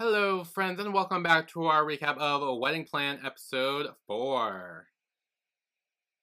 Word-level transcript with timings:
Hello, 0.00 0.44
friends, 0.44 0.80
and 0.80 0.94
welcome 0.94 1.22
back 1.22 1.46
to 1.48 1.66
our 1.66 1.84
recap 1.84 2.16
of 2.16 2.40
a 2.40 2.54
Wedding 2.54 2.86
Plan 2.86 3.18
episode 3.22 3.88
4. 4.06 4.86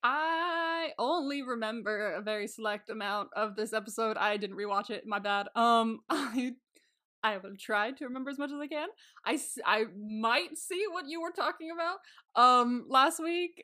I 0.03 0.93
only 0.97 1.43
remember 1.43 2.15
a 2.15 2.21
very 2.23 2.47
select 2.47 2.89
amount 2.89 3.29
of 3.35 3.55
this 3.55 3.73
episode. 3.73 4.17
I 4.17 4.37
didn't 4.37 4.57
rewatch 4.57 4.89
it. 4.89 5.05
My 5.05 5.19
bad. 5.19 5.49
Um, 5.55 5.99
I 6.09 6.53
I 7.21 7.37
will 7.37 7.55
try 7.55 7.91
to 7.91 8.05
remember 8.05 8.31
as 8.31 8.39
much 8.39 8.49
as 8.49 8.59
I 8.59 8.65
can. 8.65 8.87
I, 9.23 9.39
I 9.63 9.83
might 9.95 10.57
see 10.57 10.85
what 10.89 11.07
you 11.07 11.21
were 11.21 11.29
talking 11.29 11.69
about 11.69 11.99
um 12.35 12.87
last 12.89 13.21
week, 13.21 13.63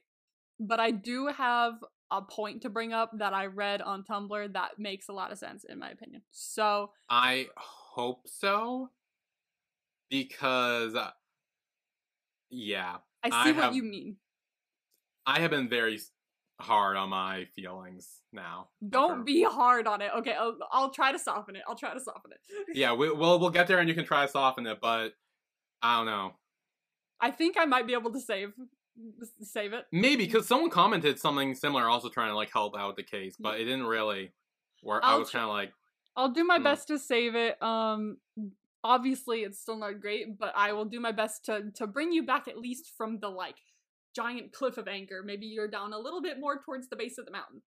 but 0.60 0.80
I 0.80 0.92
do 0.92 1.26
have 1.36 1.74
a 2.12 2.22
point 2.22 2.62
to 2.62 2.70
bring 2.70 2.94
up 2.94 3.10
that 3.18 3.34
I 3.34 3.48
read 3.48 3.82
on 3.82 4.04
Tumblr 4.04 4.54
that 4.54 4.78
makes 4.78 5.10
a 5.10 5.14
lot 5.14 5.32
of 5.32 5.40
sense 5.40 5.66
in 5.68 5.80
my 5.80 5.90
opinion. 5.90 6.22
So 6.30 6.92
I 7.10 7.48
hope 7.58 8.28
so, 8.28 8.92
because, 10.24 10.94
uh, 10.94 11.10
yeah, 12.52 12.98
I 13.24 13.30
see 13.30 13.36
I 13.36 13.52
what 13.54 13.64
have- 13.64 13.76
you 13.76 13.82
mean. 13.82 14.18
I 15.26 15.40
have 15.40 15.50
been 15.50 15.68
very 15.68 16.00
hard 16.62 16.98
on 16.98 17.10
my 17.10 17.46
feelings 17.56 18.22
now. 18.32 18.68
Don't 18.88 19.12
after- 19.12 19.24
be 19.24 19.42
hard 19.44 19.88
on 19.88 20.02
it. 20.02 20.12
Okay, 20.18 20.34
I'll, 20.34 20.56
I'll 20.72 20.90
try 20.92 21.12
to 21.12 21.18
soften 21.18 21.56
it. 21.56 21.64
I'll 21.68 21.76
try 21.76 21.94
to 21.96 22.00
soften 22.00 22.32
it. 22.32 22.40
Yeah, 22.78 22.94
we, 22.94 23.12
we'll, 23.12 23.40
we'll 23.40 23.50
get 23.50 23.68
there 23.68 23.80
and 23.80 23.90
you 23.90 23.96
can 23.96 24.06
try 24.06 24.24
to 24.24 24.32
soften 24.32 24.68
it, 24.68 24.80
but 24.80 25.14
I 25.82 25.98
don't 25.98 26.06
know. 26.06 26.34
I 27.20 27.32
think 27.32 27.56
I 27.58 27.66
might 27.66 27.88
be 27.88 27.94
able 27.94 28.12
to 28.12 28.20
save 28.20 28.54
save 29.42 29.74
it. 29.74 29.88
Maybe, 29.92 30.26
because 30.28 30.48
someone 30.48 30.70
commented 30.70 31.18
something 31.20 31.56
similar, 31.56 31.90
also 31.90 32.08
trying 32.10 32.30
to, 32.30 32.36
like, 32.36 32.52
help 32.54 32.78
out 32.78 32.96
the 32.98 33.02
case, 33.04 33.36
but 33.40 33.60
it 33.60 33.64
didn't 33.64 33.88
really 33.88 34.32
work. 34.84 35.02
I 35.04 35.14
I'll 35.14 35.20
was 35.20 35.32
tr- 35.32 35.38
kind 35.38 35.46
of 35.50 35.50
like, 35.56 35.74
I'll 36.16 36.30
do 36.30 36.44
my 36.44 36.58
Hmm. 36.58 36.64
best 36.64 36.90
to 36.90 37.00
save 37.00 37.34
it. 37.34 37.60
Um 37.64 38.18
obviously 38.84 39.42
it's 39.42 39.60
still 39.60 39.78
not 39.78 40.02
great, 40.02 40.38
but 40.38 40.54
I 40.56 40.74
will 40.74 40.86
do 40.86 41.00
my 41.00 41.12
best 41.12 41.46
to 41.46 41.72
to 41.76 41.88
bring 41.88 42.12
you 42.12 42.24
back 42.26 42.48
at 42.48 42.58
least 42.58 42.92
from 42.98 43.20
the 43.20 43.30
like 43.30 43.58
giant 44.16 44.54
cliff 44.54 44.78
of 44.78 44.88
anger. 44.88 45.24
Maybe 45.26 45.46
you're 45.48 45.68
down 45.68 45.94
a 45.94 45.98
little 46.00 46.22
bit 46.22 46.40
more 46.40 46.62
towards 46.62 46.88
the 46.90 46.96
base 46.96 47.18
of 47.18 47.26
the 47.26 47.32
mountain. 47.32 47.62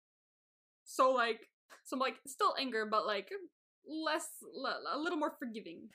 So 0.86 1.12
like 1.12 1.40
some 1.86 2.00
like 2.00 2.16
still 2.28 2.54
anger 2.60 2.86
but 2.86 3.06
like 3.06 3.30
less 3.88 4.28
le- 4.54 4.82
a 4.94 4.98
little 5.00 5.18
more 5.18 5.34
forgiving. 5.40 5.90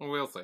We'll 0.00 0.26
see. 0.26 0.42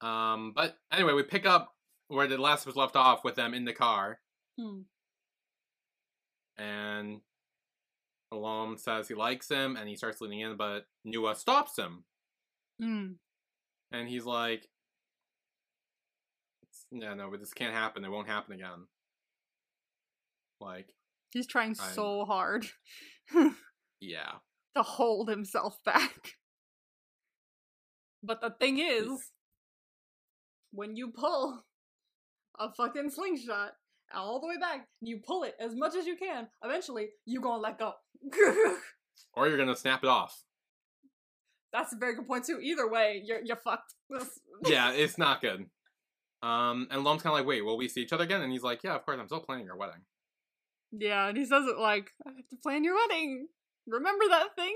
Um, 0.00 0.52
but 0.54 0.76
anyway, 0.92 1.12
we 1.12 1.22
pick 1.22 1.46
up 1.46 1.74
where 2.08 2.26
the 2.26 2.38
last 2.38 2.66
was 2.66 2.76
left 2.76 2.96
off 2.96 3.24
with 3.24 3.34
them 3.34 3.52
in 3.54 3.64
the 3.64 3.72
car, 3.72 4.20
Hmm. 4.58 4.82
and 6.56 7.20
Alom 8.32 8.78
says 8.78 9.08
he 9.08 9.14
likes 9.14 9.48
him, 9.48 9.76
and 9.76 9.88
he 9.88 9.96
starts 9.96 10.20
leaning 10.20 10.40
in, 10.40 10.56
but 10.56 10.86
Nuea 11.06 11.36
stops 11.36 11.76
him, 11.78 12.04
Hmm. 12.80 13.12
and 13.90 14.08
he's 14.08 14.24
like, 14.24 14.68
"Yeah, 16.90 17.14
no, 17.14 17.30
but 17.30 17.40
this 17.40 17.54
can't 17.54 17.72
happen. 17.74 18.04
It 18.04 18.10
won't 18.10 18.28
happen 18.28 18.54
again." 18.54 18.86
Like, 20.60 20.94
He's 21.32 21.46
trying 21.46 21.74
I'm- 21.80 21.94
so 21.94 22.24
hard 22.24 22.66
yeah, 24.00 24.32
to 24.74 24.82
hold 24.82 25.28
himself 25.28 25.78
back. 25.84 26.34
But 28.22 28.40
the 28.40 28.50
thing 28.50 28.78
is, 28.78 29.30
when 30.72 30.96
you 30.96 31.12
pull 31.12 31.62
a 32.58 32.72
fucking 32.72 33.10
slingshot 33.10 33.72
all 34.14 34.40
the 34.40 34.46
way 34.48 34.56
back, 34.58 34.88
you 35.00 35.20
pull 35.24 35.42
it 35.44 35.54
as 35.60 35.74
much 35.76 35.94
as 35.94 36.06
you 36.06 36.16
can, 36.16 36.48
eventually 36.64 37.08
you 37.24 37.40
gonna 37.40 37.62
let 37.62 37.78
go. 37.78 37.92
or 39.34 39.48
you're 39.48 39.58
gonna 39.58 39.76
snap 39.76 40.02
it 40.02 40.08
off. 40.08 40.42
That's 41.76 41.92
a 41.92 41.96
very 41.96 42.16
good 42.16 42.26
point 42.26 42.44
too. 42.46 42.58
Either 42.62 42.88
way, 42.88 43.22
you're 43.24 43.40
you're 43.44 43.56
fucked. 43.56 43.94
Yeah, 44.64 44.92
it's 44.92 45.18
not 45.18 45.42
good. 45.42 45.66
Um, 46.42 46.88
and 46.90 47.04
Lom's 47.04 47.22
kind 47.22 47.34
of 47.34 47.38
like, 47.38 47.46
"Wait, 47.46 47.62
will 47.62 47.76
we 47.76 47.88
see 47.88 48.00
each 48.00 48.12
other 48.12 48.24
again?" 48.24 48.40
And 48.40 48.50
he's 48.50 48.62
like, 48.62 48.82
"Yeah, 48.82 48.94
of 48.94 49.04
course. 49.04 49.18
I'm 49.20 49.26
still 49.26 49.40
planning 49.40 49.66
your 49.66 49.76
wedding." 49.76 50.00
yeah, 50.92 51.28
and 51.28 51.36
he 51.36 51.44
says 51.44 51.66
it 51.66 51.78
like, 51.78 52.10
I 52.26 52.30
have 52.30 52.48
to 52.48 52.56
plan 52.62 52.84
your 52.84 52.94
wedding. 52.94 53.48
Remember 53.86 54.24
that 54.28 54.54
thing? 54.56 54.74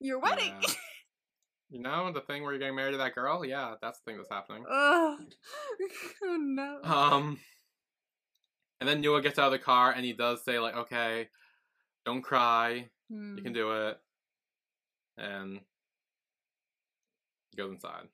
Your 0.00 0.20
wedding. 0.20 0.54
Yeah. 0.62 0.74
You 1.70 1.80
know 1.80 2.12
the 2.12 2.20
thing 2.20 2.42
where 2.42 2.52
you're 2.52 2.58
getting 2.58 2.76
married 2.76 2.92
to 2.92 2.98
that 2.98 3.14
girl? 3.14 3.46
Yeah, 3.46 3.76
that's 3.80 3.98
the 4.00 4.10
thing 4.10 4.18
that's 4.18 4.28
happening. 4.30 4.64
Ugh. 4.70 5.18
oh 6.24 6.36
no. 6.38 6.80
Um, 6.84 7.38
and 8.78 8.86
then 8.88 9.02
Nuea 9.02 9.22
gets 9.22 9.38
out 9.38 9.46
of 9.46 9.52
the 9.52 9.58
car 9.58 9.90
and 9.90 10.04
he 10.04 10.12
does 10.12 10.44
say 10.44 10.58
like, 10.58 10.76
"Okay, 10.76 11.28
don't 12.04 12.20
cry. 12.20 12.90
Hmm. 13.10 13.38
You 13.38 13.42
can 13.42 13.54
do 13.54 13.86
it." 13.86 13.96
And 15.16 15.60
goes 17.56 17.72
inside. 17.72 18.08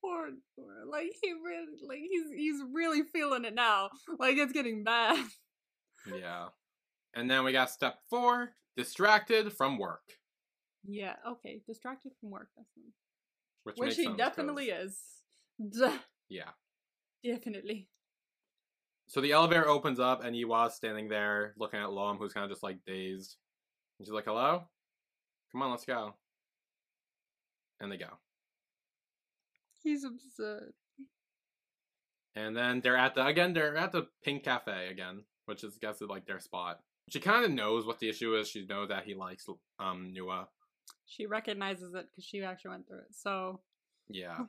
poor, 0.00 0.30
poor 0.56 0.84
like 0.90 1.12
he 1.22 1.32
really 1.32 1.66
like 1.86 1.98
he's 1.98 2.30
he's 2.34 2.62
really 2.72 3.02
feeling 3.12 3.44
it 3.44 3.54
now 3.54 3.90
like 4.18 4.36
it's 4.36 4.52
getting 4.52 4.84
bad 4.84 5.18
Yeah. 6.06 6.48
And 7.14 7.30
then 7.30 7.44
we 7.44 7.52
got 7.52 7.70
step 7.70 7.98
four: 8.10 8.50
distracted 8.76 9.52
from 9.52 9.78
work, 9.78 10.02
yeah 10.84 11.14
okay 11.26 11.62
distracted 11.66 12.12
from 12.20 12.30
work 12.30 12.48
that's 12.56 12.70
one. 12.76 12.92
which, 13.64 13.76
which 13.76 13.96
he 13.96 14.14
definitely 14.16 14.66
is 14.66 15.00
Duh, 15.58 15.98
Yeah. 16.28 16.50
definitely 17.24 17.88
So 19.08 19.20
the 19.20 19.32
elevator 19.32 19.66
opens 19.68 19.98
up 19.98 20.22
and 20.24 20.36
Yiwa's 20.36 20.74
standing 20.74 21.08
there 21.08 21.54
looking 21.56 21.80
at 21.80 21.90
Lom, 21.92 22.18
who's 22.18 22.32
kind 22.32 22.44
of 22.44 22.50
just 22.50 22.62
like 22.62 22.78
dazed. 22.84 23.36
And 23.98 24.06
she's 24.06 24.12
like, 24.12 24.24
"Hello, 24.26 24.64
come 25.52 25.62
on, 25.62 25.70
let's 25.70 25.84
go." 25.86 26.14
And 27.80 27.90
they 27.90 27.96
go. 27.96 28.18
He's 29.86 30.02
absurd 30.04 30.72
And 32.34 32.56
then 32.56 32.80
they're 32.80 32.96
at 32.96 33.14
the 33.14 33.24
again 33.24 33.52
they're 33.52 33.76
at 33.76 33.92
the 33.92 34.08
Pink 34.24 34.42
Cafe 34.44 34.88
again, 34.90 35.22
which 35.46 35.62
is 35.62 35.78
I 35.82 35.86
guess 35.86 36.02
is 36.02 36.08
like 36.08 36.26
their 36.26 36.40
spot. 36.40 36.80
She 37.08 37.20
kind 37.20 37.44
of 37.44 37.52
knows 37.52 37.86
what 37.86 38.00
the 38.00 38.08
issue 38.08 38.34
is. 38.36 38.48
She 38.48 38.66
knows 38.66 38.88
that 38.88 39.04
he 39.04 39.14
likes 39.14 39.46
um 39.78 40.12
Nuea. 40.16 40.46
she 41.06 41.26
recognizes 41.26 41.94
it 41.94 42.06
because 42.10 42.24
she 42.24 42.42
actually 42.42 42.70
went 42.72 42.88
through 42.88 42.98
it 42.98 43.14
so 43.14 43.60
Yeah. 44.08 44.46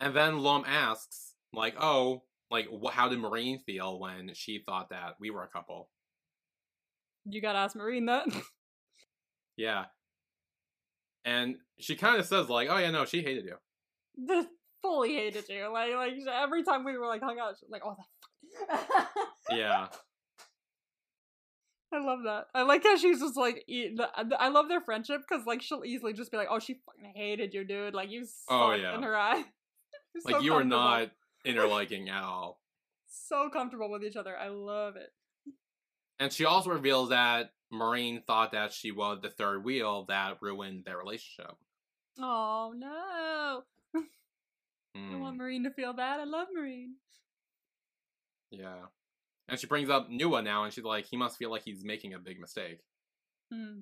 and 0.00 0.16
then 0.16 0.38
Lom 0.38 0.64
asks 0.66 1.34
like, 1.52 1.74
"Oh, 1.78 2.22
like 2.50 2.68
wh- 2.72 2.90
how 2.92 3.08
did 3.10 3.18
Marine 3.18 3.58
feel 3.58 3.98
when 4.00 4.32
she 4.34 4.62
thought 4.64 4.88
that 4.90 5.16
we 5.20 5.30
were 5.30 5.44
a 5.44 5.48
couple?" 5.48 5.90
you 7.26 7.42
gotta 7.42 7.58
ask 7.58 7.76
marine 7.76 8.06
that 8.06 8.26
Yeah. 9.56 9.84
And 11.22 11.56
she 11.78 11.96
kind 11.96 12.18
of 12.18 12.24
says 12.24 12.48
like, 12.48 12.68
"Oh 12.70 12.78
yeah, 12.78 12.90
no, 12.90 13.04
she 13.04 13.22
hated 13.22 13.44
you." 13.44 13.56
The 14.26 14.46
fully 14.82 15.14
hated 15.14 15.44
you 15.48 15.70
like 15.72 15.94
like 15.94 16.12
every 16.32 16.62
time 16.62 16.84
we 16.84 16.96
were 16.96 17.06
like 17.06 17.20
hung 17.20 17.38
out 17.38 17.54
she 17.58 17.66
was 17.66 17.70
like 17.70 17.82
oh 17.84 17.96
the 19.48 19.56
Yeah. 19.56 19.88
I 21.92 21.98
love 21.98 22.20
that. 22.24 22.46
I 22.54 22.62
like 22.62 22.84
how 22.84 22.96
she's 22.96 23.18
just 23.18 23.36
like, 23.36 23.64
I 24.38 24.48
love 24.48 24.68
their 24.68 24.80
friendship 24.80 25.22
because 25.28 25.44
like 25.44 25.60
she'll 25.60 25.84
easily 25.84 26.12
just 26.12 26.30
be 26.30 26.36
like, 26.36 26.46
"Oh, 26.48 26.60
she 26.60 26.74
fucking 26.86 27.14
hated 27.16 27.52
you, 27.52 27.64
dude." 27.64 27.94
Like 27.94 28.12
you 28.12 28.26
Oh, 28.48 28.72
yeah. 28.74 28.94
in 28.94 29.02
her 29.02 29.16
eye. 29.16 29.44
Like 30.24 30.36
so 30.36 30.40
you 30.40 30.54
are 30.54 30.64
not 30.64 31.10
interliking 31.44 32.08
at 32.08 32.22
all. 32.22 32.60
so 33.08 33.48
comfortable 33.48 33.90
with 33.90 34.02
each 34.04 34.16
other. 34.16 34.36
I 34.36 34.48
love 34.48 34.94
it. 34.96 35.10
And 36.18 36.32
she 36.32 36.44
also 36.44 36.70
reveals 36.70 37.08
that 37.10 37.52
Marine 37.72 38.22
thought 38.26 38.52
that 38.52 38.72
she 38.72 38.90
was 38.92 39.20
the 39.22 39.30
third 39.30 39.64
wheel 39.64 40.04
that 40.08 40.38
ruined 40.40 40.84
their 40.84 40.98
relationship. 40.98 41.52
Oh 42.20 42.72
no! 42.76 43.62
I 45.08 45.16
Hmm, 45.16 45.20
want 45.20 45.36
Marine 45.36 45.64
to 45.64 45.70
feel 45.70 45.92
bad. 45.92 46.20
I 46.20 46.24
love 46.24 46.48
Marine. 46.54 46.96
yeah. 48.50 48.86
And 49.48 49.58
she 49.58 49.66
brings 49.66 49.90
up 49.90 50.08
Nuea 50.10 50.42
now, 50.44 50.64
and 50.64 50.72
she's 50.72 50.84
like, 50.84 51.06
he 51.06 51.16
must 51.16 51.36
feel 51.38 51.50
like 51.50 51.62
he's 51.64 51.84
making 51.84 52.14
a 52.14 52.18
big 52.18 52.40
mistake. 52.40 52.80
Hmm. 53.52 53.80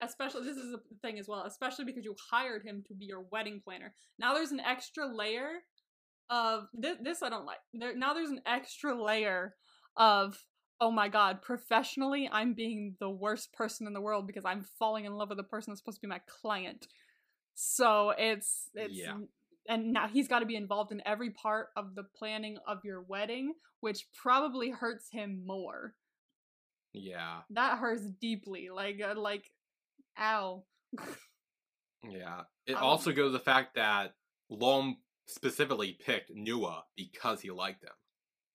Especially, 0.00 0.44
this 0.44 0.56
is 0.56 0.74
a 0.74 0.80
thing 1.00 1.18
as 1.18 1.28
well. 1.28 1.44
Especially 1.44 1.84
because 1.84 2.04
you 2.04 2.16
hired 2.30 2.64
him 2.64 2.82
to 2.88 2.94
be 2.94 3.04
your 3.06 3.20
wedding 3.30 3.60
planner. 3.62 3.94
Now 4.18 4.34
there's 4.34 4.50
an 4.50 4.60
extra 4.60 5.06
layer 5.06 5.48
of 6.28 6.64
this. 6.74 6.96
This 7.02 7.22
I 7.22 7.28
don't 7.28 7.46
like. 7.46 7.58
There 7.72 7.94
now 7.96 8.12
there's 8.12 8.30
an 8.30 8.40
extra 8.46 9.00
layer 9.00 9.54
of 9.96 10.36
oh 10.80 10.90
my 10.90 11.08
god. 11.08 11.40
Professionally, 11.42 12.28
I'm 12.32 12.54
being 12.54 12.96
the 12.98 13.10
worst 13.10 13.52
person 13.52 13.86
in 13.86 13.92
the 13.92 14.00
world 14.00 14.26
because 14.26 14.44
I'm 14.44 14.64
falling 14.78 15.04
in 15.04 15.14
love 15.14 15.28
with 15.28 15.38
the 15.38 15.44
person 15.44 15.70
that's 15.70 15.80
supposed 15.80 15.98
to 16.00 16.06
be 16.06 16.10
my 16.10 16.20
client. 16.42 16.88
So 17.54 18.12
it's 18.18 18.70
it's 18.74 18.92
Yeah. 18.94 19.18
And 19.68 19.92
now 19.92 20.08
he's 20.08 20.28
got 20.28 20.40
to 20.40 20.46
be 20.46 20.56
involved 20.56 20.92
in 20.92 21.02
every 21.06 21.30
part 21.30 21.68
of 21.76 21.94
the 21.94 22.02
planning 22.04 22.58
of 22.66 22.84
your 22.84 23.00
wedding, 23.02 23.54
which 23.80 24.06
probably 24.12 24.70
hurts 24.70 25.10
him 25.10 25.44
more 25.46 25.94
Yeah, 26.92 27.42
that 27.50 27.78
hurts 27.78 28.02
deeply 28.20 28.68
like 28.70 29.00
uh, 29.00 29.18
like 29.18 29.50
ow 30.18 30.64
yeah. 32.08 32.42
It 32.66 32.76
Um, 32.76 32.82
also 32.84 33.12
goes 33.12 33.28
to 33.28 33.38
the 33.38 33.40
fact 33.44 33.74
that 33.74 34.14
Lom 34.48 34.98
specifically 35.26 35.92
picked 35.94 36.30
Nuea 36.34 36.82
because 36.96 37.40
he 37.40 37.50
liked 37.50 37.82
him. 37.82 37.90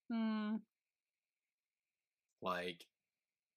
hmm 0.10 0.58
Like, 2.42 2.86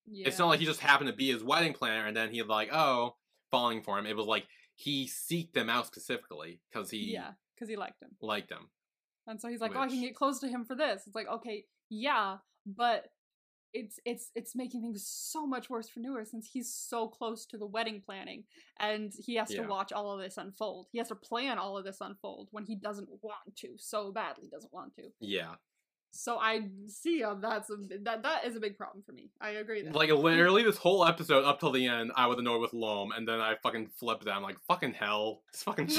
yeah 0.07 0.29
it's 0.29 0.39
not 0.39 0.49
like 0.49 0.61
he 0.61 0.67
just 0.67 0.81
happened 0.81 1.09
to 1.11 1.17
be 1.17 1.31
his 1.33 1.43
wedding 1.45 1.73
planner, 1.75 2.07
and 2.07 2.17
then 2.17 2.31
he 2.31 2.43
like, 2.43 2.71
oh, 2.73 3.17
falling 3.51 3.83
for 3.83 3.99
him. 3.99 4.07
It 4.07 4.17
was 4.17 4.27
like 4.27 4.47
he 4.81 5.07
seeked 5.07 5.53
them 5.53 5.69
out 5.69 5.87
specifically 5.87 6.59
because 6.71 6.91
he 6.91 7.13
yeah, 7.13 7.33
because 7.55 7.69
he 7.69 7.77
liked 7.77 8.01
him. 8.01 8.09
liked 8.23 8.49
them. 8.49 8.71
And 9.27 9.39
so 9.39 9.49
he's 9.49 9.61
like, 9.61 9.73
"Oh, 9.77 9.81
I 9.81 9.89
can 9.89 10.01
get 10.01 10.17
close 10.17 10.41
to 10.41 10.49
him 10.49 10.65
for 10.65 10.75
this." 10.75 11.03
It's 11.07 11.15
like, 11.15 11.29
okay, 11.29 11.67
yeah, 11.91 12.39
but 12.67 13.11
it's 13.75 14.01
it's 14.07 14.31
it's 14.35 14.57
making 14.57 14.81
things 14.81 15.07
so 15.07 15.47
much 15.47 15.69
worse 15.69 15.89
for 15.89 16.01
Nuea 16.01 16.27
since 16.27 16.49
he's 16.51 16.73
so 16.73 17.09
close 17.09 17.45
to 17.47 17.59
the 17.59 17.67
wedding 17.67 18.03
planning 18.05 18.45
and 18.81 19.13
he 19.19 19.37
has 19.37 19.51
to 19.51 19.63
watch 19.63 19.93
all 19.93 20.13
of 20.13 20.21
this 20.21 20.39
unfold. 20.39 20.87
He 20.93 20.99
has 20.99 21.09
to 21.09 21.15
plan 21.15 21.59
all 21.59 21.77
of 21.77 21.85
this 21.85 21.99
unfold 22.01 22.49
when 22.51 22.65
he 22.65 22.75
doesn't 22.75 23.09
want 23.23 23.57
to, 23.59 23.69
so 23.77 24.13
badly 24.13 24.49
doesn't 24.51 24.73
want 24.73 24.95
to. 24.97 25.11
Yeah, 25.21 25.57
So 26.13 26.39
I 26.39 26.63
see 26.89 27.23
how 27.23 27.35
that's 27.35 27.71
a 27.71 27.77
that 28.03 28.23
that 28.23 28.45
is 28.45 28.57
a 28.57 28.61
big 28.61 28.77
problem 28.77 29.03
for 29.05 29.13
me. 29.13 29.31
I 29.41 29.51
agree. 29.51 29.89
Like 29.89 30.11
literally 30.11 30.63
this 30.63 30.77
whole 30.77 31.05
episode 31.07 31.45
up 31.45 31.61
till 31.61 31.71
the 31.71 31.87
end, 31.87 32.13
I 32.17 32.27
was 32.27 32.39
annoyed 32.39 32.61
with 32.61 32.73
Lom, 32.73 33.13
and 33.13 33.27
then 33.27 33.41
I 33.41 33.55
fucking 33.63 33.89
flipped 33.97 34.27
it. 34.27 34.31
I'm 34.31 34.43
like, 34.43 34.59
fucking 34.67 34.95
hell, 34.95 35.43
it's 35.49 35.63
fucking. 35.63 35.87
it's 35.89 35.99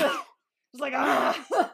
like 0.79 0.93
ah. 0.95 1.39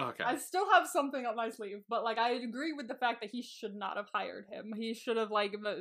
okay. 0.00 0.24
I 0.24 0.38
still 0.38 0.70
have 0.72 0.86
something 0.86 1.26
up 1.26 1.36
my 1.36 1.50
sleeve, 1.50 1.82
but 1.88 2.04
like 2.04 2.16
I 2.16 2.30
agree 2.30 2.72
with 2.72 2.88
the 2.88 2.94
fact 2.94 3.20
that 3.20 3.30
he 3.30 3.42
should 3.42 3.76
not 3.76 3.98
have 3.98 4.08
hired 4.12 4.46
him. 4.50 4.72
He 4.74 4.94
should 4.94 5.18
have 5.18 5.30
like 5.30 5.54
uh, 5.64 5.74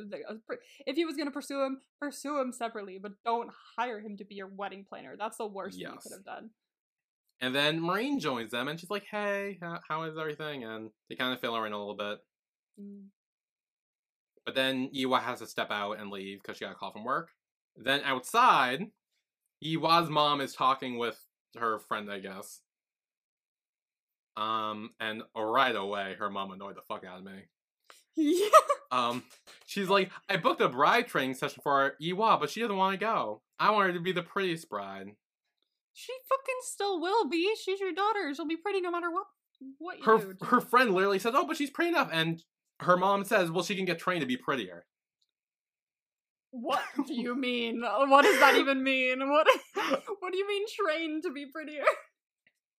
if 0.86 0.98
he 0.98 1.06
was 1.06 1.16
to 1.16 1.32
pursue 1.32 1.64
him, 1.64 1.80
pursue 2.02 2.40
him 2.40 2.52
separately, 2.52 3.00
but 3.02 3.14
don't 3.24 3.50
hire 3.78 4.02
him 4.02 4.18
to 4.18 4.26
be 4.26 4.36
your 4.36 4.48
wedding 4.48 4.86
planner. 4.88 5.16
That's 5.18 5.38
the 5.38 5.48
worst 5.48 5.78
thing 5.78 5.88
you 5.88 6.00
could 6.04 6.12
have 6.12 6.26
done. 6.26 6.50
And 7.42 7.56
then 7.56 7.82
Marine 7.82 8.20
joins 8.20 8.52
them, 8.52 8.68
and 8.68 8.80
she's 8.80 8.90
like, 8.90 9.06
"Hey, 9.10 9.58
how, 9.62 9.80
how 9.88 10.04
is 10.04 10.18
everything?" 10.18 10.64
And 10.64 10.90
they 11.10 11.16
kind 11.16 11.34
of 11.34 11.40
fill 11.40 11.56
her 11.56 11.66
in 11.66 11.74
a 11.74 11.78
little 11.78 11.96
bit. 11.96 12.20
Mm. 12.80 13.06
But 14.46 14.56
then 14.56 14.90
Yiwa 14.90 15.22
has 15.22 15.40
to 15.40 15.48
step 15.48 15.72
out 15.72 16.00
and 16.00 16.10
leave 16.10 16.42
because 16.42 16.58
she 16.58 16.66
got 16.66 16.72
a 16.72 16.76
call 16.76 16.92
from 16.92 17.04
work. 17.04 17.30
Then 17.76 18.02
outside, 18.04 18.88
Yiwa's 19.64 20.10
mom 20.10 20.42
is 20.42 20.54
talking 20.54 20.98
with 20.98 21.20
her 21.58 21.80
friend, 21.80 22.12
I 22.12 22.20
guess. 22.20 22.62
Um, 24.38 24.92
and 25.00 25.24
right 25.36 25.76
away, 25.76 26.16
her 26.18 26.30
mom 26.30 26.52
annoyed 26.52 26.78
the 26.78 26.82
fuck 26.82 27.06
out 27.06 27.20
of 27.20 27.26
me. 27.26 27.32
Yeah. 28.16 28.50
Um, 28.92 29.24
she's 29.66 29.88
like, 29.88 30.12
I 30.28 30.36
booked 30.36 30.60
a 30.60 30.68
bride 30.68 31.08
training 31.08 31.36
session 31.36 31.62
for 31.64 31.94
Yiwa, 32.02 32.40
but 32.40 32.50
she 32.50 32.60
doesn't 32.60 32.76
want 32.76 33.00
to 33.00 33.06
go. 33.06 33.42
I 33.60 33.72
want 33.72 33.88
her 33.88 33.94
to 33.94 34.00
be 34.02 34.12
the 34.12 34.24
prettiest 34.24 34.68
bride. 34.68 35.12
She 36.00 36.14
fucking 36.30 36.60
still 36.62 37.02
will 37.02 37.28
be. 37.28 37.54
She's 37.62 37.80
your 37.82 37.92
daughter. 37.94 38.34
She'll 38.34 38.48
be 38.48 38.56
pretty 38.56 38.80
no 38.80 38.90
matter 38.92 39.12
what 39.12 39.26
what 39.78 39.98
you 40.00 40.06
Her 40.06 40.34
do. 40.34 40.46
her 40.46 40.62
friend 40.62 40.94
literally 40.94 41.20
says, 41.20 41.34
"Oh, 41.36 41.46
but 41.46 41.58
she's 41.58 41.70
pretty 41.70 41.90
enough," 41.90 42.10
and 42.12 42.42
her 42.80 42.96
mom 42.96 43.26
says, 43.26 43.52
"Well, 43.52 43.64
she 43.66 43.76
can 43.76 43.84
get 43.86 44.00
trained 44.00 44.22
to 44.22 44.28
be 44.28 44.38
prettier." 44.38 44.86
What 46.52 46.82
do 47.08 47.14
you 47.14 47.36
mean? 47.36 47.82
What 47.82 48.24
does 48.24 48.40
that 48.40 48.56
even 48.56 48.82
mean? 48.84 49.30
What 49.30 49.48
What 50.20 50.32
do 50.32 50.38
you 50.38 50.48
mean 50.48 50.66
trained 50.76 51.24
to 51.24 51.32
be 51.32 51.46
prettier? 51.46 51.84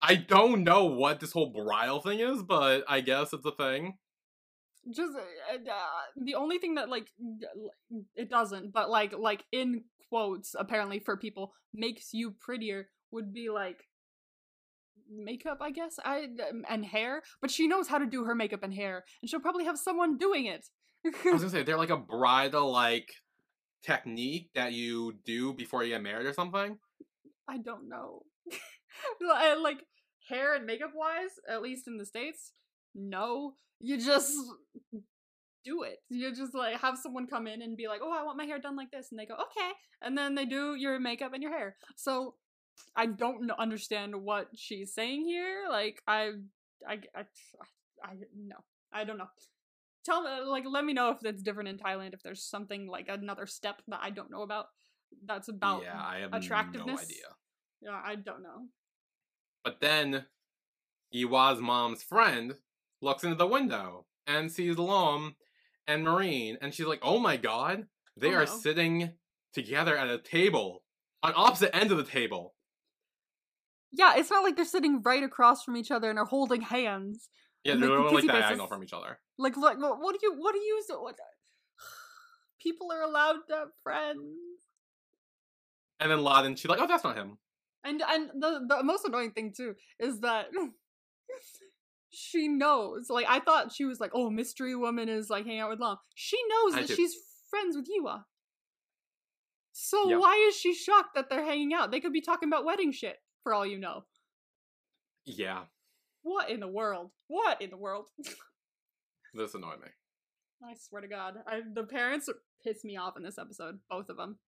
I 0.02 0.14
don't 0.14 0.64
know 0.64 0.86
what 0.86 1.20
this 1.20 1.32
whole 1.32 1.52
bridal 1.52 2.00
thing 2.00 2.20
is, 2.20 2.42
but 2.42 2.84
I 2.88 3.02
guess 3.02 3.32
it's 3.34 3.44
a 3.44 3.52
thing. 3.52 3.98
just 4.94 5.12
uh, 5.14 5.70
uh, 5.70 5.78
the 6.16 6.34
only 6.36 6.56
thing 6.58 6.76
that 6.76 6.88
like 6.88 7.08
it 8.14 8.30
doesn't 8.30 8.72
but 8.72 8.88
like 8.88 9.12
like 9.16 9.44
in 9.52 9.84
quotes 10.08 10.54
apparently 10.58 10.98
for 10.98 11.16
people 11.18 11.52
makes 11.74 12.14
you 12.14 12.30
prettier 12.32 12.88
would 13.12 13.32
be 13.32 13.48
like 13.50 13.78
makeup 15.12 15.58
i 15.60 15.70
guess? 15.70 15.98
I 16.04 16.26
and 16.68 16.84
hair? 16.84 17.22
But 17.40 17.50
she 17.50 17.66
knows 17.66 17.88
how 17.88 17.98
to 17.98 18.06
do 18.06 18.24
her 18.24 18.34
makeup 18.34 18.62
and 18.62 18.74
hair 18.74 19.04
and 19.20 19.30
she'll 19.30 19.40
probably 19.40 19.64
have 19.64 19.78
someone 19.78 20.18
doing 20.18 20.46
it. 20.46 20.66
I 21.04 21.08
was 21.08 21.16
gonna 21.42 21.50
say 21.50 21.62
they're 21.62 21.76
like 21.76 21.90
a 21.90 21.96
bridal 21.96 22.70
like 22.70 23.08
technique 23.84 24.50
that 24.54 24.72
you 24.72 25.14
do 25.24 25.54
before 25.54 25.82
you 25.82 25.90
get 25.90 26.02
married 26.02 26.26
or 26.26 26.32
something. 26.32 26.78
i 27.48 27.58
don't 27.58 27.88
know. 27.88 28.22
Like 29.62 29.84
hair 30.28 30.54
and 30.54 30.66
makeup 30.66 30.90
wise 30.94 31.30
at 31.48 31.62
least 31.62 31.88
in 31.88 31.96
the 31.96 32.04
states 32.04 32.52
no. 32.94 33.54
You 33.80 33.98
just 33.98 34.34
do 35.64 35.82
it. 35.82 35.98
You 36.08 36.34
just 36.34 36.54
like 36.54 36.80
have 36.80 36.98
someone 36.98 37.26
come 37.26 37.46
in 37.46 37.62
and 37.62 37.76
be 37.76 37.88
like 37.88 38.00
oh 38.02 38.12
i 38.12 38.22
want 38.22 38.38
my 38.38 38.44
hair 38.44 38.58
done 38.58 38.76
like 38.76 38.90
this 38.90 39.08
and 39.10 39.18
they 39.18 39.26
go 39.26 39.34
okay 39.34 39.70
and 40.02 40.16
then 40.16 40.34
they 40.34 40.44
do 40.44 40.74
your 40.74 40.98
makeup 40.98 41.32
and 41.32 41.42
your 41.42 41.52
hair. 41.52 41.76
So 41.96 42.34
i 42.96 43.06
don't 43.06 43.50
understand 43.52 44.14
what 44.14 44.48
she's 44.54 44.92
saying 44.94 45.24
here 45.26 45.64
like 45.70 46.02
i 46.06 46.30
i 46.88 46.94
i, 47.14 47.20
I, 47.20 47.24
I 48.04 48.12
no 48.36 48.56
i 48.92 49.04
don't 49.04 49.18
know 49.18 49.28
tell 50.04 50.22
me 50.22 50.30
like 50.46 50.64
let 50.68 50.84
me 50.84 50.92
know 50.92 51.10
if 51.10 51.20
that's 51.20 51.42
different 51.42 51.68
in 51.68 51.78
thailand 51.78 52.14
if 52.14 52.22
there's 52.22 52.42
something 52.42 52.86
like 52.88 53.08
another 53.08 53.46
step 53.46 53.82
that 53.88 54.00
i 54.02 54.10
don't 54.10 54.30
know 54.30 54.42
about 54.42 54.66
that's 55.26 55.48
about 55.48 55.82
yeah, 55.82 56.00
I 56.02 56.18
have 56.18 56.32
attractiveness. 56.32 56.86
no 56.86 57.02
idea. 57.02 57.26
yeah 57.82 58.00
i 58.04 58.14
don't 58.14 58.42
know 58.42 58.68
But 59.64 59.80
then 59.80 60.26
Yiwa's 61.14 61.60
mom's 61.60 62.02
friend 62.02 62.54
looks 63.02 63.24
into 63.24 63.36
the 63.36 63.46
window 63.46 64.06
and 64.26 64.50
sees 64.50 64.78
Lom 64.78 65.34
and 65.86 66.04
Marine, 66.04 66.56
and 66.60 66.72
she's 66.72 66.86
like, 66.86 67.00
"Oh 67.02 67.18
my 67.18 67.36
god, 67.36 67.86
they 68.16 68.28
Oh 68.28 68.38
are 68.38 68.46
no. 68.46 68.58
sitting 68.58 69.12
together 69.52 69.96
at 69.96 70.08
a 70.08 70.18
table 70.18 70.84
on 71.22 71.32
opposite 71.34 71.74
ends 71.74 71.90
of 71.92 71.98
the 71.98 72.04
table." 72.04 72.54
Yeah, 73.92 74.14
it's 74.16 74.30
not 74.30 74.44
like 74.44 74.56
they're 74.56 74.64
sitting 74.64 75.02
right 75.02 75.22
across 75.22 75.64
from 75.64 75.76
each 75.76 75.90
other 75.90 76.10
and 76.10 76.18
are 76.18 76.24
holding 76.24 76.60
hands. 76.60 77.28
Yeah, 77.64 77.74
they're 77.74 77.80
they 77.80 77.86
can 77.86 77.96
literally 77.96 78.14
like 78.14 78.24
faces. 78.24 78.40
diagonal 78.42 78.66
from 78.66 78.84
each 78.84 78.92
other. 78.92 79.18
Like, 79.38 79.56
look, 79.56 79.78
what 79.80 80.00
what 80.00 80.18
do 80.18 80.20
you, 80.22 80.34
what 80.38 80.52
do 80.52 80.60
you, 80.60 80.82
what, 81.00 81.16
people 82.60 82.92
are 82.92 83.02
allowed 83.02 83.38
to 83.48 83.54
have 83.54 83.68
friends. 83.82 84.22
And 85.98 86.10
then 86.10 86.22
Laden, 86.22 86.56
she's 86.56 86.68
like, 86.68 86.80
"Oh, 86.80 86.86
that's 86.86 87.04
not 87.04 87.16
him." 87.16 87.38
And 87.84 88.02
and 88.08 88.30
the 88.40 88.64
the 88.68 88.82
most 88.82 89.04
annoying 89.04 89.32
thing 89.32 89.52
too 89.54 89.74
is 89.98 90.20
that 90.20 90.46
she 92.10 92.48
knows. 92.48 93.10
Like, 93.10 93.26
I 93.28 93.40
thought 93.40 93.72
she 93.72 93.84
was 93.84 94.00
like, 94.00 94.12
oh, 94.14 94.30
mystery 94.30 94.76
woman 94.76 95.08
is 95.08 95.30
like 95.30 95.44
hanging 95.46 95.60
out 95.60 95.70
with 95.70 95.80
Long. 95.80 95.96
She 96.14 96.38
knows 96.48 96.74
I 96.74 96.80
that 96.80 96.88
too. 96.88 96.94
she's 96.94 97.14
friends 97.48 97.76
with 97.76 97.86
Yiwa. 97.86 98.24
So 99.72 100.10
Yep. 100.10 100.20
why 100.20 100.46
is 100.48 100.56
she 100.56 100.74
shocked 100.74 101.14
that 101.14 101.30
they're 101.30 101.44
hanging 101.44 101.72
out? 101.72 101.90
They 101.90 102.00
could 102.00 102.12
be 102.12 102.20
talking 102.20 102.48
about 102.48 102.64
wedding 102.64 102.92
shit 102.92 103.16
for 103.50 103.54
all 103.54 103.66
you 103.66 103.78
know. 103.78 104.04
Yeah, 105.26 105.64
What 106.22 106.50
in 106.50 106.60
the 106.60 106.68
world? 106.68 107.10
What 107.26 107.60
in 107.60 107.70
the 107.70 107.76
world? 107.76 108.06
this 109.34 109.54
annoyed 109.54 109.80
me. 109.80 109.88
I 110.64 110.74
swear 110.74 111.02
to 111.02 111.08
God, 111.08 111.34
I, 111.48 111.60
the 111.74 111.82
parents 111.82 112.28
piss 112.62 112.84
me 112.84 112.96
off 112.96 113.16
in 113.16 113.24
this 113.24 113.38
episode, 113.38 113.80
both 113.88 114.08
of 114.08 114.16
them. 114.16 114.38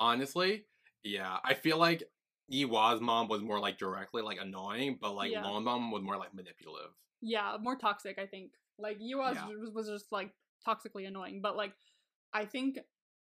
Honestly, 0.00 0.64
yeah, 1.04 1.36
I 1.44 1.54
feel 1.54 1.78
like 1.78 2.02
Yiwa's 2.52 3.00
mom 3.00 3.28
was 3.28 3.42
more 3.42 3.60
like 3.60 3.78
directly 3.78 4.22
like 4.22 4.38
annoying, 4.40 4.98
but 5.00 5.14
like 5.14 5.30
Yeah. 5.30 5.42
Mom 5.42 5.90
was 5.92 6.02
more 6.02 6.16
like 6.16 6.34
manipulative. 6.34 6.90
Yeah, 7.20 7.56
more 7.60 7.76
toxic, 7.76 8.18
I 8.18 8.26
think. 8.26 8.52
Like 8.76 8.98
Yiwa's 8.98 9.36
Yeah. 9.36 9.46
was, 9.46 9.70
was 9.72 9.88
just 9.88 10.10
like 10.10 10.30
toxically 10.66 11.06
annoying, 11.06 11.40
but 11.42 11.56
like 11.56 11.74
I 12.32 12.44
think 12.44 12.78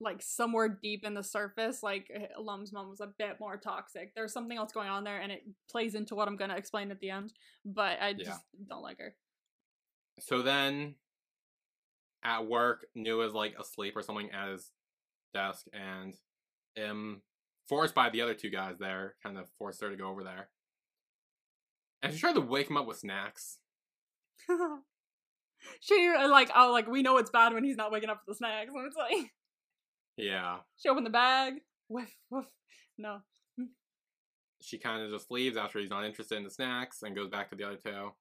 like 0.00 0.22
somewhere 0.22 0.78
deep 0.82 1.04
in 1.04 1.14
the 1.14 1.22
surface, 1.22 1.82
like 1.82 2.10
eh, 2.14 2.26
Lom's 2.38 2.72
mom 2.72 2.88
was 2.88 3.00
a 3.00 3.12
bit 3.18 3.38
more 3.38 3.56
toxic. 3.56 4.14
There's 4.14 4.32
something 4.32 4.56
else 4.56 4.72
going 4.72 4.88
on 4.88 5.04
there, 5.04 5.20
and 5.20 5.30
it 5.30 5.42
plays 5.70 5.94
into 5.94 6.14
what 6.14 6.28
I'm 6.28 6.36
gonna 6.36 6.56
explain 6.56 6.90
at 6.90 7.00
the 7.00 7.10
end. 7.10 7.32
But 7.64 8.00
I 8.00 8.10
Yeah. 8.10 8.24
just 8.24 8.40
don't 8.68 8.82
like 8.82 8.98
her. 8.98 9.14
So 10.18 10.42
then 10.42 10.96
at 12.22 12.46
work, 12.46 12.86
Nuea 12.96 13.26
is 13.26 13.34
like 13.34 13.58
asleep 13.58 13.96
or 13.96 14.02
something 14.02 14.30
at 14.30 14.48
his 14.48 14.70
desk, 15.34 15.66
and 15.72 16.14
um, 16.82 17.22
forced 17.68 17.94
by 17.94 18.10
the 18.10 18.22
other 18.22 18.34
two 18.34 18.50
guys 18.50 18.78
there, 18.78 19.16
kind 19.22 19.38
of 19.38 19.48
forced 19.58 19.80
her 19.80 19.90
to 19.90 19.96
go 19.96 20.08
over 20.08 20.24
there. 20.24 20.48
And 22.02 22.12
she 22.12 22.20
tried 22.20 22.34
to 22.34 22.40
wake 22.40 22.70
him 22.70 22.76
up 22.76 22.86
with 22.86 22.98
snacks. 22.98 23.58
she 25.80 26.10
like 26.10 26.50
oh 26.56 26.72
like 26.72 26.86
we 26.86 27.02
know 27.02 27.18
it's 27.18 27.30
bad 27.30 27.52
when 27.52 27.64
he's 27.64 27.76
not 27.76 27.92
waking 27.92 28.08
up 28.08 28.22
for 28.24 28.30
the 28.30 28.34
snacks. 28.36 28.72
And 28.74 28.86
it's 28.86 28.96
like 28.96 29.30
Yeah. 30.22 30.58
she 30.76 30.88
opened 30.88 31.06
the 31.06 31.10
bag. 31.10 31.54
Whiff 31.88 32.14
whiff. 32.30 32.46
No. 32.98 33.18
Mm. 33.58 33.66
She 34.60 34.78
kind 34.78 35.02
of 35.02 35.10
just 35.10 35.30
leaves 35.30 35.56
after 35.56 35.78
he's 35.80 35.90
not 35.90 36.04
interested 36.04 36.38
in 36.38 36.44
the 36.44 36.50
snacks 36.50 37.02
and 37.02 37.16
goes 37.16 37.28
back 37.30 37.50
to 37.50 37.56
the 37.56 37.64
other 37.64 37.76
two. 37.76 37.90
Kind 37.90 38.12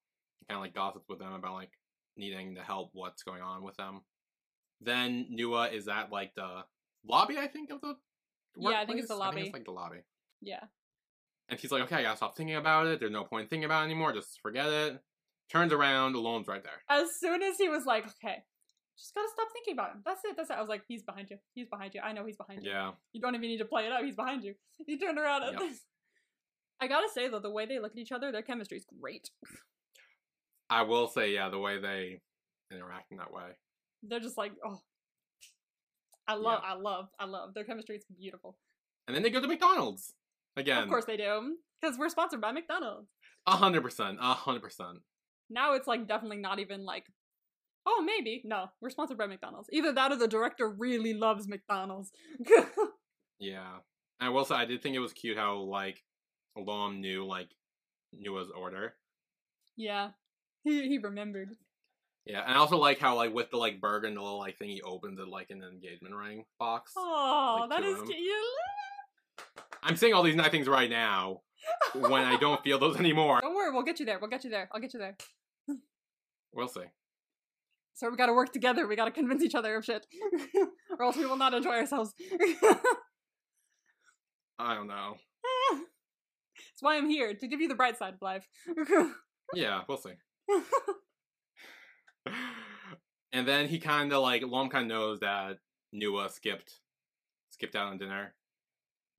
of 0.56 0.60
like 0.60 0.74
gossips 0.74 1.08
with 1.08 1.18
them 1.20 1.32
about 1.32 1.54
like 1.54 1.70
needing 2.16 2.56
to 2.56 2.62
help 2.62 2.90
what's 2.94 3.22
going 3.22 3.42
on 3.42 3.62
with 3.62 3.76
them. 3.76 4.00
Then 4.80 5.26
Nuea 5.32 5.72
is 5.72 5.86
at 5.86 6.10
like 6.10 6.34
the 6.34 6.64
lobby, 7.06 7.38
I 7.38 7.46
think, 7.46 7.70
of 7.70 7.80
the 7.80 7.94
Yeah, 8.56 8.80
I 8.80 8.86
think 8.86 8.98
it's 8.98 9.08
the 9.08 9.14
workplace? 9.14 9.20
I 9.20 9.34
think 9.34 9.36
lobby. 9.36 9.40
it's 9.42 9.52
like 9.52 9.64
the 9.64 9.70
lobby. 9.70 9.98
Yeah. 10.40 10.64
And 11.48 11.60
she's 11.60 11.70
like, 11.70 11.82
okay, 11.82 11.96
I 11.96 12.02
gotta 12.02 12.16
stop 12.16 12.36
thinking 12.36 12.56
about 12.56 12.86
it. 12.86 13.00
There's 13.00 13.12
no 13.12 13.24
point 13.24 13.50
thinking 13.50 13.64
about 13.66 13.82
it 13.82 13.84
anymore. 13.86 14.12
Just 14.12 14.40
forget 14.40 14.66
it. 14.68 15.00
Turns 15.50 15.72
around, 15.72 16.14
Alone's 16.14 16.46
right 16.48 16.62
there. 16.62 16.82
As 16.88 17.08
soon 17.18 17.42
as 17.42 17.58
he 17.58 17.68
was 17.68 17.84
like, 17.84 18.06
okay, 18.06 18.44
just 19.00 19.14
gotta 19.14 19.28
stop 19.32 19.48
thinking 19.52 19.72
about 19.74 19.92
him. 19.92 20.02
That's 20.04 20.20
it. 20.24 20.36
That's 20.36 20.50
it. 20.50 20.56
I 20.56 20.60
was 20.60 20.68
like, 20.68 20.82
he's 20.86 21.02
behind 21.02 21.30
you. 21.30 21.38
He's 21.54 21.68
behind 21.68 21.94
you. 21.94 22.00
I 22.02 22.12
know 22.12 22.24
he's 22.26 22.36
behind 22.36 22.62
you. 22.62 22.70
Yeah. 22.70 22.92
You 23.12 23.20
don't 23.20 23.34
even 23.34 23.48
need 23.48 23.58
to 23.58 23.64
play 23.64 23.86
it 23.86 23.92
out. 23.92 24.04
He's 24.04 24.16
behind 24.16 24.44
you. 24.44 24.54
He 24.86 24.98
turned 24.98 25.18
around 25.18 25.42
Yep. 25.52 25.58
this. 25.58 25.80
I 26.80 26.86
gotta 26.88 27.08
say 27.12 27.28
though, 27.28 27.40
the 27.40 27.50
way 27.50 27.66
they 27.66 27.78
look 27.78 27.92
at 27.92 27.98
each 27.98 28.12
other, 28.12 28.30
their 28.32 28.42
chemistry 28.42 28.76
is 28.78 28.84
great. 29.00 29.30
I 30.68 30.82
will 30.82 31.08
say, 31.08 31.32
yeah, 31.34 31.48
the 31.48 31.58
way 31.58 31.78
they 31.80 32.20
interact 32.70 33.10
in 33.10 33.18
that 33.18 33.32
way. 33.32 33.42
They're 34.02 34.20
just 34.20 34.38
like, 34.38 34.52
oh, 34.64 34.80
I 36.28 36.34
love, 36.34 36.62
I 36.64 36.74
love, 36.74 37.08
I 37.18 37.24
love 37.24 37.54
their 37.54 37.64
chemistry. 37.64 37.96
is 37.96 38.04
beautiful. 38.16 38.56
And 39.08 39.16
then 39.16 39.22
they 39.22 39.30
go 39.30 39.40
to 39.40 39.48
McDonald's 39.48 40.14
again. 40.56 40.84
Of 40.84 40.88
course 40.88 41.04
they 41.06 41.16
do, 41.16 41.56
because 41.80 41.98
we're 41.98 42.08
sponsored 42.08 42.40
by 42.40 42.52
McDonald's. 42.52 43.08
A 43.46 43.56
hundred 43.56 43.82
percent. 43.82 44.18
A 44.20 44.34
hundred 44.34 44.62
percent. 44.62 44.98
Now 45.48 45.74
it's 45.74 45.88
like 45.88 46.06
definitely 46.06 46.36
not 46.38 46.60
even 46.60 46.84
like, 46.84 47.06
oh 47.86 48.02
maybe 48.02 48.42
no, 48.44 48.66
we're 48.80 48.90
sponsored 48.90 49.18
by 49.18 49.26
McDonald's. 49.26 49.68
Either 49.72 49.92
that 49.92 50.12
or 50.12 50.16
the 50.16 50.28
director 50.28 50.68
really 50.68 51.14
loves 51.14 51.48
McDonald's. 51.48 52.10
Yeah. 53.42 53.78
And 54.20 54.28
I 54.28 54.28
will 54.28 54.44
say 54.44 54.54
I 54.54 54.66
did 54.66 54.82
think 54.82 54.94
it 54.94 54.98
was 55.00 55.14
cute 55.14 55.38
how 55.38 55.60
like 55.60 56.02
Lom 56.56 57.00
knew 57.00 57.26
like 57.26 57.48
Nuea's 58.12 58.50
order. 58.54 58.94
yeah, 59.76 60.10
he 60.62 60.88
he 60.88 60.98
remembered. 60.98 61.48
Yeah, 62.26 62.42
and 62.44 62.52
I 62.52 62.56
also 62.56 62.76
like 62.76 62.98
how 62.98 63.16
like 63.16 63.32
with 63.32 63.50
the 63.50 63.56
like 63.56 63.80
burger 63.80 64.06
and 64.06 64.16
the 64.16 64.20
little 64.20 64.38
like 64.38 64.58
thing 64.58 64.68
he 64.68 64.82
opened 64.82 65.18
it 65.18 65.26
like 65.26 65.48
an 65.48 65.62
engagement 65.62 66.14
ring 66.14 66.44
box. 66.58 66.92
Oh, 66.96 67.60
Like 67.60 67.70
that 67.70 67.82
is 67.88 68.02
cute. 68.02 68.18
I'm 69.82 69.96
saying 69.96 70.12
all 70.12 70.22
these 70.22 70.36
nice 70.36 70.50
things 70.50 70.68
right 70.68 70.90
now 70.90 71.40
when 71.94 72.22
I 72.24 72.36
don't 72.36 72.60
feel 72.64 72.78
those 72.78 72.98
anymore. 72.98 73.40
Don't 73.40 73.54
worry, 73.54 73.72
we'll 73.72 73.84
get 73.84 74.00
you 74.00 74.04
there. 74.04 74.18
We'll 74.18 74.28
get 74.28 74.44
you 74.44 74.50
there. 74.50 74.68
I'll 74.72 74.80
get 74.82 74.92
you 74.92 75.00
there. 75.00 75.16
We'll 76.52 76.68
see. 76.68 76.82
So 78.00 78.08
we 78.08 78.16
gotta 78.16 78.32
work 78.32 78.50
together. 78.50 78.86
We 78.86 78.96
gotta 78.96 79.10
convince 79.10 79.42
each 79.42 79.54
other 79.54 79.76
of 79.76 79.84
shit, 79.84 80.06
or 80.98 81.04
else 81.04 81.18
we 81.18 81.26
will 81.26 81.36
not 81.36 81.52
enjoy 81.52 81.72
ourselves. 81.72 82.14
I 84.58 84.74
don't 84.74 84.86
know. 84.86 85.16
That's 85.74 86.80
why 86.80 86.96
I'm 86.96 87.10
here 87.10 87.34
to 87.34 87.46
give 87.46 87.60
you 87.60 87.68
the 87.68 87.74
bright 87.74 87.98
side 87.98 88.14
of 88.14 88.22
life. 88.22 88.48
Yeah, 89.52 89.82
we'll 89.86 89.98
see. 89.98 90.14
and 93.34 93.46
then 93.46 93.68
he 93.68 93.78
kind 93.78 94.14
of 94.14 94.22
like 94.22 94.44
Lom 94.46 94.70
kind 94.70 94.90
of 94.90 94.96
knows 94.96 95.20
that 95.20 95.58
Nuea 95.94 96.30
skipped 96.30 96.80
skipped 97.50 97.76
out 97.76 97.88
on 97.88 97.98
dinner, 97.98 98.32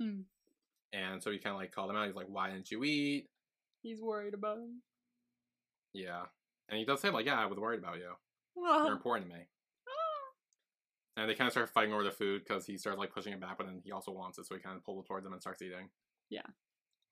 Hmm. 0.01 0.21
and 0.91 1.21
so 1.21 1.29
he 1.29 1.37
kind 1.37 1.53
of 1.53 1.59
like 1.59 1.71
called 1.71 1.91
him 1.91 1.97
out. 1.97 2.07
He's 2.07 2.15
like, 2.15 2.29
"Why 2.29 2.49
didn't 2.49 2.71
you 2.71 2.83
eat?" 2.83 3.27
He's 3.83 4.01
worried 4.01 4.33
about 4.33 4.57
him. 4.57 4.81
Yeah, 5.93 6.23
and 6.67 6.79
he 6.79 6.85
does 6.85 6.99
say 6.99 7.11
like, 7.11 7.27
"Yeah, 7.27 7.39
I 7.39 7.45
was 7.45 7.59
worried 7.59 7.77
about 7.79 7.97
you. 7.97 8.13
Oh. 8.57 8.91
important 8.91 9.29
to 9.29 9.35
me." 9.37 9.43
And 11.17 11.29
they 11.29 11.35
kind 11.35 11.47
of 11.47 11.51
start 11.51 11.69
fighting 11.69 11.93
over 11.93 12.03
the 12.03 12.11
food 12.11 12.43
because 12.47 12.65
he 12.65 12.77
starts 12.77 12.97
like 12.97 13.13
pushing 13.13 13.33
it 13.33 13.41
back, 13.41 13.57
but 13.57 13.67
then 13.67 13.81
he 13.83 13.91
also 13.91 14.11
wants 14.11 14.37
it, 14.37 14.45
so 14.45 14.55
he 14.55 14.61
kind 14.61 14.77
of 14.77 14.83
pulls 14.85 15.03
it 15.03 15.07
towards 15.07 15.25
him 15.25 15.33
and 15.33 15.41
starts 15.41 15.61
eating. 15.61 15.89
Yeah. 16.29 16.47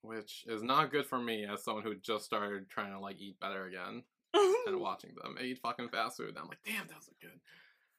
Which 0.02 0.44
is 0.48 0.62
not 0.62 0.90
good 0.90 1.04
for 1.06 1.18
me 1.18 1.44
as 1.44 1.62
someone 1.62 1.84
who 1.84 1.94
just 1.94 2.24
started 2.24 2.70
trying 2.70 2.92
to 2.92 2.98
like 2.98 3.20
eat 3.20 3.38
better 3.38 3.66
again 3.66 4.02
and 4.66 4.80
watching 4.80 5.10
them 5.22 5.36
eat 5.42 5.58
fucking 5.58 5.90
fast 5.90 6.16
food. 6.16 6.30
And 6.30 6.38
I'm 6.38 6.48
like, 6.48 6.58
damn, 6.64 6.86
that 6.86 6.96
was 6.96 7.10
good. 7.20 7.38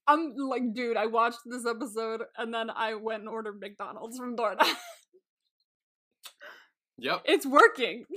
I'm 0.07 0.33
like, 0.35 0.73
dude, 0.73 0.97
I 0.97 1.05
watched 1.05 1.41
this 1.45 1.65
episode 1.67 2.23
and 2.35 2.51
then 2.51 2.71
I 2.71 2.95
went 2.95 3.19
and 3.21 3.29
ordered 3.29 3.59
McDonald's 3.61 4.17
from 4.17 4.35
DoorDash. 4.35 4.73
Yep. 6.97 7.21
it's 7.25 7.45
working. 7.45 8.05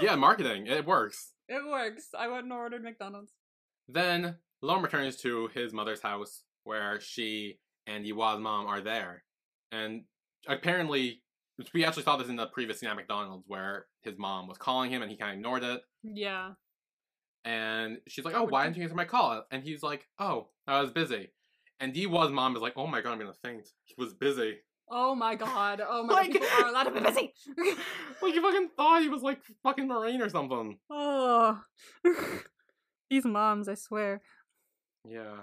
Yeah, 0.00 0.14
marketing. 0.14 0.68
It 0.68 0.86
works. 0.86 1.32
It 1.48 1.66
works. 1.68 2.08
I 2.16 2.28
went 2.28 2.44
and 2.44 2.52
ordered 2.52 2.84
McDonald's. 2.84 3.32
Then 3.92 4.36
Lom 4.62 4.82
returns 4.82 5.16
to 5.18 5.48
his 5.54 5.72
mother's 5.72 6.00
house 6.02 6.42
where 6.64 7.00
she 7.00 7.58
and 7.86 8.04
Yiwa's 8.04 8.40
mom 8.40 8.66
are 8.66 8.80
there. 8.80 9.24
And 9.72 10.02
apparently, 10.46 11.22
we 11.74 11.84
actually 11.84 12.02
saw 12.04 12.16
this 12.16 12.28
in 12.28 12.36
the 12.36 12.46
previous 12.46 12.80
scene 12.80 12.88
at 12.88 12.96
McDonald's 12.96 13.44
where 13.46 13.86
his 14.02 14.16
mom 14.18 14.48
was 14.48 14.58
calling 14.58 14.90
him 14.90 15.02
and 15.02 15.10
he 15.10 15.16
kind 15.16 15.32
of 15.32 15.36
ignored 15.38 15.62
it. 15.64 15.80
Yeah. 16.02 16.52
And 17.44 17.98
she's 18.06 18.24
like, 18.24 18.34
Oh, 18.34 18.44
why 18.44 18.64
didn't 18.64 18.76
you 18.76 18.82
answer 18.82 18.94
my 18.94 19.04
call? 19.04 19.44
And 19.50 19.62
he's 19.62 19.82
like, 19.82 20.06
Oh, 20.18 20.48
I 20.66 20.80
was 20.80 20.90
busy. 20.90 21.30
And 21.80 21.94
Yiwa's 21.94 22.30
mom 22.32 22.54
is 22.56 22.62
like, 22.62 22.74
Oh 22.76 22.86
my 22.86 23.00
god, 23.00 23.12
I'm 23.12 23.18
gonna 23.18 23.32
faint. 23.42 23.66
He 23.84 23.94
was 23.98 24.12
busy. 24.14 24.56
Oh 24.90 25.14
my 25.14 25.34
god. 25.36 25.80
Oh 25.86 26.02
my 26.04 26.14
Like- 26.14 26.32
god. 26.32 26.40
People 26.42 26.64
are 26.64 26.68
allowed 26.68 26.84
to 26.84 26.90
be 26.92 27.00
busy. 27.00 27.32
like, 28.22 28.34
you 28.34 28.42
fucking 28.42 28.68
thought 28.76 29.02
he 29.02 29.08
was 29.08 29.22
like 29.22 29.40
fucking 29.62 29.88
Marine 29.88 30.20
or 30.22 30.28
something. 30.28 30.78
oh. 30.90 31.60
These 33.10 33.24
moms, 33.24 33.68
I 33.68 33.74
swear. 33.74 34.22
Yeah. 35.04 35.42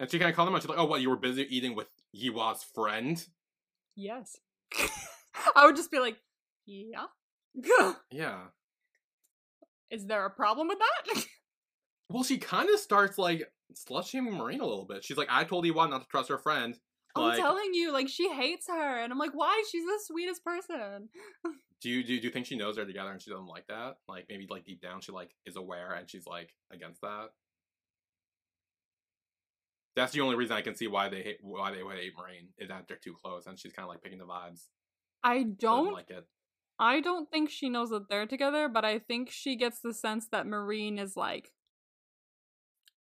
And 0.00 0.10
she 0.10 0.18
kind 0.18 0.30
of 0.30 0.36
called 0.36 0.48
him 0.48 0.54
out. 0.54 0.62
She's 0.62 0.68
like, 0.68 0.78
Oh, 0.78 0.86
what? 0.86 1.00
You 1.00 1.10
were 1.10 1.16
busy 1.16 1.46
eating 1.48 1.74
with 1.74 1.88
Yiwa's 2.14 2.64
friend? 2.74 3.24
Yes. 3.94 4.36
I 5.54 5.66
would 5.66 5.76
just 5.76 5.90
be 5.90 5.98
like, 5.98 6.16
yeah. 6.66 7.06
Yeah. 8.10 8.40
Is 9.90 10.06
there 10.06 10.26
a 10.26 10.30
problem 10.30 10.68
with 10.68 10.78
that? 10.78 11.24
Well, 12.08 12.22
she 12.22 12.38
kind 12.38 12.70
of 12.70 12.78
starts 12.78 13.18
like 13.18 13.50
slut 13.74 14.06
shaming 14.06 14.34
Marine 14.34 14.60
a 14.60 14.64
little 14.64 14.84
bit. 14.84 15.02
She's 15.02 15.16
like, 15.16 15.26
I 15.28 15.42
told 15.42 15.64
Yiwa 15.64 15.90
not 15.90 16.02
to 16.02 16.06
trust 16.08 16.28
her 16.28 16.38
friend. 16.38 16.78
I'm 17.24 17.36
telling 17.38 17.74
you, 17.74 17.92
like 17.92 18.08
she 18.08 18.28
hates 18.32 18.66
her, 18.68 19.02
and 19.02 19.12
I'm 19.12 19.18
like, 19.18 19.32
why? 19.34 19.62
She's 19.70 19.84
the 19.84 19.98
sweetest 20.04 20.44
person. 20.44 21.08
do 21.80 21.90
you 21.90 22.02
do, 22.04 22.14
you- 22.14 22.20
do 22.20 22.26
you 22.26 22.32
think 22.32 22.46
she 22.46 22.56
knows 22.56 22.76
they're 22.76 22.84
together 22.86 23.10
and 23.12 23.20
she 23.20 23.30
doesn't 23.30 23.46
like 23.46 23.66
that? 23.68 23.96
Like 24.08 24.26
maybe 24.28 24.46
like 24.50 24.64
deep 24.64 24.80
down 24.80 25.00
she 25.00 25.12
like 25.12 25.30
is 25.46 25.56
aware 25.56 25.92
and 25.92 26.08
she's 26.08 26.26
like 26.26 26.50
against 26.72 27.00
that. 27.02 27.28
That's 29.94 30.12
the 30.12 30.20
only 30.20 30.36
reason 30.36 30.56
I 30.56 30.60
can 30.62 30.74
see 30.74 30.88
why 30.88 31.08
they 31.08 31.22
hate 31.22 31.38
why 31.40 31.72
they 31.74 31.82
would 31.82 31.96
hate 31.96 32.12
Marine 32.18 32.48
is 32.58 32.68
that 32.68 32.84
they're 32.86 32.98
too 32.98 33.14
close 33.22 33.46
and 33.46 33.58
she's 33.58 33.72
kind 33.72 33.84
of 33.84 33.90
like 33.90 34.02
picking 34.02 34.18
the 34.18 34.26
vibes. 34.26 34.66
I 35.24 35.42
don't. 35.44 35.92
like 35.92 36.10
it. 36.10 36.26
I 36.78 37.00
don't 37.00 37.30
think 37.30 37.48
she 37.48 37.70
knows 37.70 37.88
that 37.88 38.08
they're 38.10 38.26
together, 38.26 38.68
but 38.68 38.84
I 38.84 38.98
think 38.98 39.30
she 39.30 39.56
gets 39.56 39.80
the 39.80 39.94
sense 39.94 40.28
that 40.30 40.46
Marine 40.46 40.98
is 40.98 41.16
like, 41.16 41.50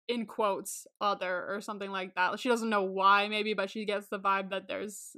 in 0.08 0.26
quotes, 0.26 0.86
other 1.00 1.46
or 1.48 1.60
something 1.60 1.90
like 1.90 2.14
that. 2.14 2.38
She 2.38 2.48
doesn't 2.48 2.70
know 2.70 2.82
why, 2.82 3.28
maybe, 3.28 3.54
but 3.54 3.70
she 3.70 3.84
gets 3.84 4.08
the 4.08 4.18
vibe 4.18 4.50
that 4.50 4.68
there's 4.68 5.16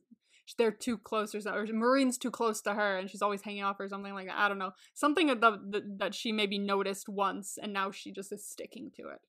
they're 0.59 0.71
too 0.71 0.99
close 0.99 1.35
or 1.35 1.41
something. 1.41 1.71
Or 1.71 1.73
Marine's 1.73 2.19
too 2.19 2.31
close 2.31 2.61
to 2.63 2.75
her, 2.75 2.99
and 2.99 3.11
she's 3.11 3.23
always 3.23 3.43
hanging 3.43 3.63
off 3.63 3.81
or 3.81 3.89
something 3.89 4.13
like 4.13 4.27
that. 4.27 4.37
I 4.37 4.49
don't 4.49 4.59
know. 4.59 4.73
Something 4.93 5.29
that 5.29 5.41
that, 5.41 5.83
that 5.99 6.15
she 6.15 6.33
maybe 6.33 6.59
noticed 6.59 7.09
once, 7.09 7.59
and 7.61 7.73
now 7.73 7.91
she 7.91 8.13
just 8.13 8.33
is 8.33 8.47
sticking 8.47 8.91
to 8.97 9.09
it. 9.09 9.21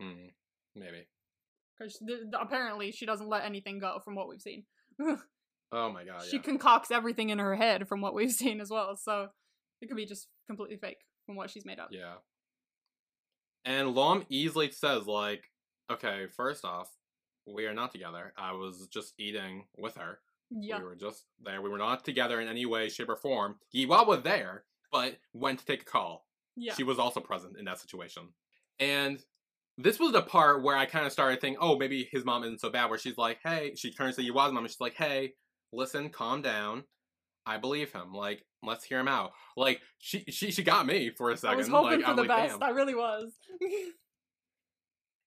Hmm. 0.00 0.28
Maybe. 0.74 1.06
Because 1.78 2.02
apparently 2.40 2.92
she 2.92 3.06
doesn't 3.06 3.28
let 3.28 3.44
anything 3.44 3.78
go 3.78 3.98
from 4.04 4.14
what 4.14 4.28
we've 4.28 4.42
seen. 4.42 4.64
Oh 5.72 5.90
my 5.90 6.04
god. 6.04 6.22
she 6.22 6.36
yeah. 6.36 6.42
concocts 6.42 6.92
everything 6.92 7.30
in 7.30 7.40
her 7.40 7.56
head 7.56 7.88
from 7.88 8.00
what 8.00 8.14
we've 8.14 8.30
seen 8.42 8.60
as 8.60 8.70
well. 8.70 8.96
So 8.96 9.28
it 9.80 9.88
could 9.88 9.96
be 9.96 10.06
just 10.06 10.28
completely 10.46 10.76
fake 10.76 10.98
from 11.26 11.34
what 11.34 11.50
she's 11.50 11.64
made 11.64 11.80
up. 11.80 11.88
Yeah. 11.90 12.14
And 13.64 13.94
Lom 13.94 14.24
easily 14.28 14.70
says, 14.70 15.06
like, 15.06 15.44
okay, 15.90 16.26
first 16.36 16.64
off, 16.64 16.90
we 17.46 17.66
are 17.66 17.74
not 17.74 17.92
together. 17.92 18.32
I 18.36 18.52
was 18.52 18.88
just 18.88 19.14
eating 19.18 19.64
with 19.76 19.96
her. 19.96 20.18
Yeah. 20.50 20.78
We 20.78 20.84
were 20.84 20.94
just 20.94 21.24
there. 21.42 21.62
We 21.62 21.70
were 21.70 21.78
not 21.78 22.04
together 22.04 22.40
in 22.40 22.48
any 22.48 22.66
way, 22.66 22.88
shape, 22.88 23.08
or 23.08 23.16
form. 23.16 23.56
Yiwa 23.74 24.06
was 24.06 24.22
there, 24.22 24.64
but 24.92 25.16
went 25.32 25.58
to 25.58 25.64
take 25.66 25.82
a 25.82 25.86
call. 25.86 26.26
Yeah. 26.56 26.74
She 26.74 26.84
was 26.84 26.98
also 26.98 27.20
present 27.20 27.58
in 27.58 27.64
that 27.64 27.80
situation. 27.80 28.28
And 28.78 29.18
this 29.76 29.98
was 29.98 30.12
the 30.12 30.22
part 30.22 30.62
where 30.62 30.76
I 30.76 30.86
kind 30.86 31.06
of 31.06 31.12
started 31.12 31.40
thinking, 31.40 31.58
oh, 31.60 31.76
maybe 31.76 32.08
his 32.12 32.24
mom 32.24 32.44
isn't 32.44 32.60
so 32.60 32.70
bad, 32.70 32.90
where 32.90 32.98
she's 32.98 33.18
like, 33.18 33.38
hey, 33.42 33.72
she 33.76 33.90
turns 33.90 34.16
to 34.16 34.22
Yiwa's 34.22 34.52
mom 34.52 34.58
and 34.58 34.70
she's 34.70 34.80
like, 34.80 34.94
hey, 34.94 35.32
listen, 35.72 36.10
calm 36.10 36.42
down. 36.42 36.84
I 37.46 37.58
believe 37.58 37.92
him. 37.92 38.12
Like, 38.14 38.44
let's 38.62 38.84
hear 38.84 38.98
him 38.98 39.08
out. 39.08 39.32
Like, 39.56 39.80
she 39.98 40.24
she, 40.28 40.50
she 40.50 40.62
got 40.62 40.86
me 40.86 41.10
for 41.10 41.30
a 41.30 41.36
second. 41.36 41.54
I 41.54 41.56
was 41.56 41.68
hoping 41.68 41.98
like, 41.98 42.00
for 42.00 42.10
I'm 42.10 42.16
the 42.16 42.22
like, 42.22 42.28
best. 42.28 42.60
damn. 42.60 42.62
I 42.62 42.70
really 42.72 42.94
was. 42.94 43.32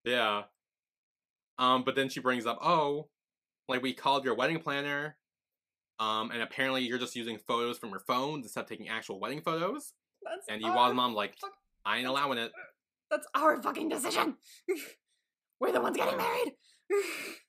Yeah. 0.07 0.43
Um, 1.59 1.83
but 1.83 1.95
then 1.95 2.07
she 2.07 2.21
brings 2.21 2.45
up, 2.45 2.59
oh, 2.61 3.09
like 3.67 3.81
we 3.81 3.93
called 3.93 4.23
your 4.23 4.35
wedding 4.35 4.59
planner. 4.59 5.17
Um, 5.99 6.31
and 6.31 6.41
apparently 6.41 6.83
you're 6.83 6.99
just 6.99 7.15
using 7.15 7.37
photos 7.37 7.77
from 7.77 7.89
your 7.89 7.99
phone 7.99 8.39
instead 8.41 8.61
of 8.61 8.69
taking 8.69 8.87
actual 8.87 9.19
wedding 9.19 9.41
photos. 9.41 9.93
That's 10.23 10.45
And 10.47 10.63
Yiwa's 10.63 10.93
mom 10.93 11.13
like, 11.13 11.35
I 11.85 11.97
ain't 11.97 12.07
allowing 12.07 12.37
it. 12.37 12.51
That's 13.11 13.27
our 13.35 13.61
fucking 13.61 13.89
decision. 13.89 14.35
We're 15.59 15.71
the 15.73 15.81
ones 15.81 15.97
getting 15.97 16.17
married. 16.17 16.53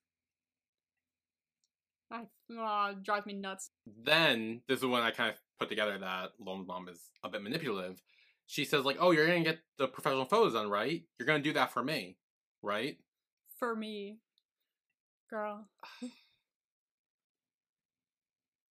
I 2.11 2.25
uh, 2.59 2.95
drives 3.03 3.27
me 3.27 3.35
nuts. 3.35 3.71
Then 4.05 4.63
this 4.69 4.79
is 4.79 4.87
when 4.87 5.03
I 5.03 5.11
kind 5.11 5.31
of 5.31 5.37
put 5.59 5.69
together 5.69 5.99
that 5.99 6.31
Lom's 6.41 6.67
mom 6.67 6.89
is 6.89 7.01
a 7.23 7.29
bit 7.29 7.43
manipulative. 7.43 8.01
She 8.47 8.65
says 8.65 8.85
like, 8.85 8.97
oh, 8.99 9.11
you're 9.11 9.27
gonna 9.27 9.45
get 9.45 9.59
the 9.77 9.89
professional 9.89 10.25
photos 10.25 10.55
done, 10.55 10.71
right? 10.71 11.03
You're 11.19 11.27
gonna 11.27 11.43
do 11.43 11.53
that 11.53 11.73
for 11.73 11.83
me, 11.83 12.17
right? 12.63 12.97
For 13.59 13.77
me, 13.77 14.19
girl. 15.29 15.69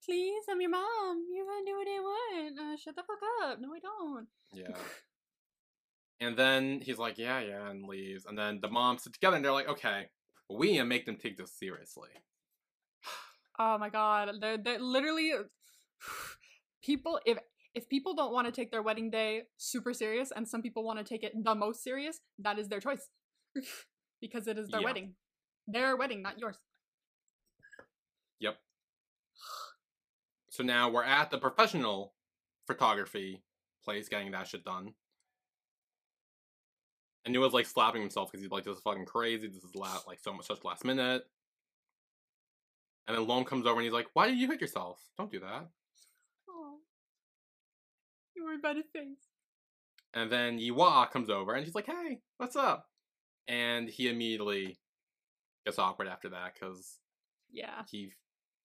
Please, 0.05 0.43
I'm 0.49 0.61
your 0.61 0.69
mom. 0.71 1.25
You're 1.31 1.45
gonna 1.45 1.65
do 1.65 1.75
what 1.77 1.87
I 1.87 1.99
want. 1.99 2.59
Uh, 2.59 2.77
shut 2.77 2.95
the 2.95 3.03
fuck 3.03 3.19
up. 3.43 3.59
No, 3.59 3.73
I 3.73 3.79
don't. 3.79 4.27
Yeah. 4.53 4.75
and 6.21 6.37
then 6.37 6.81
he's 6.81 6.97
like, 6.97 7.17
yeah, 7.17 7.41
yeah, 7.41 7.69
and 7.69 7.85
leaves. 7.85 8.25
And 8.25 8.37
then 8.37 8.59
the 8.61 8.69
moms 8.69 9.03
sit 9.03 9.13
together 9.13 9.35
and 9.35 9.45
they're 9.45 9.51
like, 9.51 9.67
okay, 9.69 10.07
we 10.49 10.81
make 10.81 11.05
them 11.05 11.17
take 11.17 11.37
this 11.37 11.51
seriously. 11.51 12.09
Oh 13.59 13.77
my 13.77 13.89
god, 13.89 14.29
they're 14.39 14.57
they're 14.57 14.79
literally 14.79 15.31
uh, 15.33 15.43
people. 16.83 17.19
If 17.25 17.37
if 17.73 17.89
people 17.89 18.13
don't 18.15 18.33
want 18.33 18.47
to 18.47 18.51
take 18.51 18.71
their 18.71 18.81
wedding 18.81 19.09
day 19.09 19.43
super 19.57 19.93
serious, 19.93 20.31
and 20.35 20.47
some 20.47 20.61
people 20.61 20.83
want 20.83 20.99
to 20.99 21.05
take 21.05 21.23
it 21.23 21.33
the 21.43 21.55
most 21.55 21.83
serious, 21.83 22.19
that 22.39 22.59
is 22.59 22.67
their 22.69 22.79
choice, 22.79 23.09
because 24.21 24.47
it 24.47 24.57
is 24.57 24.67
their 24.69 24.81
Yeah. 24.81 24.85
wedding, 24.85 25.13
their 25.67 25.95
wedding, 25.95 26.21
not 26.21 26.39
yours. 26.39 26.57
Yep. 28.39 28.57
So 30.49 30.63
now 30.63 30.89
we're 30.89 31.03
at 31.03 31.31
the 31.31 31.37
professional 31.37 32.13
photography 32.65 33.41
place 33.83 34.09
getting 34.09 34.31
that 34.31 34.47
shit 34.47 34.63
done. 34.63 34.93
And 37.25 37.33
Nuea's 37.33 37.53
like 37.53 37.65
slapping 37.65 38.01
himself 38.01 38.31
because 38.31 38.41
he's 38.41 38.51
like, 38.51 38.63
this 38.63 38.77
is 38.77 38.81
fucking 38.83 39.05
crazy. 39.05 39.47
This 39.47 39.63
is 39.63 39.75
last, 39.75 40.07
like 40.07 40.19
so 40.19 40.31
much 40.31 40.47
such 40.47 40.63
last 40.63 40.85
minute. 40.85 41.23
And 43.07 43.15
then 43.17 43.25
Lom 43.27 43.45
comes 43.45 43.65
over 43.65 43.75
and 43.77 43.83
he's 43.85 43.93
like, 43.93 44.07
why 44.13 44.27
did 44.27 44.37
you 44.37 44.47
hit 44.47 44.59
yourself? 44.61 44.99
Don't 45.17 45.31
do 45.31 45.39
that. 45.39 45.67
Oh. 46.49 46.75
You 48.35 48.43
were 48.45 48.53
about 48.55 48.73
to 48.73 48.83
face. 48.83 49.17
And 50.13 50.31
then 50.31 50.59
Yiwa 50.59 51.09
comes 51.11 51.29
over 51.29 51.53
and 51.53 51.65
she's 51.65 51.75
like, 51.75 51.85
hey, 51.85 52.19
what's 52.37 52.55
up? 52.55 52.85
And 53.47 53.87
he 53.89 54.09
immediately 54.09 54.77
gets 55.65 55.79
awkward 55.79 56.07
after 56.07 56.29
that 56.29 56.53
because 56.53 56.99
Yeah. 57.51 57.83
he 57.89 58.11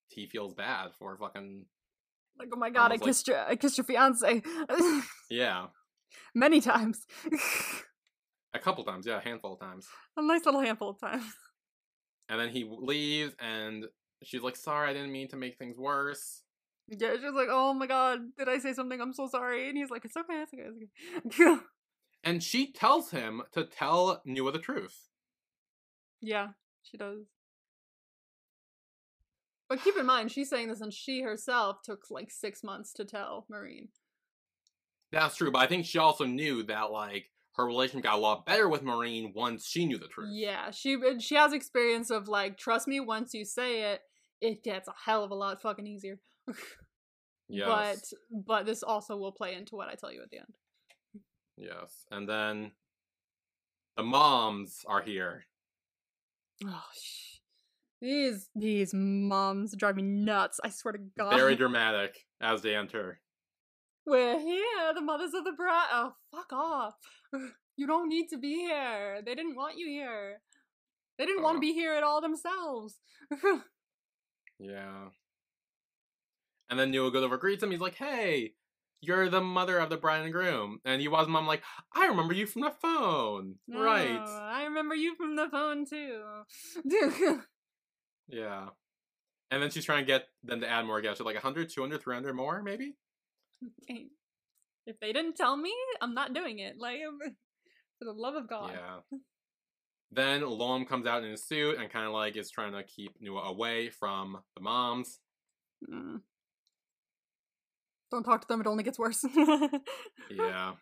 he 0.09 0.27
feels 0.27 0.55
bad 0.55 0.91
for 0.99 1.17
fucking 1.17 1.65
Like, 2.39 2.49
oh 2.53 2.59
my 2.59 2.71
god, 2.71 2.87
I 2.91 2.95
like- 2.95 3.03
kissed 3.03 3.29
your 3.29 3.39
I 3.39 3.57
kissed 3.57 3.79
your 3.79 3.85
fiance. 3.85 4.43
yeah 5.31 5.67
Many 6.35 6.61
times. 6.61 7.07
a 8.55 8.59
couple 8.59 8.85
times 8.85 9.07
yeah 9.07 9.19
a 9.19 9.21
handful 9.21 9.55
of 9.55 9.61
times 9.61 9.87
A 10.17 10.23
nice 10.23 10.45
little 10.45 10.61
handful 10.61 10.91
of 10.91 11.01
times. 11.01 11.25
and 12.29 12.41
then 12.41 12.49
he 12.51 12.65
leaves 12.71 13.35
and 13.41 13.87
she's 14.25 14.43
like 14.43 14.57
sorry 14.57 14.91
i 14.91 14.93
didn't 14.93 15.13
mean 15.13 15.29
to 15.29 15.37
make 15.37 15.57
things 15.57 15.77
worse 15.79 16.43
Yeah, 16.89 17.15
she's 17.15 17.33
like, 17.35 17.49
oh 17.51 17.73
my 17.73 17.87
god, 17.87 18.19
did 18.37 18.49
I 18.49 18.59
say 18.59 18.73
something? 18.75 19.01
I'm 19.01 19.15
so 19.15 19.27
sorry. 19.29 19.69
And 19.69 19.79
he's 19.79 19.89
like, 19.91 20.05
it's 20.05 20.17
okay, 20.17 20.43
it's 20.43 20.53
okay, 20.53 20.69
it's 21.25 21.41
okay. 21.41 21.57
and 22.25 22.43
she 22.43 22.73
tells 22.73 23.11
him 23.13 23.43
to 23.53 23.65
tell 23.65 24.21
Nuea 24.27 24.53
the 24.53 24.59
truth 24.59 25.09
yeah, 26.21 26.49
she 26.83 26.97
does. 26.97 27.27
But 29.69 29.83
keep 29.83 29.97
in 29.97 30.07
mind, 30.07 30.31
she's 30.31 30.51
saying 30.51 30.69
this 30.69 30.81
and 30.81 30.93
she 30.93 31.23
herself 31.23 31.79
took 31.83 32.05
like 32.11 32.31
six 32.31 32.63
months 32.63 32.93
to 32.95 33.05
tell 33.05 33.47
Marine. 33.49 33.89
that's 35.11 35.37
true 35.37 35.51
but 35.51 35.59
i 35.61 35.67
think 35.67 35.85
she 35.87 35.99
also 35.99 36.25
knew 36.25 36.63
that 36.65 36.91
like 36.91 37.31
her 37.57 37.67
relationship 37.67 38.05
got 38.05 38.15
a 38.15 38.21
lot 38.21 38.47
better 38.47 38.67
with 38.69 38.83
Marine 38.83 39.33
once 39.35 39.67
she 39.67 39.85
knew 39.85 39.99
the 39.99 40.09
truth 40.09 40.31
Yeah, 40.33 40.71
she 40.71 40.97
she 41.19 41.35
has 41.35 41.53
experience 41.53 42.11
of 42.11 42.27
like, 42.29 42.57
trust 42.57 42.89
me, 42.89 42.99
once 42.99 43.35
you 43.35 43.45
say 43.45 43.93
it, 43.93 44.01
it 44.43 44.63
gets 44.63 44.89
a 44.89 44.93
hell 45.07 45.25
of 45.25 45.31
a 45.31 45.35
lot 45.35 45.63
fucking 45.63 45.87
easier. 45.87 46.19
yes 47.49 47.67
But 47.69 48.45
but 48.47 48.67
this 48.67 48.83
also 48.83 49.17
will 49.17 49.33
play 49.33 49.55
into 49.55 49.77
what 49.77 49.89
I 49.89 49.95
tell 49.95 50.13
you 50.13 50.23
at 50.23 50.31
the 50.31 50.39
end. 50.39 50.53
yes 51.57 52.05
and 52.11 52.29
then 52.29 52.73
the 53.97 54.03
moms 54.03 54.81
are 54.87 55.03
here 55.03 55.45
Oh, 56.65 56.85
sh- 56.95 57.39
these 58.01 58.49
these 58.55 58.93
moms 58.95 59.75
drive 59.77 59.97
me 59.97 60.03
nuts. 60.03 60.61
I 60.65 60.69
swear 60.71 60.93
to 60.93 60.99
God. 61.19 61.35
very 61.35 61.57
dramatic 61.57 62.17
as 62.41 62.63
they 62.63 62.75
enter 62.77 63.21
We're 64.07 64.39
here, 64.41 64.93
the 64.95 65.01
mothers 65.01 65.35
of 65.35 65.45
the 65.45 65.53
bride. 65.53 65.89
Oh, 65.93 66.13
fuck 66.35 66.53
off. 66.53 66.95
You 67.79 67.87
don't 67.87 68.11
need 68.11 68.27
to 68.29 68.37
be 68.39 68.53
here. 68.69 69.23
They 69.25 69.35
didn't 69.35 69.57
want 69.57 69.79
you 69.79 69.87
here. 69.89 70.43
They 71.19 71.25
didn't 71.25 71.43
want 71.43 71.55
Oh. 71.57 71.57
to 71.57 71.61
be 71.61 71.73
here 71.73 71.95
at 71.95 72.03
all 72.03 72.21
themselves. 72.21 72.97
Yeah. 74.63 75.09
And 76.71 76.79
then 76.79 76.93
Nuea 76.93 77.13
goes 77.13 77.25
over, 77.25 77.35
and 77.35 77.41
greets 77.41 77.63
him. 77.63 77.71
He's 77.71 77.81
like, 77.81 77.97
"Hey, 77.97 78.55
you're 79.01 79.29
the 79.29 79.41
mother 79.41 79.79
of 79.79 79.91
the 79.91 79.97
bride 79.97 80.23
and 80.23 80.33
groom." 80.33 80.81
And 80.85 81.03
Yiwa's 81.03 81.29
mom 81.29 81.47
like, 81.47 81.63
"I 81.95 82.07
remember 82.07 82.33
you 82.33 82.47
from 82.47 82.63
the 82.63 82.71
phone." 82.71 83.57
Oh, 83.75 83.83
Right. 83.83 84.19
I 84.21 84.65
remember 84.65 84.95
you 84.95 85.15
from 85.17 85.37
the 85.37 85.49
phone 85.49 85.85
too. 85.85 86.23
Yeah. 88.29 88.69
And 89.51 89.63
then 89.63 89.71
she's 89.71 89.85
trying 89.85 90.05
to 90.05 90.07
get 90.07 90.29
them 90.43 90.61
to 90.63 90.69
add 90.69 90.87
more 90.87 91.03
guests. 91.03 91.19
So 91.19 91.25
like 91.25 91.35
100, 91.35 91.69
200, 91.69 92.01
300 92.03 92.35
more, 92.35 92.63
maybe. 92.63 92.95
if 93.89 94.99
they 95.01 95.13
didn't 95.13 95.37
tell 95.37 95.57
me, 95.57 95.75
I'm 96.01 96.15
not 96.15 96.33
doing 96.33 96.59
it. 96.61 96.79
Like, 96.79 97.01
for 97.99 98.05
the 98.07 98.13
love 98.13 98.35
of 98.35 98.49
God. 98.49 98.73
Yeah. 98.73 99.19
Then 100.15 100.43
Lom 100.43 100.85
comes 100.85 101.07
out 101.07 101.25
in 101.25 101.31
his 101.31 101.43
suit 101.47 101.79
and 101.79 101.91
kind 101.91 102.07
of 102.07 102.13
like 102.13 102.37
is 102.37 102.51
trying 102.51 102.73
to 102.73 102.83
keep 102.83 103.19
Nuea 103.23 103.47
away 103.49 103.89
from 103.89 104.39
the 104.55 104.61
moms. 104.61 105.21
Mm. 105.91 106.21
Don't 108.11 108.23
talk 108.23 108.43
to 108.43 108.49
them. 108.49 108.61
It 108.61 108.67
only 108.67 108.85
gets 108.85 108.99
worse. 108.99 109.25
Yeah. 110.31 110.73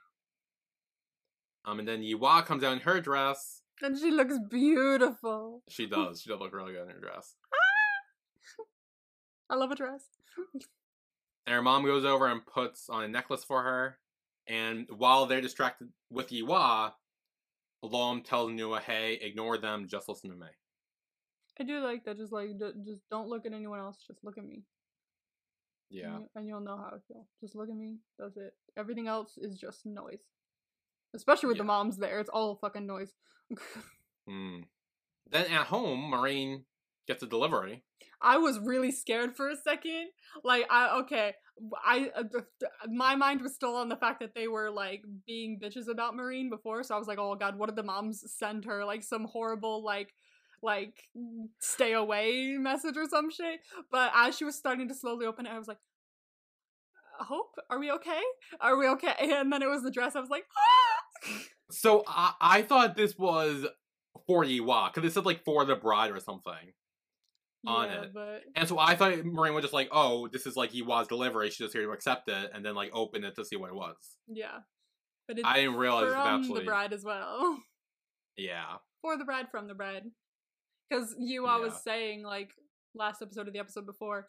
um, 1.64 1.78
and 1.78 1.86
then 1.88 2.02
Yiwa 2.02 2.44
comes 2.44 2.62
out 2.64 2.72
in 2.72 2.80
her 2.80 3.00
dress. 3.00 3.62
and 3.82 3.96
she 3.98 4.10
looks 4.10 4.34
beautiful. 4.50 5.62
She 5.68 5.86
does. 5.86 6.20
She 6.22 6.28
does 6.30 6.40
look 6.40 6.52
really 6.52 6.72
good 6.72 6.82
in 6.88 6.90
her 6.90 7.00
dress. 7.00 7.34
I 9.48 9.54
love 9.56 9.70
a 9.70 9.76
dress. 9.76 10.02
And 11.46 11.54
her 11.54 11.62
mom 11.62 11.84
goes 11.84 12.04
over 12.04 12.26
and 12.28 12.44
puts 12.46 12.88
on 12.88 13.02
a 13.04 13.08
necklace 13.08 13.42
for 13.44 13.62
her. 13.62 13.98
And 14.46 14.86
while 14.96 15.26
they're 15.26 15.40
distracted 15.40 15.88
with 16.10 16.30
Yiwa, 16.30 16.92
Lom 17.82 18.22
tells 18.22 18.50
Nuea, 18.50 18.80
hey, 18.80 19.18
ignore 19.22 19.58
them, 19.58 19.86
just 19.88 20.08
listen 20.08 20.30
to 20.30 20.36
me. 20.36 20.46
I 21.58 21.64
do 21.64 21.80
like 21.80 22.04
that. 22.04 22.16
Just 22.16 22.32
like, 22.32 22.58
d- 22.58 22.72
just 22.84 23.02
don't 23.10 23.28
look 23.28 23.44
at 23.44 23.52
anyone 23.52 23.80
else. 23.80 23.98
Just 24.06 24.24
look 24.24 24.38
at 24.38 24.44
me. 24.44 24.62
Yeah. 25.90 26.06
And, 26.06 26.20
you, 26.20 26.28
and 26.36 26.48
you'll 26.48 26.60
know 26.60 26.76
how 26.76 26.86
I 26.86 26.98
feel. 27.08 27.26
Just 27.40 27.54
look 27.54 27.68
at 27.68 27.76
me. 27.76 27.98
That's 28.18 28.36
it. 28.36 28.54
Everything 28.78 29.08
else 29.08 29.36
is 29.36 29.58
just 29.58 29.84
noise. 29.84 30.22
Especially 31.14 31.48
with 31.48 31.58
the 31.58 31.64
moms 31.64 31.98
there. 31.98 32.20
It's 32.20 32.30
all 32.30 32.56
fucking 32.56 32.86
noise. 32.86 33.12
Hmm. 34.28 34.60
Then 35.28 35.46
at 35.46 35.66
home, 35.66 36.10
Marine 36.10 36.64
gets 37.10 37.22
a 37.22 37.26
delivery. 37.26 37.82
I 38.22 38.36
was 38.38 38.58
really 38.58 38.92
scared 38.92 39.34
for 39.34 39.48
a 39.48 39.56
second. 39.56 40.08
Like, 40.44 40.66
I 40.70 41.00
okay, 41.00 41.34
I 41.84 42.10
uh, 42.14 42.22
my 42.88 43.16
mind 43.16 43.40
was 43.40 43.54
still 43.54 43.74
on 43.76 43.88
the 43.88 43.96
fact 43.96 44.20
that 44.20 44.34
they 44.34 44.46
were 44.46 44.70
like 44.70 45.02
being 45.26 45.58
bitches 45.62 45.88
about 45.88 46.14
Marine 46.14 46.50
before, 46.50 46.82
so 46.82 46.94
I 46.94 46.98
was 46.98 47.08
like, 47.08 47.18
oh 47.18 47.34
god, 47.34 47.58
what 47.58 47.68
did 47.68 47.76
the 47.76 47.82
moms 47.82 48.22
send 48.38 48.64
her? 48.66 48.84
Like 48.84 49.02
some 49.02 49.24
horrible 49.24 49.82
like 49.84 50.12
like 50.62 51.08
stay 51.58 51.92
away 51.94 52.56
message 52.58 52.96
or 52.96 53.08
some 53.08 53.30
shit. 53.30 53.60
But 53.90 54.12
as 54.14 54.36
she 54.36 54.44
was 54.44 54.56
starting 54.56 54.88
to 54.88 54.94
slowly 54.94 55.26
open 55.26 55.46
it, 55.46 55.52
I 55.52 55.58
was 55.58 55.68
like, 55.68 55.78
Hope, 57.18 57.56
are 57.68 57.78
we 57.78 57.90
okay? 57.92 58.20
Are 58.60 58.78
we 58.78 58.88
okay? 58.88 59.14
And 59.20 59.52
then 59.52 59.62
it 59.62 59.68
was 59.68 59.82
the 59.82 59.90
dress. 59.90 60.16
I 60.16 60.20
was 60.20 60.30
like, 60.30 60.44
ah! 60.56 61.38
So 61.72 62.02
I, 62.04 62.32
I 62.40 62.62
thought 62.62 62.96
this 62.96 63.16
was 63.16 63.64
for 64.26 64.44
Yiwa, 64.44 64.92
because 64.92 65.08
it 65.08 65.14
said 65.14 65.24
like 65.24 65.44
for 65.44 65.64
the 65.64 65.76
bride 65.76 66.10
or 66.10 66.18
something. 66.18 66.72
On 67.66 67.88
yeah, 67.88 68.02
it. 68.02 68.14
but 68.14 68.42
And 68.56 68.66
so 68.66 68.78
I 68.78 68.94
thought 68.96 69.22
Marine 69.24 69.52
was 69.52 69.62
just 69.62 69.74
like, 69.74 69.88
oh, 69.92 70.28
this 70.28 70.46
is 70.46 70.56
like 70.56 70.72
Yiwa's 70.72 71.08
delivery. 71.08 71.50
She's 71.50 71.58
just 71.58 71.74
here 71.74 71.84
to 71.84 71.92
accept 71.92 72.28
it 72.28 72.50
and 72.54 72.64
then 72.64 72.74
like 72.74 72.90
open 72.94 73.22
it 73.22 73.36
to 73.36 73.44
see 73.44 73.56
what 73.56 73.68
it 73.68 73.74
was. 73.74 73.96
yeah, 74.28 74.60
but 75.28 75.38
I 75.44 75.56
didn't 75.56 75.76
realize 75.76 76.10
from 76.10 76.40
actually. 76.40 76.60
the 76.60 76.64
bride 76.66 76.92
as 76.92 77.04
well. 77.04 77.58
Yeah. 78.36 78.76
for 79.02 79.18
the 79.18 79.24
bride 79.26 79.48
from 79.50 79.68
the 79.68 79.74
bride 79.74 80.04
because 80.88 81.14
you 81.18 81.44
I 81.44 81.58
was 81.58 81.74
saying 81.84 82.22
like 82.22 82.52
last 82.94 83.20
episode 83.20 83.48
of 83.48 83.52
the 83.52 83.58
episode 83.58 83.84
before 83.84 84.28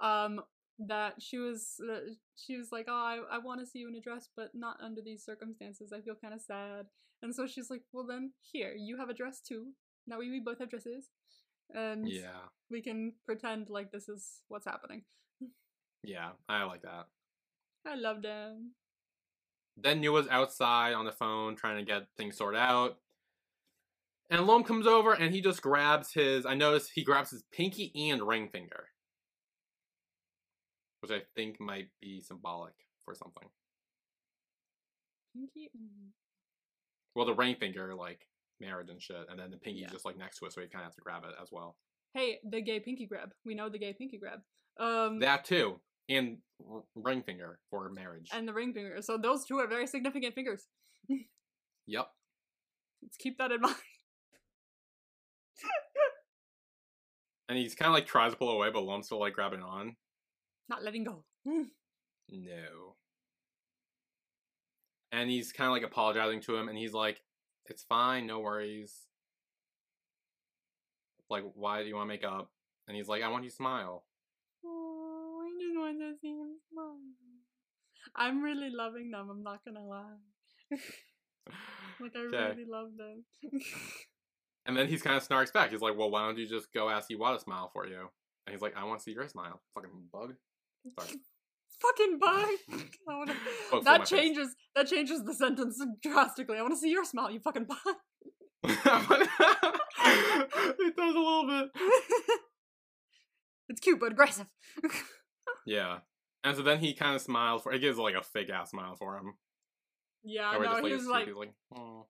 um 0.00 0.40
that 0.78 1.14
she 1.18 1.38
was 1.38 1.80
uh, 1.90 2.12
she 2.36 2.56
was 2.56 2.68
like 2.70 2.86
oh 2.88 2.92
i, 2.92 3.18
I 3.32 3.38
want 3.38 3.60
to 3.60 3.66
see 3.66 3.80
you 3.80 3.88
in 3.88 3.96
a 3.96 4.00
dress 4.00 4.28
but 4.36 4.50
not 4.54 4.76
under 4.80 5.00
these 5.04 5.24
circumstances 5.24 5.92
i 5.92 6.00
feel 6.00 6.14
kind 6.14 6.32
of 6.34 6.40
sad 6.40 6.86
and 7.20 7.34
so 7.34 7.46
she's 7.48 7.68
like 7.68 7.82
well 7.92 8.06
then 8.06 8.32
here 8.52 8.74
you 8.78 8.96
have 8.96 9.08
a 9.08 9.14
dress 9.14 9.40
too 9.40 9.72
now 10.06 10.18
we, 10.18 10.30
we 10.30 10.40
both 10.40 10.60
have 10.60 10.70
dresses 10.70 11.08
and 11.74 12.08
Yeah. 12.08 12.48
we 12.70 12.80
can 12.82 13.12
pretend 13.26 13.68
like 13.70 13.90
this 13.92 14.08
is 14.08 14.42
what's 14.48 14.66
happening 14.66 15.02
Yeah. 16.02 16.30
I 16.48 16.64
like 16.64 16.82
that. 16.82 17.06
i 17.86 17.94
love 17.94 18.22
them 18.22 18.72
Then 19.76 20.00
Nuea's 20.00 20.28
outside 20.28 20.94
on 20.94 21.04
the 21.04 21.12
phone 21.12 21.56
trying 21.56 21.78
to 21.78 21.84
get 21.84 22.08
things 22.16 22.36
sorted 22.36 22.60
out. 22.60 22.98
And 24.30 24.46
Lom 24.46 24.62
comes 24.64 24.86
over 24.86 25.12
and 25.14 25.32
he 25.34 25.40
just 25.40 25.62
grabs 25.62 26.12
his. 26.12 26.44
I 26.44 26.54
notice 26.54 26.90
he 26.90 27.02
grabs 27.04 27.30
his 27.30 27.44
pinky 27.52 27.92
and 28.10 28.20
ring 28.22 28.48
finger. 28.48 28.88
Which 31.00 31.12
I 31.12 31.22
think 31.36 31.60
might 31.60 31.88
be 32.00 32.20
symbolic 32.20 32.74
for 33.04 33.14
something. 33.14 33.48
Pinky 35.34 35.70
Well, 37.14 37.26
the 37.26 37.34
ring 37.34 37.54
finger, 37.54 37.94
like 37.94 38.26
marriage 38.60 38.88
and 38.90 39.00
shit. 39.02 39.26
And 39.30 39.38
then 39.38 39.50
the 39.50 39.56
pinky's 39.56 39.82
Yeah. 39.82 39.88
just 39.90 40.04
like 40.04 40.16
next 40.16 40.38
to 40.38 40.46
it, 40.46 40.52
so 40.52 40.60
he 40.60 40.68
kind 40.68 40.82
of 40.82 40.86
has 40.88 40.94
to 40.96 41.00
grab 41.02 41.24
it 41.24 41.34
as 41.40 41.48
well. 41.52 41.76
hey 42.14 42.38
the 42.48 42.60
gay 42.62 42.80
pinky 42.80 43.06
grab 43.06 43.32
we 43.44 43.54
know 43.54 43.68
the 43.68 43.78
gay 43.78 43.92
pinky 43.92 44.18
grab 44.18 44.40
um 44.80 45.18
That 45.20 45.44
too. 45.44 45.80
And 46.08 46.38
r- 46.70 46.82
ring 46.94 47.22
finger 47.22 47.58
for 47.70 47.90
marriage. 47.90 48.30
and 48.32 48.48
the 48.48 48.54
ring 48.54 48.72
finger 48.72 49.02
so 49.02 49.18
those 49.18 49.44
two 49.44 49.58
are 49.58 49.66
very 49.68 49.86
significant 49.86 50.34
fingers 50.34 50.66
yep. 51.86 52.08
Let's 53.02 53.16
keep 53.16 53.38
that 53.38 53.52
in 53.52 53.60
mind. 53.68 53.76
And 57.48 57.56
he's 57.56 57.74
kind 57.74 57.88
of 57.88 57.94
like 57.94 58.06
tries 58.06 58.32
to 58.32 58.36
pull 58.38 58.50
away, 58.50 58.70
but 58.70 58.82
Lom's 58.82 59.06
still 59.06 59.20
like 59.20 59.32
grabbing 59.32 59.62
on. 59.62 59.96
Not 60.68 60.82
letting 60.84 61.04
go. 61.04 61.24
No. 62.30 62.94
And 65.12 65.30
he's 65.30 65.50
kind 65.50 65.66
of 65.68 65.72
like 65.72 65.82
apologizing 65.82 66.42
to 66.42 66.56
him, 66.56 66.68
and 66.68 66.76
he's 66.76 66.92
like, 66.92 67.22
"It's 67.70 67.82
fine, 67.82 68.26
no 68.26 68.40
worries." 68.40 69.06
Like, 71.30 71.44
why 71.54 71.82
do 71.82 71.88
you 71.88 71.94
want 71.94 72.08
to 72.08 72.14
make 72.14 72.24
up? 72.24 72.50
And 72.86 72.96
he's 72.96 73.08
like, 73.08 73.22
"I 73.22 73.28
want 73.28 73.44
you 73.44 73.50
to 73.50 73.56
smile." 73.56 74.04
Oh, 74.64 75.40
I 75.44 75.48
just 75.60 75.76
want 75.78 75.98
to 76.00 76.14
see 76.20 76.28
him 76.36 76.56
smile. 76.72 76.98
I'm 78.16 78.42
really 78.42 78.70
loving 78.70 79.10
them. 79.10 79.30
I'm 79.30 79.42
not 79.42 79.64
gonna 79.64 79.84
lie. 79.84 80.16
like 82.00 82.16
I 82.16 82.20
Okay. 82.20 82.50
really 82.50 82.64
love 82.64 82.96
them. 82.96 83.24
And 84.66 84.76
then 84.76 84.86
he's 84.86 85.00
kind 85.00 85.16
of 85.16 85.26
snarks 85.26 85.50
back. 85.50 85.70
He's 85.70 85.80
like, 85.80 85.96
"Well, 85.96 86.10
why 86.10 86.26
don't 86.26 86.36
you 86.36 86.46
just 86.46 86.74
go 86.74 86.90
ask 86.90 87.08
Yiwa 87.08 87.34
to 87.34 87.40
smile 87.40 87.70
for 87.72 87.86
you?" 87.86 88.10
And 88.46 88.52
he's 88.52 88.60
like, 88.60 88.76
"I 88.76 88.84
want 88.84 89.00
to 89.00 89.02
see 89.02 89.12
your 89.12 89.26
smile, 89.26 89.62
fucking 89.74 89.90
bug." 90.12 90.34
Sorry. 90.94 91.08
Fucking. 91.80 92.18
I 92.22 92.56
wanna- 93.06 93.34
that 93.84 94.04
changes. 94.06 94.54
That 94.74 94.86
changes 94.88 95.24
the 95.24 95.34
sentence 95.34 95.80
drastically. 96.02 96.58
I 96.58 96.62
want 96.62 96.74
to 96.74 96.78
see 96.78 96.90
your 96.90 97.04
smile, 97.04 97.30
you 97.30 97.40
fucking 97.40 97.64
bug. 97.64 97.78
it 98.64 98.78
does 100.96 101.14
a 101.14 101.18
little 101.18 101.46
bit. 101.46 101.68
it's 103.68 103.80
cute 103.80 104.00
but 104.00 104.12
aggressive. 104.12 104.46
Yeah. 105.66 105.98
And 106.42 106.56
so 106.56 106.62
then 106.62 106.78
he 106.78 106.94
kind 106.94 107.14
of 107.14 107.22
smiles 107.22 107.62
for. 107.62 107.72
He 107.72 107.78
gives 107.78 107.98
like 107.98 108.14
a 108.14 108.22
fake 108.22 108.50
ass 108.50 108.70
smile 108.70 108.96
for 108.96 109.16
him. 109.16 109.34
yeah, 110.24 110.52
no, 110.52 110.64
just, 110.64 110.86
he 110.86 110.92
a 110.92 110.96
was 110.96 111.06
like, 111.06 111.26
he's 111.26 111.34
like, 111.34 111.52
"Oh." 111.76 112.06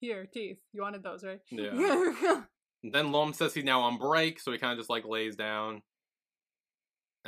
"Here, 0.00 0.26
teeth. 0.32 0.58
You 0.72 0.82
wanted 0.82 1.02
those, 1.02 1.24
right?" 1.24 1.40
yeah. 1.50 2.42
Then 2.82 3.10
Lom 3.12 3.32
says 3.32 3.54
he's 3.54 3.64
now 3.64 3.80
on 3.80 3.98
break, 3.98 4.38
so 4.40 4.52
he 4.52 4.58
kind 4.58 4.72
of 4.72 4.78
just 4.78 4.90
like 4.90 5.04
lays 5.04 5.34
down 5.36 5.82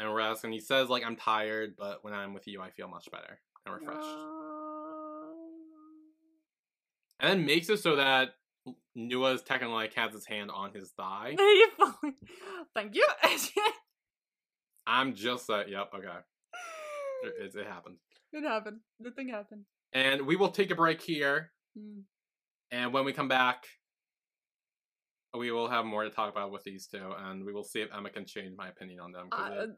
and 0.01 0.15
rests. 0.15 0.45
And 0.45 0.53
he 0.53 0.61
says 0.61 0.89
like, 0.89 1.05
"I'm 1.05 1.17
tired, 1.17 1.75
but 1.79 2.03
when 2.03 2.15
I'm 2.15 2.35
with 2.35 2.47
you, 2.47 2.61
I 2.61 2.71
feel 2.71 2.89
much 2.89 3.09
better 3.11 3.41
and 3.67 3.75
refreshed." 3.75 4.09
And 7.21 7.31
then 7.31 7.45
makes 7.45 7.69
it 7.69 7.81
so 7.81 7.97
that 7.97 8.31
Nuea's 8.95 9.43
technically 9.43 9.75
like 9.75 9.95
has 9.95 10.13
his 10.13 10.27
hand 10.27 10.51
on 10.51 10.73
his 10.73 10.91
thigh. 10.91 11.37
Thank 12.75 12.95
you. 12.95 13.07
I'm 14.87 15.15
just 15.15 15.47
that. 15.49 15.69
Yep. 15.69 15.91
Okay. 15.97 16.09
It, 17.23 17.55
it 17.55 17.67
happened. 17.67 17.97
it 18.33 18.49
happened. 18.49 18.79
The 18.99 19.11
thing 19.11 19.29
happened. 19.29 19.67
And 19.93 20.27
we 20.27 20.37
will 20.37 20.49
take 20.49 20.71
a 20.71 20.75
break 20.75 21.03
here. 21.03 21.51
Mm. 21.79 22.05
And 22.71 22.95
when 22.95 23.05
we 23.05 23.13
come 23.13 23.29
back, 23.29 23.67
we 25.37 25.51
will 25.53 25.69
have 25.69 25.85
more 25.85 26.05
to 26.05 26.11
talk 26.11 26.31
about 26.31 26.51
with 26.51 26.65
these 26.65 26.87
two, 26.87 27.13
and 27.27 27.45
we 27.45 27.53
will 27.53 27.65
see 27.65 27.81
if 27.81 27.89
Emma 27.97 28.11
can 28.11 28.25
change 28.27 28.57
my 28.57 28.69
opinion 28.69 29.01
on 29.01 29.13
them. 29.13 29.29
Uh, 29.31 29.51
it- 29.55 29.71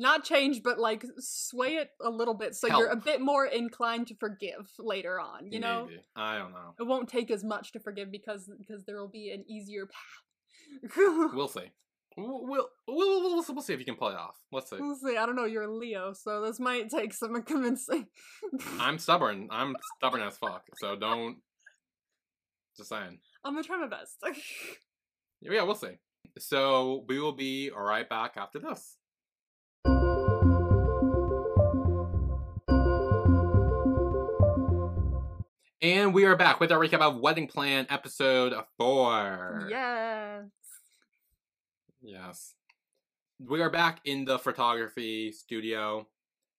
not 0.00 0.24
change, 0.24 0.62
but 0.62 0.78
like 0.78 1.04
sway 1.18 1.76
it 1.76 1.90
a 2.00 2.08
little 2.08 2.34
bit 2.34 2.54
so 2.54 2.68
you're 2.68 2.86
a 2.86 2.96
bit 2.96 3.20
more 3.20 3.46
inclined 3.46 4.06
to 4.06 4.14
forgive 4.14 4.70
later 4.78 5.18
on. 5.18 5.50
You 5.50 5.58
know, 5.58 5.86
maybe. 5.88 6.00
I 6.14 6.38
don't 6.38 6.52
know. 6.52 6.74
it 6.78 6.84
won't 6.84 7.08
take 7.08 7.32
as 7.32 7.42
much 7.42 7.72
to 7.72 7.80
forgive 7.80 8.12
because 8.12 8.48
because 8.58 8.84
there 8.84 9.00
will 9.00 9.08
be 9.08 9.32
an 9.32 9.44
easier 9.48 9.86
path. 9.86 10.94
We'll 11.34 11.48
see. 11.48 11.72
We'll 12.16 12.46
we'll, 12.46 12.68
we'll, 12.86 13.44
we'll, 13.48 13.62
see 13.62 13.72
if 13.72 13.78
you 13.78 13.84
can 13.84 13.94
pull 13.94 14.08
it 14.08 14.16
off. 14.16 14.36
Let's 14.50 14.70
see. 14.70 14.76
We'll 14.78 14.96
see. 14.96 15.16
I 15.16 15.24
don't 15.24 15.36
know. 15.36 15.44
You're 15.44 15.62
a 15.62 15.72
Leo, 15.72 16.12
so 16.12 16.42
this 16.42 16.58
might 16.58 16.90
take 16.90 17.14
some 17.14 17.40
convincing. 17.44 18.06
I'm 18.78 18.98
stubborn. 18.98 19.48
I'm 19.50 19.76
stubborn 19.96 20.22
as 20.22 20.36
fuck. 20.36 20.64
So 20.78 20.96
don't. 20.96 21.38
Just 22.76 22.90
saying. 22.90 23.18
I'm 23.44 23.54
gonna 23.54 23.64
try 23.64 23.78
my 23.78 23.88
best. 23.88 24.16
Yeah, 25.40 25.62
we'll 25.62 25.74
see. 25.74 25.98
So 26.38 27.04
we 27.08 27.20
will 27.20 27.32
be 27.32 27.70
right 27.70 28.08
back 28.08 28.34
after 28.36 28.58
this. 28.58 28.96
And 35.80 36.12
we 36.12 36.24
are 36.24 36.34
back 36.34 36.58
with 36.58 36.72
our 36.72 36.78
recap 36.78 37.00
of 37.00 37.20
Wedding 37.20 37.46
Plan 37.46 37.86
episode 37.88 38.52
four. 38.76 39.68
Yes. 39.70 40.44
Yes. 42.02 42.54
We 43.38 43.62
are 43.62 43.70
back 43.70 44.00
in 44.04 44.24
the 44.24 44.40
photography 44.40 45.30
studio, 45.30 46.08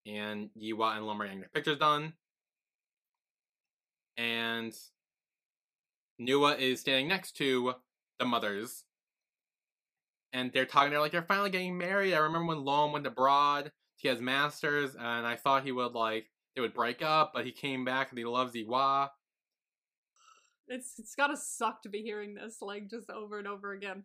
and 0.06 0.50
Yiwa 0.58 0.96
and 0.96 1.06
Lom 1.06 1.22
are 1.22 1.26
getting 1.26 1.42
their 1.42 1.50
pictures 1.50 1.78
done. 1.78 2.14
And 4.18 4.74
Nuea 6.20 6.58
is 6.58 6.80
standing 6.80 7.10
next 7.10 7.34
to 7.38 7.76
the 8.20 8.26
mothers. 8.26 8.84
And 10.32 10.52
they're 10.54 10.66
talking, 10.66 10.92
they're 10.92 11.00
like, 11.00 11.12
they're 11.12 11.24
finally 11.24 11.50
getting 11.50 11.78
married. 11.78 12.14
I 12.14 12.20
remember 12.20 12.48
when 12.48 12.64
Lom 12.64 12.92
went 12.92 13.08
abroad, 13.08 13.72
he 13.96 14.08
has 14.10 14.22
masters, 14.22 14.96
and 14.96 15.26
I 15.26 15.36
thought 15.36 15.64
he 15.64 15.72
would, 15.72 15.94
like, 15.94 16.28
they 16.56 16.62
would 16.62 16.74
break 16.74 17.02
up, 17.02 17.32
but 17.34 17.46
he 17.46 17.52
came 17.52 17.86
back 17.86 18.10
and 18.10 18.20
he 18.20 18.26
loves 18.26 18.54
Yiwa. 18.54 19.10
It's 20.68 21.00
it's 21.00 21.16
gotta 21.16 21.36
suck 21.36 21.82
to 21.84 21.90
be 21.90 22.02
hearing 22.02 22.36
this 22.36 22.62
like 22.62 22.90
just 22.90 23.10
over 23.10 23.40
and 23.40 23.48
over 23.48 23.74
again. 23.74 24.04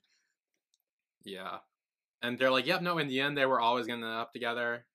Yeah. 1.25 1.59
And 2.23 2.39
they're 2.39 2.51
like, 2.51 2.67
yep, 2.67 2.81
no, 2.81 2.97
in 2.99 3.09
the 3.09 3.21
end, 3.21 3.37
they 3.37 3.45
were 3.45 3.61
always 3.61 3.87
to 3.87 3.93
end 3.93 4.05
up 4.05 4.33
together. 4.33 4.87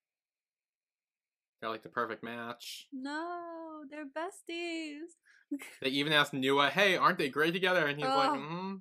They're 1.61 1.69
like 1.69 1.83
the 1.83 1.89
perfect 1.89 2.23
match. 2.23 2.87
No, 2.91 3.83
they're 3.89 4.05
besties. 4.05 5.11
They 5.81 5.89
even 5.89 6.13
asked 6.13 6.31
Nuea, 6.31 6.69
hey, 6.69 6.95
aren't 6.95 7.17
they 7.17 7.27
great 7.27 7.53
together? 7.53 7.87
And 7.87 7.97
he's 7.97 8.07
like, 8.07 8.29
Ugh. 8.29 8.37
Mm-hmm. 8.37 8.75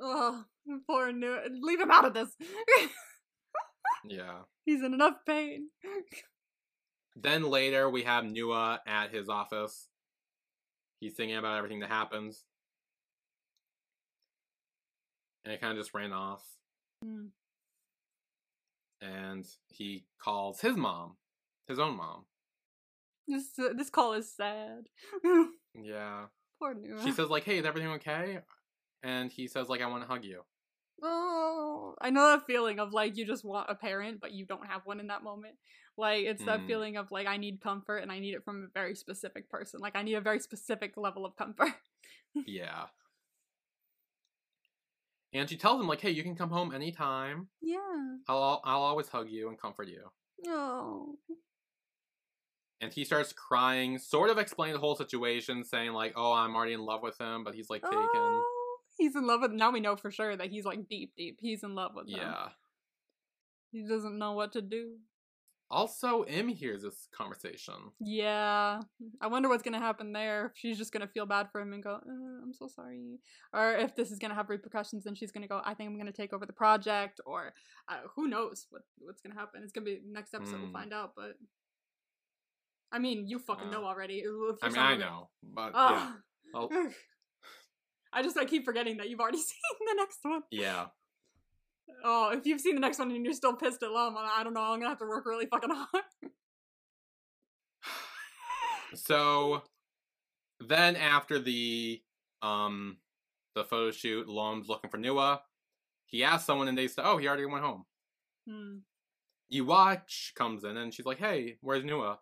Oh, 0.00 0.44
poor 0.86 1.12
Nuea. 1.12 1.48
Leave 1.60 1.80
him 1.80 1.90
out 1.90 2.04
of 2.04 2.14
this. 2.14 2.28
Yeah. 4.04 4.40
He's 4.64 4.82
in 4.82 4.94
enough 4.94 5.16
pain. 5.26 5.68
Then 7.14 7.42
later, 7.42 7.90
we 7.90 8.04
have 8.04 8.24
Nuea 8.24 8.78
at 8.86 9.10
his 9.12 9.28
office. 9.28 9.88
He's 11.00 11.14
thinking 11.14 11.36
about 11.36 11.58
everything 11.58 11.80
that 11.80 11.90
happens. 11.90 12.44
And 15.44 15.52
it 15.52 15.60
kind 15.60 15.72
of 15.72 15.78
just 15.78 15.92
ran 15.94 16.12
off. 16.12 16.42
Hmm. 17.04 17.26
And 19.02 19.46
he 19.68 20.06
calls 20.22 20.60
his 20.60 20.76
mom, 20.76 21.16
his 21.68 21.78
own 21.78 21.96
mom. 21.96 22.24
This 23.28 23.48
uh, 23.58 23.74
this 23.76 23.90
call 23.90 24.14
is 24.14 24.34
sad. 24.34 24.84
Yeah. 25.74 26.26
poor 26.58 26.74
Nuea. 26.74 27.04
She 27.04 27.12
says, 27.12 27.28
like, 27.28 27.44
hey, 27.44 27.58
is 27.58 27.66
everything 27.66 27.90
okay? 27.92 28.38
And 29.02 29.30
he 29.32 29.46
says, 29.48 29.68
like, 29.68 29.80
I 29.80 29.86
want 29.86 30.02
to 30.02 30.08
hug 30.08 30.24
you. 30.24 30.42
Oh, 31.02 31.94
I 32.00 32.10
know 32.10 32.28
that 32.32 32.46
feeling 32.46 32.78
of 32.78 32.92
like 32.92 33.16
you 33.16 33.26
just 33.26 33.44
want 33.44 33.70
a 33.70 33.74
parent, 33.74 34.20
but 34.20 34.32
you 34.32 34.44
don't 34.44 34.66
have 34.66 34.82
one 34.84 35.00
in 35.00 35.06
that 35.06 35.22
moment. 35.22 35.54
Like 35.96 36.24
it's 36.24 36.44
that 36.44 36.60
Mm. 36.60 36.66
feeling 36.66 36.96
of 36.98 37.10
like 37.10 37.26
I 37.26 37.38
need 37.38 37.60
comfort 37.62 37.98
and 37.98 38.12
I 38.12 38.18
need 38.18 38.34
it 38.34 38.44
from 38.44 38.64
a 38.64 38.66
very 38.78 38.94
specific 38.94 39.48
person. 39.48 39.80
Like 39.80 39.96
I 39.96 40.02
need 40.02 40.14
a 40.14 40.20
very 40.20 40.40
specific 40.40 40.96
level 40.96 41.24
of 41.24 41.36
comfort. 41.36 41.72
Yeah. 42.46 42.84
And 45.32 45.48
she 45.48 45.56
tells 45.56 45.80
him, 45.80 45.86
like, 45.86 46.00
hey, 46.00 46.10
you 46.10 46.22
can 46.22 46.34
come 46.36 46.50
home 46.50 46.74
anytime. 46.74 47.48
yeah. 47.62 47.78
I'll, 48.28 48.60
I'll 48.64 48.82
always 48.82 49.08
hug 49.08 49.30
you 49.30 49.48
and 49.48 49.58
comfort 49.58 49.88
you. 49.88 50.02
Oh. 50.46 51.16
And 52.80 52.92
he 52.92 53.04
starts 53.04 53.32
crying, 53.32 53.98
sort 53.98 54.30
of 54.30 54.38
explaining 54.38 54.74
the 54.74 54.80
whole 54.80 54.96
situation, 54.96 55.64
saying, 55.64 55.92
like, 55.92 56.14
oh, 56.16 56.32
I'm 56.32 56.54
already 56.56 56.72
in 56.72 56.80
love 56.80 57.02
with 57.02 57.18
him, 57.20 57.44
but 57.44 57.54
he's, 57.54 57.68
like, 57.68 57.82
taken. 57.82 57.98
Oh, 58.14 58.59
he's 59.00 59.16
in 59.16 59.26
love 59.26 59.40
with. 59.40 59.52
Now 59.52 59.70
we 59.72 59.80
know 59.80 59.96
for 59.96 60.10
sure 60.12 60.36
that 60.36 60.50
he's 60.50 60.64
like 60.64 60.88
deep, 60.88 61.14
deep. 61.16 61.38
He's 61.40 61.62
in 61.64 61.74
love 61.74 61.92
with 61.96 62.06
them. 62.06 62.16
Yeah. 62.20 62.48
He 63.72 63.82
doesn't 63.86 64.18
know 64.18 64.32
what 64.32 64.52
to 64.52 64.62
do. 64.62 64.96
Also, 65.72 66.24
Im 66.24 66.48
hears 66.48 66.82
this 66.82 67.06
conversation. 67.12 67.74
Yeah. 68.00 68.80
I 69.20 69.26
wonder 69.28 69.48
what's 69.48 69.62
gonna 69.62 69.78
happen 69.78 70.12
there. 70.12 70.46
If 70.46 70.52
she's 70.56 70.76
just 70.76 70.92
gonna 70.92 71.06
feel 71.06 71.26
bad 71.26 71.48
for 71.52 71.60
him 71.60 71.72
and 71.72 71.80
go, 71.82 71.92
uh, 71.94 72.42
"I'm 72.42 72.52
so 72.52 72.66
sorry," 72.66 73.20
or 73.52 73.74
if 73.76 73.94
this 73.94 74.10
is 74.10 74.18
gonna 74.18 74.34
have 74.34 74.50
repercussions 74.50 75.06
and 75.06 75.16
she's 75.16 75.30
gonna 75.30 75.46
go, 75.46 75.62
"I 75.64 75.74
think 75.74 75.88
I'm 75.88 75.96
gonna 75.96 76.10
take 76.12 76.32
over 76.32 76.44
the 76.44 76.52
project," 76.52 77.20
or 77.24 77.54
uh, 77.88 78.00
who 78.16 78.26
knows 78.26 78.66
what 78.70 78.82
what's 78.98 79.20
gonna 79.22 79.36
happen. 79.36 79.62
It's 79.62 79.70
gonna 79.70 79.84
be 79.84 80.00
next 80.04 80.34
episode. 80.34 80.56
Hmm. 80.56 80.62
We'll 80.62 80.72
find 80.72 80.92
out. 80.92 81.12
But 81.14 81.38
I 82.90 82.98
mean, 82.98 83.28
you 83.28 83.38
fucking 83.38 83.68
Uh, 83.68 83.70
know 83.70 83.84
already. 83.84 84.24
I 84.62 84.68
mean, 84.70 84.76
I 84.78 84.96
know, 84.96 85.30
but 85.40 85.70
Ah. 85.74 86.18
yeah. 86.52 86.90
I'll- 88.12 88.22
just 88.24 88.36
I 88.38 88.44
keep 88.44 88.64
forgetting 88.64 88.96
that 88.98 89.08
you've 89.08 89.20
already 89.20 89.38
seen 89.50 89.58
the 89.86 89.94
next 89.94 90.18
one. 90.22 90.42
Yeah. 90.50 90.86
Oh, 92.04 92.30
if 92.30 92.46
you've 92.46 92.60
seen 92.60 92.74
the 92.76 92.80
next 92.80 92.98
one 92.98 93.10
and 93.10 93.24
you're 93.24 93.34
still 93.34 93.56
pissed 93.56 93.82
at 93.82 93.90
Lom, 93.90 94.16
I 94.16 94.36
I 94.38 94.44
don't 94.44 94.54
know. 94.54 94.60
I'm 94.62 94.78
gonna 94.78 94.88
have 94.90 94.98
to 94.98 95.06
work 95.06 95.26
really 95.26 95.46
fucking 95.46 95.70
hard. 95.70 96.04
So 98.94 99.62
then 100.60 100.96
after 100.96 101.38
the 101.38 102.02
um 102.42 102.98
the 103.54 103.64
photo 103.64 103.90
shoot, 103.90 104.28
Lom's 104.28 104.68
looking 104.68 104.90
for 104.90 104.98
Nuea. 104.98 105.40
He 106.06 106.24
asks 106.24 106.46
someone 106.46 106.68
and 106.68 106.76
they 106.76 106.88
say, 106.88 107.02
Oh, 107.04 107.18
he 107.18 107.28
already 107.28 107.46
went 107.46 107.64
home. 107.64 107.84
Hmm. 108.48 108.78
You 109.48 109.64
watch 109.64 110.32
comes 110.36 110.64
in 110.64 110.76
and 110.76 110.92
she's 110.94 111.06
like, 111.06 111.18
Hey, 111.18 111.56
where's 111.60 111.84
Nuea? 111.84 112.18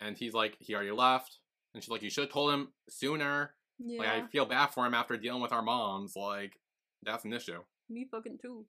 And 0.00 0.16
he's 0.16 0.34
like, 0.34 0.56
He 0.58 0.74
already 0.74 0.90
left. 0.90 1.38
And 1.74 1.82
she's 1.82 1.90
like, 1.90 2.02
You 2.02 2.10
should 2.10 2.24
have 2.24 2.32
told 2.32 2.52
him 2.52 2.68
sooner. 2.88 3.54
Yeah. 3.78 3.98
Like 3.98 4.08
I 4.08 4.26
feel 4.26 4.46
bad 4.46 4.68
for 4.68 4.86
him 4.86 4.94
after 4.94 5.16
dealing 5.16 5.42
with 5.42 5.52
our 5.52 5.62
moms. 5.62 6.14
Like, 6.16 6.58
that's 7.02 7.24
an 7.24 7.32
issue. 7.32 7.60
Me 7.88 8.06
fucking 8.10 8.38
too. 8.40 8.66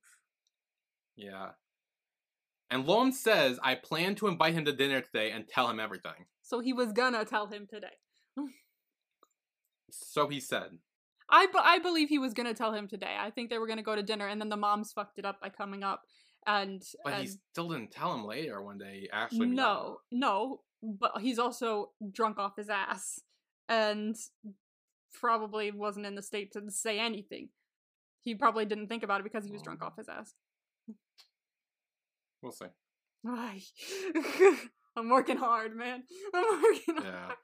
Yeah. 1.16 1.50
And 2.70 2.86
Lom 2.86 3.12
says, 3.12 3.58
I 3.62 3.74
plan 3.74 4.14
to 4.16 4.28
invite 4.28 4.54
him 4.54 4.64
to 4.64 4.72
dinner 4.72 5.00
today 5.00 5.32
and 5.32 5.48
tell 5.48 5.68
him 5.68 5.80
everything. 5.80 6.26
So 6.42 6.60
he 6.60 6.72
was 6.72 6.92
gonna 6.92 7.24
tell 7.24 7.46
him 7.46 7.66
today. 7.68 7.88
So 9.90 10.28
he 10.28 10.40
said. 10.40 10.78
I, 11.28 11.46
b- 11.46 11.58
I 11.62 11.78
believe 11.78 12.08
he 12.08 12.18
was 12.18 12.32
gonna 12.32 12.54
tell 12.54 12.72
him 12.72 12.88
today. 12.88 13.16
I 13.18 13.30
think 13.30 13.50
they 13.50 13.58
were 13.58 13.66
gonna 13.66 13.82
go 13.82 13.96
to 13.96 14.02
dinner, 14.02 14.28
and 14.28 14.40
then 14.40 14.48
the 14.48 14.56
moms 14.56 14.92
fucked 14.92 15.18
it 15.18 15.24
up 15.24 15.40
by 15.40 15.48
coming 15.48 15.82
up 15.82 16.02
and 16.46 16.82
But 17.04 17.14
and 17.14 17.22
he 17.22 17.28
still 17.52 17.68
didn't 17.70 17.90
tell 17.90 18.14
him 18.14 18.24
later 18.24 18.62
when 18.62 18.78
they 18.78 19.08
actually 19.12 19.48
no, 19.48 19.98
no, 20.10 20.60
but 20.82 21.12
he's 21.20 21.38
also 21.38 21.90
drunk 22.12 22.38
off 22.38 22.56
his 22.56 22.68
ass 22.68 23.20
and 23.68 24.16
probably 25.18 25.70
wasn't 25.70 26.06
in 26.06 26.14
the 26.14 26.22
state 26.22 26.52
to 26.52 26.70
say 26.70 26.98
anything. 26.98 27.48
He 28.22 28.34
probably 28.34 28.64
didn't 28.66 28.88
think 28.88 29.02
about 29.02 29.20
it 29.20 29.24
because 29.24 29.44
he 29.44 29.52
was 29.52 29.62
drunk 29.62 29.82
off 29.82 29.96
his 29.96 30.08
ass. 30.08 30.34
We'll 32.42 32.52
see. 32.52 32.66
I'm 34.96 35.08
working 35.08 35.36
hard, 35.36 35.76
man. 35.76 36.02
I'm 36.34 36.62
working 36.62 36.94
Yeah. 37.02 37.20
hard. 37.26 37.36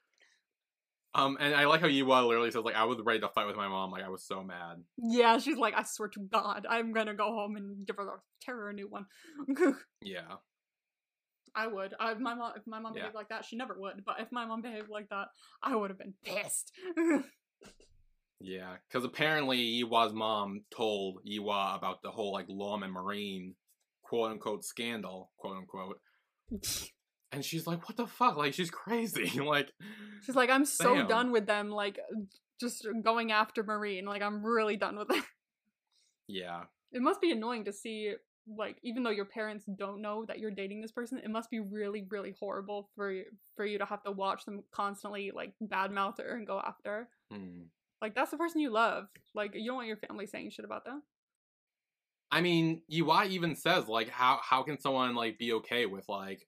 Um, 1.14 1.38
and 1.40 1.54
I 1.54 1.64
like 1.64 1.80
how 1.80 1.86
Yiwa 1.86 2.26
literally 2.28 2.50
says 2.50 2.62
like 2.62 2.74
I 2.74 2.84
was 2.84 2.98
ready 3.02 3.20
to 3.20 3.28
fight 3.30 3.46
with 3.46 3.56
my 3.56 3.68
mom. 3.68 3.90
Like 3.90 4.04
I 4.04 4.10
was 4.10 4.22
so 4.22 4.42
mad. 4.42 4.82
Yeah, 4.98 5.38
she's 5.38 5.56
like, 5.56 5.72
I 5.74 5.82
swear 5.82 6.08
to 6.10 6.20
God, 6.20 6.66
I'm 6.68 6.92
gonna 6.92 7.14
go 7.14 7.32
home 7.32 7.56
and 7.56 7.86
give 7.86 7.96
her 7.96 8.04
the 8.04 8.16
terror 8.42 8.68
a 8.68 8.72
new 8.74 8.88
one. 8.88 9.06
Yeah. 10.02 10.36
I 11.54 11.68
would. 11.68 11.94
I, 11.98 12.12
my 12.14 12.34
mom, 12.34 12.52
if 12.54 12.66
my 12.66 12.78
mom 12.80 12.92
Yeah. 12.94 13.00
behaved 13.00 13.14
like 13.14 13.30
that, 13.30 13.46
she 13.46 13.56
never 13.56 13.74
would. 13.78 14.04
But 14.04 14.16
if 14.20 14.30
my 14.30 14.44
mom 14.44 14.60
behaved 14.60 14.90
like 14.90 15.08
that, 15.08 15.28
I 15.62 15.74
would 15.74 15.88
have 15.90 15.98
been 15.98 16.12
pissed. 16.22 16.70
Yeah, 18.40 18.76
because 18.88 19.04
apparently 19.04 19.82
Yiwa's 19.82 20.12
mom 20.12 20.62
told 20.70 21.20
Yiwa 21.26 21.76
about 21.76 22.02
the 22.02 22.10
whole 22.10 22.32
like 22.32 22.46
lawman 22.48 22.90
marine 22.90 23.54
quote 24.02 24.30
unquote 24.32 24.64
scandal, 24.64 25.30
quote 25.38 25.56
unquote. 25.56 26.00
And 27.32 27.44
she's 27.44 27.66
like, 27.66 27.86
what 27.86 27.96
the 27.96 28.06
fuck? 28.06 28.36
Like 28.36 28.54
she's 28.54 28.70
crazy. 28.70 29.40
like 29.44 29.70
She's 30.24 30.36
like, 30.36 30.50
I'm 30.50 30.64
so 30.64 30.94
Damn. 30.94 31.06
done 31.06 31.32
with 31.32 31.46
them, 31.46 31.70
like, 31.70 31.98
just 32.58 32.86
going 33.02 33.30
after 33.30 33.62
Marine. 33.62 34.06
Like, 34.06 34.22
I'm 34.22 34.44
really 34.44 34.76
done 34.76 34.96
with 34.96 35.10
it. 35.10 35.24
Yeah. 36.28 36.64
It 36.92 37.02
must 37.02 37.20
be 37.20 37.30
annoying 37.30 37.64
to 37.66 37.72
see, 37.72 38.14
like, 38.46 38.76
even 38.82 39.02
though 39.02 39.10
your 39.10 39.24
parents 39.24 39.64
don't 39.78 40.00
know 40.00 40.24
that 40.26 40.38
you're 40.38 40.50
dating 40.50 40.80
this 40.80 40.92
person, 40.92 41.18
it 41.18 41.30
must 41.30 41.50
be 41.50 41.60
really, 41.60 42.06
really 42.10 42.34
horrible 42.38 42.90
for 42.94 43.10
you, 43.10 43.24
for 43.56 43.64
you 43.64 43.78
to 43.78 43.84
have 43.84 44.02
to 44.04 44.12
watch 44.12 44.44
them 44.44 44.62
constantly, 44.72 45.32
like, 45.34 45.52
badmouth 45.62 46.18
her 46.18 46.36
and 46.36 46.46
go 46.46 46.60
after. 46.64 47.08
Hmm. 47.32 47.62
Like, 48.00 48.14
that's 48.14 48.30
the 48.30 48.36
person 48.36 48.60
you 48.60 48.70
love. 48.70 49.06
Like, 49.34 49.54
you 49.54 49.66
don't 49.66 49.76
want 49.76 49.88
your 49.88 49.96
family 49.96 50.26
saying 50.26 50.50
shit 50.50 50.64
about 50.64 50.84
them. 50.84 51.02
I 52.30 52.40
mean, 52.40 52.82
Yiwa 52.92 53.28
even 53.28 53.54
says 53.54 53.86
like 53.86 54.08
how 54.08 54.40
how 54.42 54.62
can 54.64 54.80
someone 54.80 55.14
like 55.14 55.38
be 55.38 55.52
okay 55.54 55.86
with 55.86 56.08
like 56.08 56.46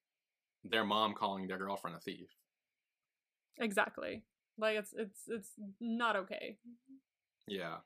their 0.65 0.85
mom 0.85 1.15
calling 1.15 1.47
their 1.47 1.57
girlfriend 1.57 1.97
a 1.97 2.01
thief? 2.01 2.29
Exactly. 3.61 4.25
Like, 4.59 4.77
it's, 4.77 4.93
it's, 4.97 5.21
it's 5.29 5.51
not 5.81 6.17
okay. 6.17 6.59
Yeah. 7.47 7.77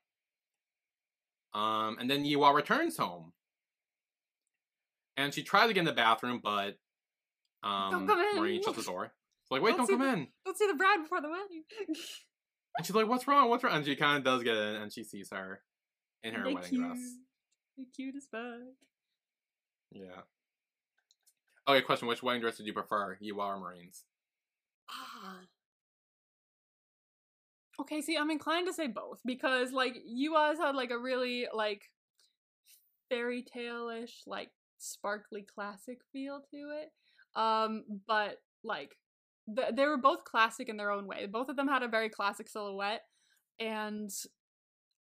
Um, 1.52 1.98
and 2.00 2.10
then 2.10 2.24
Yiwa 2.24 2.54
returns 2.54 2.96
home. 2.96 3.32
And 5.16 5.32
she 5.34 5.42
tries 5.42 5.68
to 5.68 5.74
get 5.74 5.80
in 5.80 5.86
the 5.86 5.92
bathroom, 5.92 6.40
but 6.42 6.76
um. 7.62 8.06
Marine 8.06 8.62
shuts 8.62 8.78
the 8.78 8.82
door. 8.82 9.12
She's 9.44 9.50
like, 9.50 9.62
wait, 9.62 9.76
Don't 9.76 9.88
don't 9.88 9.98
come 9.98 10.08
in. 10.08 10.28
Let's 10.46 10.58
see 10.58 10.66
the 10.66 10.74
bride 10.74 10.98
before 11.02 11.20
the 11.20 11.28
wedding. 11.28 11.64
And 12.74 12.86
she's 12.86 12.96
like, 12.96 13.06
what's 13.06 13.28
wrong? 13.28 13.50
What's 13.50 13.62
wrong? 13.62 13.74
And 13.76 13.84
she 13.84 13.96
kind 13.96 14.16
of 14.16 14.24
does 14.24 14.42
get 14.42 14.56
in, 14.56 14.76
and 14.76 14.90
she 14.90 15.04
sees 15.04 15.28
her 15.30 15.60
in 16.24 16.32
her 16.32 16.42
They 16.42 16.54
wedding 16.54 16.70
cute. 16.70 16.86
dress. 16.86 16.98
They 17.76 17.84
cute 17.94 18.16
as 18.16 18.24
fuck. 18.30 18.60
Yeah. 19.90 20.22
Okay, 21.68 21.82
question. 21.82 22.08
Which 22.08 22.22
wedding 22.22 22.40
dress 22.40 22.56
did 22.56 22.66
you 22.66 22.72
prefer, 22.72 23.18
Yiwa 23.22 23.36
or 23.36 23.60
Marine's? 23.60 24.04
Ah. 24.90 25.40
Okay, 27.80 28.00
see, 28.00 28.16
I'm 28.16 28.30
inclined 28.30 28.66
to 28.68 28.72
say 28.72 28.86
both 28.86 29.20
because 29.24 29.72
like 29.72 29.96
you 30.06 30.32
guys 30.32 30.56
had 30.58 30.74
like 30.74 30.90
a 30.90 30.98
really 30.98 31.48
like 31.52 31.82
fairy 33.10 33.42
tale-ish, 33.42 34.22
like 34.26 34.50
sparkly 34.82 35.42
classic 35.54 35.98
feel 36.12 36.40
to 36.50 36.56
it. 36.56 36.90
Um, 37.34 37.84
but 38.06 38.38
like 38.64 38.96
th- 39.54 39.74
they 39.74 39.86
were 39.86 39.96
both 39.96 40.24
classic 40.24 40.68
in 40.68 40.76
their 40.76 40.90
own 40.90 41.06
way. 41.06 41.26
Both 41.26 41.48
of 41.48 41.56
them 41.56 41.68
had 41.68 41.82
a 41.82 41.88
very 41.88 42.08
classic 42.08 42.48
silhouette, 42.48 43.02
and 43.58 44.10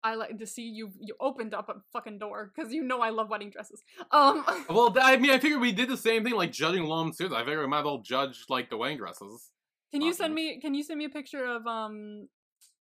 I 0.04 0.16
like 0.16 0.38
to 0.40 0.48
see 0.48 0.64
you 0.64 0.92
you 1.00 1.16
opened 1.20 1.54
up 1.54 1.70
a 1.70 1.76
fucking 1.94 2.20
door 2.20 2.52
because 2.56 2.74
you 2.74 2.84
know 2.84 3.02
I 3.02 3.10
love 3.10 3.30
wedding 3.30 3.50
dresses. 3.50 3.82
Um, 4.12 4.46
Well, 4.70 4.96
I 5.02 5.18
mean, 5.18 5.32
I 5.32 5.40
figured 5.40 5.62
we 5.62 5.72
did 5.72 5.90
the 5.90 5.98
same 5.98 6.24
thing, 6.24 6.34
like 6.34 6.52
judging 6.52 6.84
long 6.84 7.12
suits. 7.12 7.34
I 7.34 7.40
figured 7.40 7.60
we 7.60 7.68
might 7.68 7.80
as 7.80 7.86
well 7.86 8.00
judge 8.00 8.46
like 8.50 8.70
the 8.70 8.78
wedding 8.78 8.98
dresses. 8.98 9.50
Can 9.92 10.02
you 10.02 10.14
send 10.14 10.34
me 10.34 10.60
can 10.60 10.74
you 10.74 10.84
send 10.84 10.98
me 10.98 11.06
a 11.06 11.10
picture 11.10 11.46
of 11.46 11.66
um 11.68 12.28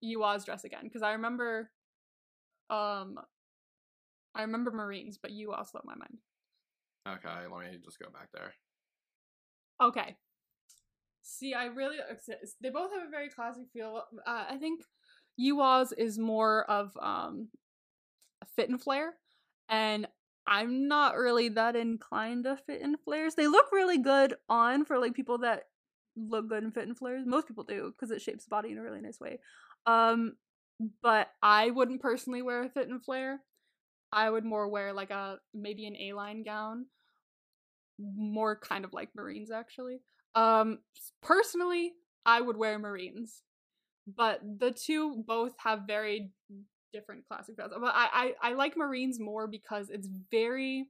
Yiwa's 0.05 0.45
dress 0.45 0.65
again? 0.65 0.83
Because 0.85 1.03
I 1.03 1.13
remember 1.13 1.71
um 2.71 3.19
I 4.35 4.43
remember 4.43 4.71
Marines, 4.71 5.19
but 5.21 5.31
Yiwa 5.33 5.67
slipped 5.67 5.87
my 5.87 5.95
mind. 5.95 6.19
Okay, 7.15 7.47
let 7.51 7.71
me 7.71 7.79
just 7.85 7.99
go 7.99 8.11
back 8.11 8.29
there. 8.33 8.53
Okay. 9.83 10.17
See, 11.23 11.55
I 11.55 11.67
really 11.67 11.97
they 12.61 12.71
both 12.71 12.93
have 12.93 13.07
a 13.07 13.11
very 13.11 13.29
classic 13.29 13.65
feel. 13.73 14.03
Uh, 14.27 14.47
I 14.51 14.57
think 14.57 14.81
Yiwa's 15.41 15.93
is 15.93 16.19
more 16.19 16.65
of 16.71 16.97
um 17.01 17.49
a 18.43 18.47
fit 18.57 18.69
and 18.69 18.81
flare, 18.81 19.15
and 19.69 20.07
I'm 20.47 20.89
not 20.89 21.17
really 21.17 21.51
that 21.51 21.77
inclined 21.77 22.45
to 22.45 22.57
fit 22.57 22.81
and 22.83 22.99
flares. 23.01 23.35
They 23.35 23.47
look 23.47 23.67
really 23.71 23.99
good 23.99 24.35
on 24.49 24.85
for 24.85 24.99
like 24.99 25.15
people 25.15 25.39
that 25.39 25.65
look 26.17 26.49
good 26.49 26.65
in 26.65 26.73
fit 26.73 26.89
and 26.89 26.97
flares. 26.97 27.25
Most 27.27 27.47
people 27.47 27.65
do 27.65 27.93
because 27.93 28.11
it 28.11 28.23
shapes 28.23 28.45
the 28.45 28.51
body 28.51 28.71
in 28.71 28.79
a 28.79 28.83
really 28.83 29.01
nice 29.01 29.21
way. 29.21 29.41
Um, 29.87 30.37
but 31.03 31.29
I 31.43 31.71
wouldn't 31.71 32.01
personally 32.01 32.43
wear 32.43 32.63
a 32.63 32.69
fit 32.69 32.89
and 32.89 33.05
flare. 33.05 33.41
I 34.13 34.31
would 34.31 34.45
more 34.45 34.69
wear 34.69 34.93
like 34.93 35.11
a 35.11 35.39
maybe 35.53 35.87
an 35.87 35.97
A-line 35.97 36.43
gown, 36.43 36.87
more 37.99 38.57
kind 38.59 38.85
of 38.85 38.93
like 38.93 39.09
Marines 39.15 39.51
actually. 39.51 40.01
Um, 40.35 40.79
personally, 41.23 41.93
I 42.25 42.41
would 42.41 42.57
wear 42.57 42.79
Marines, 42.79 43.43
but 44.07 44.41
the 44.59 44.71
two 44.71 45.25
both 45.27 45.55
have 45.59 45.81
very 45.87 46.31
different 46.93 47.27
classic 47.27 47.55
styles. 47.55 47.73
But 47.79 47.93
I, 47.95 48.35
I 48.43 48.51
I 48.51 48.53
like 48.55 48.77
Marines 48.77 49.19
more 49.21 49.47
because 49.47 49.91
it's 49.91 50.09
very. 50.31 50.89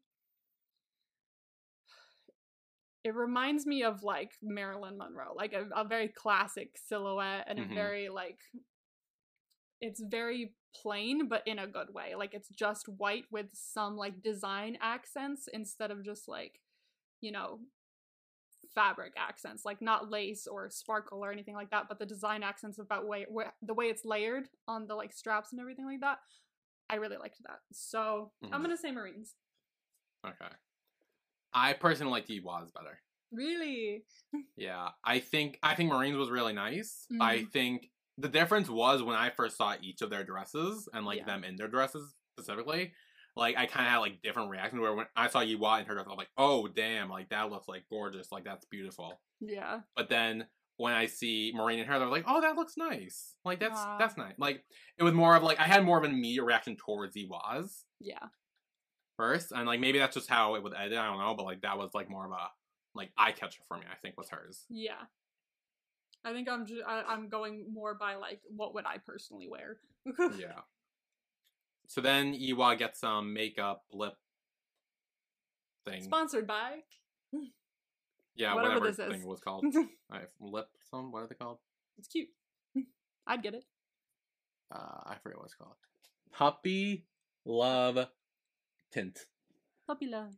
It 3.05 3.15
reminds 3.15 3.65
me 3.65 3.85
of 3.85 4.03
like 4.03 4.33
Marilyn 4.43 4.99
Monroe, 4.99 5.33
like 5.35 5.53
a, 5.55 5.67
a 5.75 5.85
very 5.85 6.09
classic 6.09 6.77
silhouette 6.77 7.47
and 7.49 7.59
Mhm. 7.59 7.71
a 7.71 7.75
very 7.75 8.09
like. 8.09 8.39
It's 9.81 10.03
very 10.03 10.55
plain, 10.75 11.29
but 11.29 11.43
in 11.47 11.59
a 11.61 11.67
good 11.67 11.95
way. 11.95 12.15
Like 12.17 12.35
it's 12.35 12.49
just 12.49 12.89
white 12.89 13.25
with 13.31 13.47
some 13.53 13.97
like 13.97 14.23
design 14.23 14.77
accents 14.83 15.49
instead 15.53 15.91
of 15.91 16.05
just 16.05 16.29
like, 16.29 16.61
you 17.21 17.33
know, 17.33 17.61
fabric 18.75 19.15
accents, 19.17 19.65
like 19.65 19.81
not 19.81 20.11
lace 20.11 20.47
or 20.47 20.71
sparkle 20.71 21.25
or 21.25 21.33
anything 21.33 21.55
like 21.55 21.71
that, 21.71 21.89
but 21.89 21.99
the 21.99 22.07
design 22.07 22.43
accents 22.43 22.79
about 22.79 23.07
way 23.07 23.27
the 23.63 23.75
way 23.75 23.87
it's 23.87 24.05
layered 24.05 24.49
on 24.67 24.87
the 24.87 24.95
like 24.95 25.13
straps 25.13 25.53
and 25.53 25.61
everything 25.61 25.87
like 25.87 26.01
that. 26.01 26.19
I 26.91 26.97
really 26.97 27.17
liked 27.17 27.39
that. 27.47 27.61
So 27.73 28.33
I'm 28.45 28.61
Mhm. 28.61 28.63
gonna 28.63 28.77
say 28.77 28.93
Marines. 28.93 29.35
Okay. 30.27 30.49
I 31.53 31.73
personally 31.73 32.13
like 32.13 32.27
the 32.27 32.41
Yiwa's 32.41 32.71
better. 32.73 33.01
Really? 33.33 34.05
Yeah, 34.57 34.91
I 35.05 35.21
think 35.21 35.59
I 35.63 35.77
think 35.77 35.91
Marines 35.93 36.17
was 36.17 36.31
really 36.31 36.53
nice. 36.53 37.07
I 37.21 37.39
Mhm. 37.39 37.53
think 37.53 37.93
the 38.17 38.29
difference 38.29 38.69
was 38.69 39.05
when 39.05 39.15
I 39.15 39.31
first 39.31 39.57
saw 39.57 39.77
each 39.81 40.03
of 40.03 40.11
their 40.11 40.25
dresses 40.25 40.89
and 40.93 41.07
like 41.07 41.19
Yeah. 41.19 41.27
them 41.27 41.45
in 41.45 41.55
their 41.55 41.69
dresses 41.69 42.13
specifically. 42.37 42.93
Like 43.39 43.57
I 43.57 43.67
kind 43.67 43.87
of 43.87 43.93
had 43.93 43.99
like 43.99 44.21
different 44.23 44.51
reactions. 44.51 44.81
Where 44.83 44.95
when 44.95 45.07
I 45.17 45.29
saw 45.29 45.41
Yiwa 45.41 45.81
in 45.81 45.87
her 45.87 45.95
dress, 45.95 46.07
I 46.07 46.11
was 46.11 46.19
like, 46.19 46.31
"Oh 46.37 46.69
damn! 46.69 47.09
Like 47.09 47.29
that 47.31 47.51
looks 47.51 47.69
like 47.69 47.85
gorgeous. 47.89 48.33
Like 48.33 48.45
that's 48.45 48.65
beautiful." 48.67 49.21
Yeah. 49.41 49.81
But 49.97 50.09
then 50.09 50.47
when 50.77 50.93
I 50.93 51.07
see 51.07 51.53
Marine 51.55 51.79
and 51.79 51.89
her, 51.89 51.99
they're 51.99 52.09
like, 52.09 52.25
"Oh, 52.27 52.41
that 52.41 52.57
looks 52.57 52.77
nice. 52.77 53.35
Like 53.45 53.61
that's 53.61 53.83
that's 53.99 54.17
nice." 54.17 54.35
Like 54.39 54.65
it 54.99 55.05
was 55.05 55.15
more 55.15 55.37
of 55.37 55.43
like 55.43 55.59
I 55.61 55.65
had 55.65 55.85
more 55.85 55.99
of 55.99 56.05
an 56.05 56.11
immediate 56.11 56.45
reaction 56.45 56.77
towards 56.77 57.17
Yiwa's 57.17 57.85
Yeah. 58.01 58.27
first, 59.17 59.53
and 59.53 59.67
like 59.67 59.81
maybe 59.81 59.99
that's 59.99 60.15
just 60.15 60.29
how 60.29 60.57
it 60.57 60.63
was 60.63 60.73
edited. 60.77 60.99
I 60.99 61.07
don't 61.07 61.19
know, 61.19 61.35
but 61.35 61.45
like 61.45 61.63
that 61.63 61.79
was 61.79 61.95
like 61.95 62.11
more 62.11 62.27
of 62.27 62.33
a 62.33 62.51
like 62.95 63.13
eye 63.17 63.33
catcher 63.33 63.63
for 63.69 63.77
me. 63.77 63.85
I 63.91 63.97
think 64.03 64.17
was 64.17 64.31
hers. 64.31 64.65
Yeah. 64.69 65.03
I 66.25 66.33
think 66.33 66.49
I'm 66.49 66.67
just 66.67 66.83
I, 66.87 67.03
I'm 67.07 67.29
going 67.29 67.67
more 67.73 67.95
by 67.95 68.17
like 68.17 68.41
what 68.49 68.75
would 68.75 68.85
I 68.87 68.99
personally 68.99 69.49
wear. 69.49 69.79
yeah. 70.39 70.61
So 71.89 72.03
then 72.03 72.35
Yiwa 72.35 72.79
gets 72.79 73.01
some 73.01 73.33
makeup 73.33 73.83
lip 73.91 74.15
thing. 75.87 76.03
Sponsored 76.03 76.47
by. 76.47 76.81
yeah, 78.37 78.55
whatever 78.55 78.75
whatever, 78.75 78.93
this 78.93 78.97
thing 78.97 79.21
is. 79.21 79.27
was 79.27 79.41
called. 79.41 79.65
I 80.13 80.21
lip 80.39 80.69
some. 80.91 81.11
What 81.11 81.23
are 81.23 81.27
they 81.27 81.35
called? 81.35 81.59
it's 81.99 82.07
cute. 82.07 82.29
I'd 83.27 83.43
get 83.43 83.55
it. 83.55 83.65
Uh, 84.71 85.01
I 85.07 85.17
forget 85.23 85.39
what 85.39 85.47
it's 85.47 85.55
called. 85.55 85.75
Puppy 86.31 87.07
love 87.47 88.07
tint. 88.93 89.21
Puppy 89.87 90.07
love. 90.07 90.35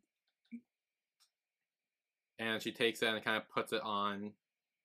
And 2.38 2.62
she 2.62 2.70
takes 2.70 3.02
it 3.02 3.08
and 3.08 3.22
kind 3.24 3.36
of 3.36 3.48
puts 3.50 3.72
it 3.72 3.82
on 3.82 4.32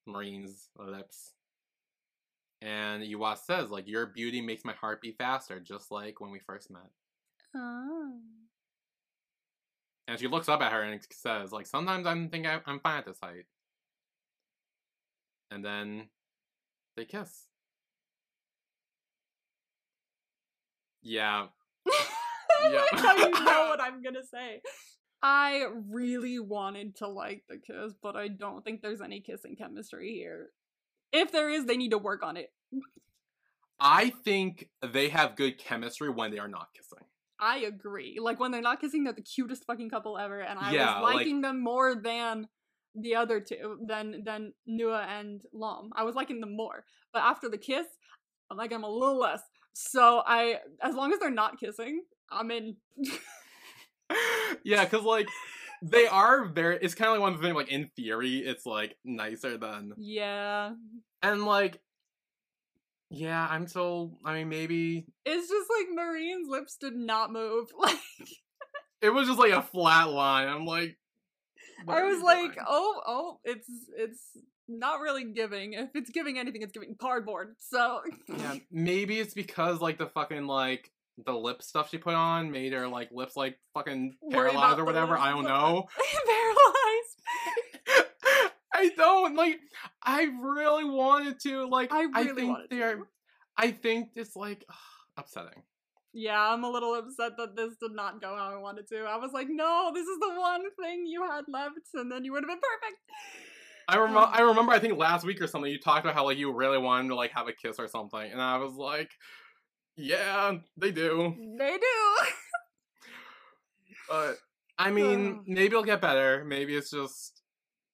Marine's 0.08 0.70
lips. 0.78 1.35
And 2.66 3.04
Yiwa 3.04 3.38
says, 3.38 3.70
like, 3.70 3.88
your 3.88 4.08
beauty 4.08 4.42
makes 4.42 4.66
my 4.66 4.74
heart 4.74 5.00
beat 5.00 5.20
faster, 5.20 5.60
just 5.60 5.92
like 5.92 6.20
when 6.20 6.32
we 6.32 6.40
first 6.40 6.72
met. 6.72 6.90
Oh. 7.56 8.18
And 10.08 10.20
she 10.20 10.28
looks 10.28 10.50
up 10.50 10.62
at 10.62 10.72
her 10.72 10.82
and 10.82 11.00
says, 11.12 11.52
like, 11.52 11.68
sometimes 11.68 12.08
I 12.08 12.28
think 12.28 12.48
I, 12.48 12.60
I'm 12.66 12.80
fine 12.80 12.98
at 12.98 13.06
this 13.06 13.20
height. 13.22 13.46
And 15.52 15.64
then 15.64 16.10
they 16.98 17.06
kiss. 17.06 17.46
Yeah. 21.02 21.48
Yeah. 22.64 22.84
like 22.94 23.02
how 23.02 23.16
you 23.16 23.30
know 23.30 23.68
what 23.68 23.82
I'm 23.84 24.02
gonna 24.02 24.24
say. 24.24 24.62
I 25.22 25.66
really 25.92 26.40
wanted 26.40 26.96
to 26.98 27.08
like 27.08 27.44
the 27.48 27.58
kiss, 27.58 27.94
but 28.02 28.16
I 28.16 28.28
don't 28.28 28.64
think 28.64 28.82
there's 28.82 29.02
any 29.02 29.20
kissing 29.20 29.56
chemistry 29.56 30.14
here. 30.14 30.50
If 31.12 31.32
there 31.32 31.50
is, 31.50 31.66
they 31.66 31.78
need 31.78 31.92
to 31.92 32.00
work 32.00 32.24
on 32.24 32.38
it. 32.38 32.52
I 33.80 34.10
think 34.24 34.70
they 34.82 35.10
have 35.10 35.36
good 35.36 35.58
chemistry 35.58 36.10
when 36.10 36.32
they 36.32 36.40
are 36.40 36.48
not 36.48 36.68
kissing. 36.76 37.06
I 37.40 37.60
agree. 37.60 38.18
Like 38.22 38.40
when 38.40 38.52
they're 38.52 38.62
not 38.62 38.80
kissing, 38.80 39.04
they're 39.04 39.14
the 39.14 39.22
cutest 39.22 39.66
fucking 39.66 39.90
couple 39.90 40.18
ever, 40.18 40.40
and 40.40 40.58
I 40.58 40.72
Yeah, 40.72 40.96
was 41.02 41.04
like- 41.04 41.16
liking 41.16 41.42
them 41.42 41.62
more 41.62 41.94
than 41.96 42.48
the 42.96 43.16
other 43.16 43.42
two, 43.42 43.78
than 43.86 44.24
than 44.24 44.54
Nuea 44.70 45.06
and 45.06 45.42
Lom. 45.54 45.90
I 45.96 46.04
was 46.04 46.16
liking 46.16 46.40
them 46.40 46.56
more, 46.56 46.86
but 47.12 47.24
after 47.24 47.50
the 47.50 47.58
kiss, 47.58 47.86
I'm 48.50 48.58
like 48.58 48.72
I'm 48.72 48.86
a 48.86 48.90
little 48.90 49.18
less. 49.20 49.42
So 49.74 50.24
I, 50.26 50.62
as 50.82 50.96
long 50.96 51.12
as 51.12 51.20
they're 51.20 51.30
not 51.30 51.60
kissing, 51.60 52.04
I'm 52.32 52.50
in. 52.52 52.78
yeah, 54.64 54.86
because 54.86 55.04
like 55.04 55.28
they 55.82 56.08
are 56.08 56.46
very. 56.46 56.80
It's 56.82 56.96
kind 56.96 57.10
of 57.10 57.14
like 57.16 57.22
one 57.22 57.34
of 57.34 57.42
the 57.42 57.48
thing. 57.48 57.56
Like 57.56 57.70
in 57.70 57.90
theory, 57.98 58.38
it's 58.38 58.66
like 58.66 58.96
nicer 59.04 59.58
than 59.58 59.94
yeah, 59.98 60.72
and 61.22 61.46
like. 61.46 61.82
Yeah, 63.10 63.48
I'm 63.50 63.68
so. 63.68 64.18
I 64.26 64.34
mean, 64.34 64.50
maybe 64.50 65.06
it's 65.26 65.50
just 65.50 65.70
like 65.70 65.88
Marine's 65.94 66.50
lips 66.50 66.78
did 66.80 66.96
not 66.96 67.32
move. 67.32 67.68
Like 67.78 68.00
it 69.02 69.10
was 69.10 69.28
just 69.28 69.40
like 69.40 69.52
a 69.52 69.62
flat 69.62 70.10
line. 70.10 70.48
I'm 70.48 70.66
like. 70.66 70.98
I 71.88 72.04
was 72.04 72.22
like, 72.24 72.54
doing? 72.54 72.66
oh, 72.68 73.02
oh, 73.06 73.40
it's 73.44 73.68
it's 73.96 74.22
not 74.68 75.00
really 75.00 75.26
giving. 75.26 75.74
If 75.74 75.90
it's 75.96 76.10
giving 76.10 76.40
anything, 76.40 76.62
it's 76.62 76.72
giving 76.72 76.96
cardboard. 77.00 77.56
So 77.60 78.02
yeah, 78.28 78.56
maybe 78.72 79.20
it's 79.20 79.34
because 79.34 79.80
like 79.80 79.98
the 79.98 80.08
fucking 80.08 80.48
like 80.48 80.92
the 81.24 81.34
lip 81.34 81.62
stuff 81.62 81.90
she 81.90 81.98
put 81.98 82.14
on 82.14 82.52
made 82.52 82.74
her 82.74 82.88
like 82.88 83.10
lips 83.12 83.36
like 83.36 83.58
fucking 83.74 84.16
paralyzed 84.32 84.80
or 84.80 84.86
whatever. 84.86 85.18
I 85.18 85.32
don't 85.32 85.44
know. 85.44 85.88
paralyzed. 86.26 87.15
I 88.76 88.90
don't 88.90 89.36
like. 89.36 89.60
I 90.04 90.24
really 90.42 90.84
wanted 90.84 91.40
to 91.42 91.68
like. 91.70 91.94
I 91.94 92.08
I, 92.14 92.22
really 92.24 92.34
think 92.36 92.50
wanted 92.50 92.68
they're. 92.70 92.96
to. 92.98 93.04
I 93.58 93.72
think 93.72 94.10
it's 94.16 94.36
like 94.36 94.66
upsetting. 95.18 95.64
Yeah, 96.14 96.40
I'm 96.40 96.64
a 96.64 96.70
little 96.70 96.94
upset 96.96 97.38
that 97.38 97.56
this 97.56 97.74
did 97.82 97.92
not 97.94 98.22
go 98.22 98.36
how 98.36 98.54
I 98.54 98.58
wanted 98.58 98.88
to. 98.90 99.00
I 99.04 99.18
was 99.18 99.32
like, 99.34 99.48
no, 99.50 99.92
this 99.94 100.06
is 100.06 100.18
the 100.20 100.34
one 100.40 100.64
thing 100.82 101.06
you 101.06 101.24
had 101.24 101.46
left, 101.48 101.76
and 101.94 102.12
then 102.12 102.24
you 102.26 102.34
would 102.34 102.44
have 102.44 102.50
been 102.50 102.58
perfect. 102.58 103.02
I 103.88 103.96
remember. 103.98 104.20
Um, 104.20 104.30
I 104.34 104.42
remember. 104.42 104.72
I 104.74 104.80
think 104.80 104.98
last 104.98 105.26
week 105.26 105.42
or 105.42 105.48
something 105.48 105.72
you 105.72 105.80
talked 105.80 106.06
about 106.06 106.16
how 106.16 106.26
like 106.26 106.38
you 106.38 106.52
really 106.54 106.78
wanted 106.78 107.10
to 107.10 107.16
like 107.16 107.32
have 107.32 107.48
a 107.48 107.54
kiss 107.54 107.78
or 107.80 107.88
something, 107.88 108.32
and 108.32 108.42
I 108.42 108.58
was 108.58 108.74
like, 108.74 109.12
yeah, 109.96 110.54
they 110.76 110.92
do. 110.92 111.34
They 111.58 111.78
do. 111.78 112.26
But 114.10 114.36
I 114.78 114.92
mean, 114.92 115.44
maybe 115.48 115.68
it'll 115.68 115.84
get 115.84 116.02
better. 116.02 116.44
Maybe 116.46 116.76
it's 116.76 116.92
just. 116.92 117.35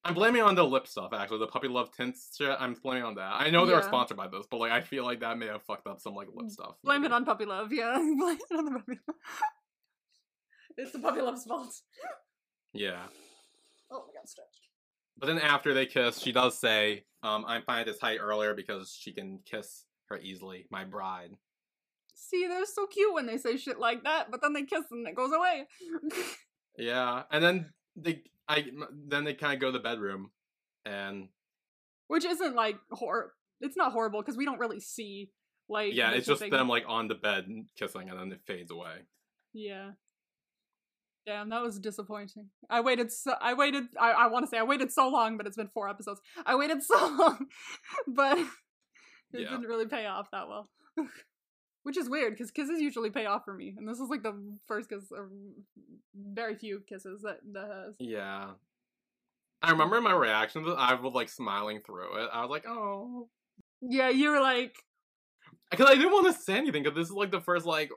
I'm 0.04 0.14
blaming 0.16 0.42
on 0.42 0.56
the 0.56 0.64
lip 0.66 0.88
stuff 0.88 1.14
actually, 1.14 1.40
the 1.40 1.48
puppy 1.48 1.68
love 1.68 1.92
tints 1.92 2.36
shit. 2.38 2.56
I'm 2.60 2.74
blaming 2.74 3.04
on 3.04 3.16
that. 3.16 3.34
I 3.36 3.50
know 3.52 3.66
they 3.66 3.74
were 3.74 3.80
Yeah. 3.82 3.86
sponsored 3.88 4.18
by 4.18 4.28
this, 4.28 4.46
but 4.50 4.58
like 4.58 4.72
I 4.72 4.82
feel 4.82 5.04
like 5.04 5.20
that 5.20 5.38
may 5.38 5.48
have 5.48 5.64
fucked 5.64 5.86
up 5.88 6.00
some 6.02 6.16
like 6.16 6.28
lip 6.34 6.50
stuff. 6.50 6.76
Blame 6.84 7.04
it 7.04 7.12
on 7.12 7.24
puppy 7.26 7.46
love. 7.46 7.72
Yeah, 7.72 7.94
blame 8.18 8.38
it 8.50 8.58
on 8.58 8.66
the 8.66 8.72
puppy 8.72 9.00
love. 9.08 9.16
it's 10.78 10.92
the 10.92 11.00
puppy 11.00 11.22
love's 11.22 11.44
fault. 11.46 11.74
Yeah. 12.74 13.04
Oh 13.92 14.06
my 14.08 14.14
god, 14.20 14.28
stretch. 14.28 14.46
But 15.18 15.28
then 15.28 15.38
after 15.40 15.74
they 15.74 15.86
kiss, 15.86 16.20
she 16.20 16.32
does 16.32 16.58
say, 16.58 17.04
um, 17.22 17.46
I'm 17.48 17.62
fine 17.64 17.82
at 17.82 17.86
this 17.86 18.00
height 18.00 18.20
earlier 18.22 18.56
because 18.56 18.98
she 19.00 19.12
can 19.14 19.40
kiss 19.46 19.86
her 20.10 20.18
easily, 20.18 20.66
my 20.72 20.84
bride. 20.84 21.32
See, 22.16 22.48
they're 22.48 22.66
so 22.66 22.88
cute 22.88 23.14
when 23.14 23.26
they 23.28 23.38
say 23.38 23.58
shit 23.58 23.78
like 23.80 24.04
that, 24.06 24.32
but 24.32 24.42
then 24.42 24.54
they 24.54 24.64
kiss 24.64 24.86
and 24.90 25.08
it 25.08 25.16
goes 25.16 25.32
away. 25.32 25.68
Yeah. 26.78 27.24
And 27.30 27.44
then 27.44 27.74
they 27.96 28.24
I 28.48 28.66
then 29.08 29.24
they 29.24 29.34
kinda 29.34 29.58
go 29.58 29.68
to 29.68 29.72
the 29.78 29.80
bedroom 29.84 30.32
and 30.86 31.30
Which 32.08 32.26
isn't 32.26 32.56
like 32.56 32.78
hor. 32.92 33.34
It's 33.60 33.78
not 33.78 33.92
horrible 33.92 34.22
because 34.22 34.38
we 34.38 34.46
don't 34.46 34.60
really 34.60 34.80
see 34.80 35.32
like. 35.70 35.94
yeah, 35.94 36.12
it's 36.12 36.28
just 36.28 36.42
them 36.50 36.68
like 36.68 36.86
on 36.88 37.08
the 37.08 37.16
bed 37.16 37.48
kissing 37.78 38.10
and 38.10 38.20
then 38.20 38.32
it 38.32 38.42
fades 38.46 38.72
away. 38.72 39.06
Yeah. 39.54 39.92
Damn, 41.28 41.50
that 41.50 41.62
was 41.62 41.80
disappointing. 41.80 42.50
I 42.70 42.82
waited 42.82 43.12
so 43.12 43.36
I 43.40 43.54
waited 43.54 43.84
I, 44.00 44.12
I 44.12 44.28
wanna 44.28 44.48
say 44.48 44.58
I 44.58 44.64
waited 44.64 44.92
so 44.92 45.08
long, 45.10 45.38
but 45.38 45.46
it's 45.46 45.58
been 45.58 45.68
four 45.68 45.88
episodes. 45.88 46.20
I 46.46 46.56
waited 46.56 46.82
so 46.84 46.96
long, 46.98 47.46
but 48.08 48.40
it 48.40 48.48
Yeah. 49.34 49.50
didn't 49.52 49.68
really 49.68 49.86
pay 49.88 50.08
off 50.08 50.28
that 50.32 50.48
well. 50.50 50.70
Which 51.84 51.98
is 51.98 52.10
weird, 52.10 52.34
because 52.34 52.52
kisses 52.52 52.80
usually 52.80 53.10
pay 53.10 53.26
off 53.26 53.44
for 53.44 53.54
me. 53.54 53.74
And 53.78 53.88
this 53.88 54.00
is 54.00 54.10
like 54.10 54.22
the 54.22 54.36
first 54.68 54.90
kiss 54.90 55.12
of 55.12 55.30
very 56.16 56.56
few 56.56 56.84
kisses 56.88 57.22
that 57.24 57.40
that 57.54 57.68
has. 57.68 57.96
Yeah. 58.00 58.52
I 59.64 59.72
remember 59.72 60.02
my 60.02 60.14
reaction 60.14 60.64
to 60.64 60.72
I 60.74 60.94
was 60.94 61.14
like 61.14 61.30
smiling 61.30 61.82
through 61.86 62.24
it. 62.24 62.30
I 62.32 62.42
was 62.42 62.50
like, 62.50 62.66
oh. 62.68 63.30
Yeah, 63.82 64.10
you 64.10 64.30
were 64.30 64.40
like 64.40 64.76
Because 65.72 65.88
I 65.90 65.96
didn't 65.96 66.12
want 66.12 66.28
to 66.36 66.40
say 66.40 66.56
anything 66.58 66.84
because 66.84 66.96
this 66.96 67.08
is 67.08 67.16
like 67.16 67.32
the 67.32 67.42
first 67.42 67.66
like 67.66 67.90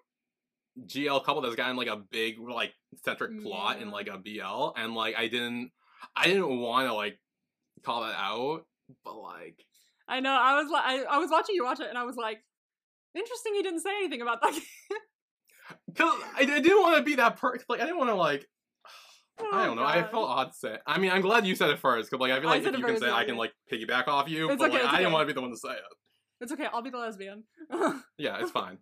GL 0.86 1.24
couple 1.24 1.42
that's 1.42 1.54
gotten 1.54 1.76
like 1.76 1.88
a 1.88 2.02
big 2.10 2.38
like 2.38 2.72
centric 3.04 3.42
plot 3.42 3.80
in 3.80 3.90
like 3.90 4.08
a 4.08 4.18
BL, 4.18 4.72
and 4.76 4.94
like 4.94 5.14
I 5.16 5.28
didn't, 5.28 5.70
I 6.16 6.26
didn't 6.26 6.58
want 6.58 6.88
to 6.88 6.94
like 6.94 7.18
call 7.84 8.02
that 8.02 8.16
out, 8.16 8.66
but 9.04 9.16
like 9.16 9.56
I 10.08 10.20
know, 10.20 10.32
I 10.32 10.60
was 10.60 10.70
like 10.70 10.84
I, 10.84 11.02
I 11.04 11.18
was 11.18 11.30
watching 11.30 11.54
you 11.54 11.64
watch 11.64 11.80
it 11.80 11.88
and 11.88 11.98
I 11.98 12.04
was 12.04 12.16
like, 12.16 12.38
interesting 13.14 13.54
he 13.54 13.62
didn't 13.62 13.80
say 13.80 13.90
anything 13.96 14.22
about 14.22 14.40
that. 14.42 14.52
because 15.86 16.12
I, 16.36 16.40
I 16.42 16.44
didn't 16.60 16.82
want 16.82 16.96
to 16.98 17.02
be 17.02 17.14
that 17.16 17.36
per 17.36 17.56
like 17.68 17.80
I 17.80 17.84
didn't 17.84 17.98
want 17.98 18.10
to 18.10 18.14
like 18.16 18.46
I 19.40 19.44
Oh, 19.62 19.66
don't 19.66 19.76
know 19.76 19.84
I 19.84 20.02
felt 20.02 20.28
odd 20.28 20.54
say. 20.54 20.76
I 20.86 20.98
mean 20.98 21.10
I'm 21.10 21.22
glad 21.22 21.46
you 21.46 21.54
said 21.54 21.70
it 21.70 21.78
first 21.78 22.10
because 22.10 22.20
like 22.20 22.32
I 22.32 22.40
feel 22.40 22.48
like 22.50 22.62
said 22.64 22.74
if 22.74 22.80
you 22.80 22.86
can 22.86 22.98
say 22.98 23.06
it, 23.08 23.12
I 23.12 23.24
can 23.24 23.36
like 23.36 23.52
piggyback 23.72 24.08
off 24.08 24.28
you, 24.28 24.50
It's 24.50 24.58
but 24.60 24.70
okay, 24.70 24.82
like 24.82 24.92
I 24.92 24.96
didn't 24.98 25.06
okay. 25.06 25.12
want 25.14 25.22
to 25.22 25.26
be 25.26 25.32
the 25.34 25.40
one 25.40 25.50
to 25.50 25.56
say 25.56 25.72
it. 25.72 25.78
It's 26.40 26.52
okay, 26.52 26.66
I'll 26.72 26.82
be 26.82 26.90
the 26.90 26.98
lesbian. 26.98 27.44
Yeah, 28.18 28.38
it's 28.40 28.50
fine. 28.50 28.78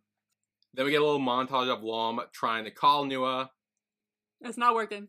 then 0.74 0.84
we 0.86 0.90
get 0.90 1.00
a 1.00 1.04
little 1.04 1.20
montage 1.20 1.68
of 1.68 1.82
Lom 1.82 2.20
trying 2.32 2.64
to 2.64 2.70
call 2.70 3.04
Nuea, 3.06 3.48
it's 4.40 4.58
not 4.58 4.74
working. 4.74 5.08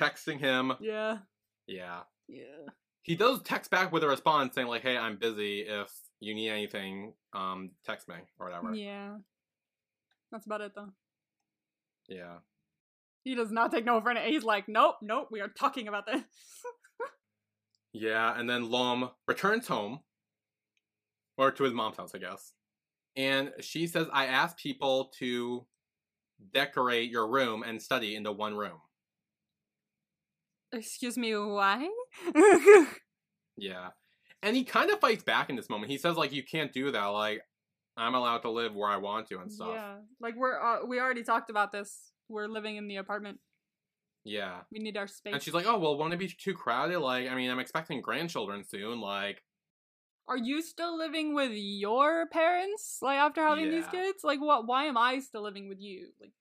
texting 0.00 0.38
him. 0.38 0.72
Yeah. 0.80 1.18
Yeah. 1.66 2.00
Yeah. 2.28 2.42
he 3.02 3.16
does 3.16 3.42
text 3.42 3.70
back 3.70 3.92
with 3.92 4.02
a 4.04 4.08
response 4.08 4.54
saying 4.54 4.68
like, 4.68 4.82
"Hey, 4.82 4.96
I'm 4.96 5.16
busy. 5.18 5.60
If 5.60 5.90
you 6.24 6.34
need 6.34 6.50
anything, 6.50 7.14
um, 7.32 7.70
text 7.84 8.08
me 8.08 8.16
or 8.38 8.46
whatever." 8.46 8.74
Yeah. 8.74 9.18
That's 10.32 10.46
about 10.46 10.62
it 10.62 10.72
though. 10.74 10.92
Yeah. 12.08 12.38
He 13.22 13.34
does 13.34 13.50
not 13.50 13.70
take 13.70 13.84
no 13.84 14.00
for 14.00 14.10
an 14.10 14.18
A. 14.18 14.28
He's 14.28 14.44
like, 14.44 14.68
nope, 14.68 14.96
nope, 15.00 15.28
we 15.30 15.40
are 15.40 15.48
talking 15.48 15.88
about 15.88 16.06
this. 16.06 16.22
Yeah, 17.96 18.36
and 18.36 18.50
then 18.50 18.70
Lom 18.72 19.10
returns 19.28 19.68
home, 19.68 20.00
or 21.38 21.52
to 21.52 21.62
his 21.62 21.72
mom's 21.72 21.96
house, 21.96 22.12
I 22.12 22.18
guess, 22.18 22.52
and 23.14 23.52
she 23.60 23.86
says, 23.86 24.08
"I 24.12 24.26
asked 24.26 24.56
people 24.56 25.12
to 25.20 25.64
decorate 26.52 27.08
your 27.08 27.28
room 27.28 27.62
and 27.62 27.80
study 27.80 28.16
into 28.16 28.32
one 28.32 28.56
room." 28.56 28.80
Excuse 30.72 31.16
me, 31.16 31.36
why? 31.36 31.88
Yeah, 33.56 33.90
and 34.44 34.54
he 34.54 34.62
kind 34.62 34.90
of 34.90 35.00
fights 35.00 35.24
back 35.24 35.50
in 35.50 35.56
this 35.56 35.68
moment. 35.68 35.90
He 35.90 35.98
says 35.98 36.16
like, 36.16 36.32
"You 36.32 36.44
can't 36.44 36.72
do 36.72 36.92
that. 36.92 37.06
Like, 37.06 37.42
I'm 37.96 38.14
allowed 38.14 38.38
to 38.42 38.50
live 38.50 38.74
where 38.74 38.90
I 38.90 38.98
want 38.98 39.26
to 39.28 39.38
and 39.40 39.50
stuff." 39.50 39.70
Yeah. 39.72 39.94
Like 40.20 40.36
we're 40.36 40.60
uh, 40.60 40.84
we 40.86 41.00
already 41.00 41.24
talked 41.24 41.50
about 41.50 41.72
this. 41.72 42.12
We're 42.28 42.46
living 42.48 42.76
in 42.76 42.86
the 42.86 42.96
apartment. 42.96 43.40
Yeah. 44.24 44.60
We 44.72 44.78
need 44.78 44.96
our 44.96 45.06
space. 45.06 45.34
And 45.34 45.42
she's 45.42 45.54
like, 45.54 45.66
"Oh, 45.66 45.78
well, 45.78 45.96
won't 45.98 46.12
it 46.14 46.18
be 46.18 46.28
too 46.28 46.54
crowded? 46.54 47.00
Like, 47.00 47.28
I 47.28 47.34
mean, 47.34 47.50
I'm 47.50 47.58
expecting 47.58 48.00
grandchildren 48.00 48.64
soon. 48.64 49.00
Like, 49.00 49.42
Are 50.28 50.38
you 50.38 50.62
still 50.62 50.96
living 50.96 51.34
with 51.34 51.52
your 51.52 52.26
parents? 52.28 52.98
Like 53.02 53.18
after 53.18 53.42
having 53.42 53.70
these 53.70 53.86
kids? 53.88 54.24
Like 54.24 54.40
what 54.40 54.66
why 54.66 54.84
am 54.84 54.96
I 54.96 55.18
still 55.20 55.42
living 55.42 55.68
with 55.68 55.80
you? 55.80 56.08
Like 56.20 56.32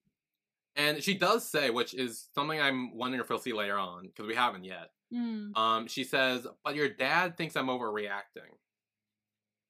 And 0.75 1.03
she 1.03 1.13
does 1.13 1.49
say, 1.49 1.69
which 1.69 1.93
is 1.93 2.29
something 2.33 2.59
I'm 2.59 2.95
wondering 2.95 3.21
if 3.21 3.29
we'll 3.29 3.39
see 3.39 3.53
later 3.53 3.77
on, 3.77 4.07
because 4.07 4.27
we 4.27 4.35
haven't 4.35 4.63
yet. 4.63 4.91
Mm, 5.13 5.55
Um, 5.57 5.87
she 5.87 6.03
says, 6.03 6.47
but 6.63 6.75
your 6.75 6.89
dad 6.89 7.37
thinks 7.37 7.55
I'm 7.55 7.67
overreacting. 7.67 8.49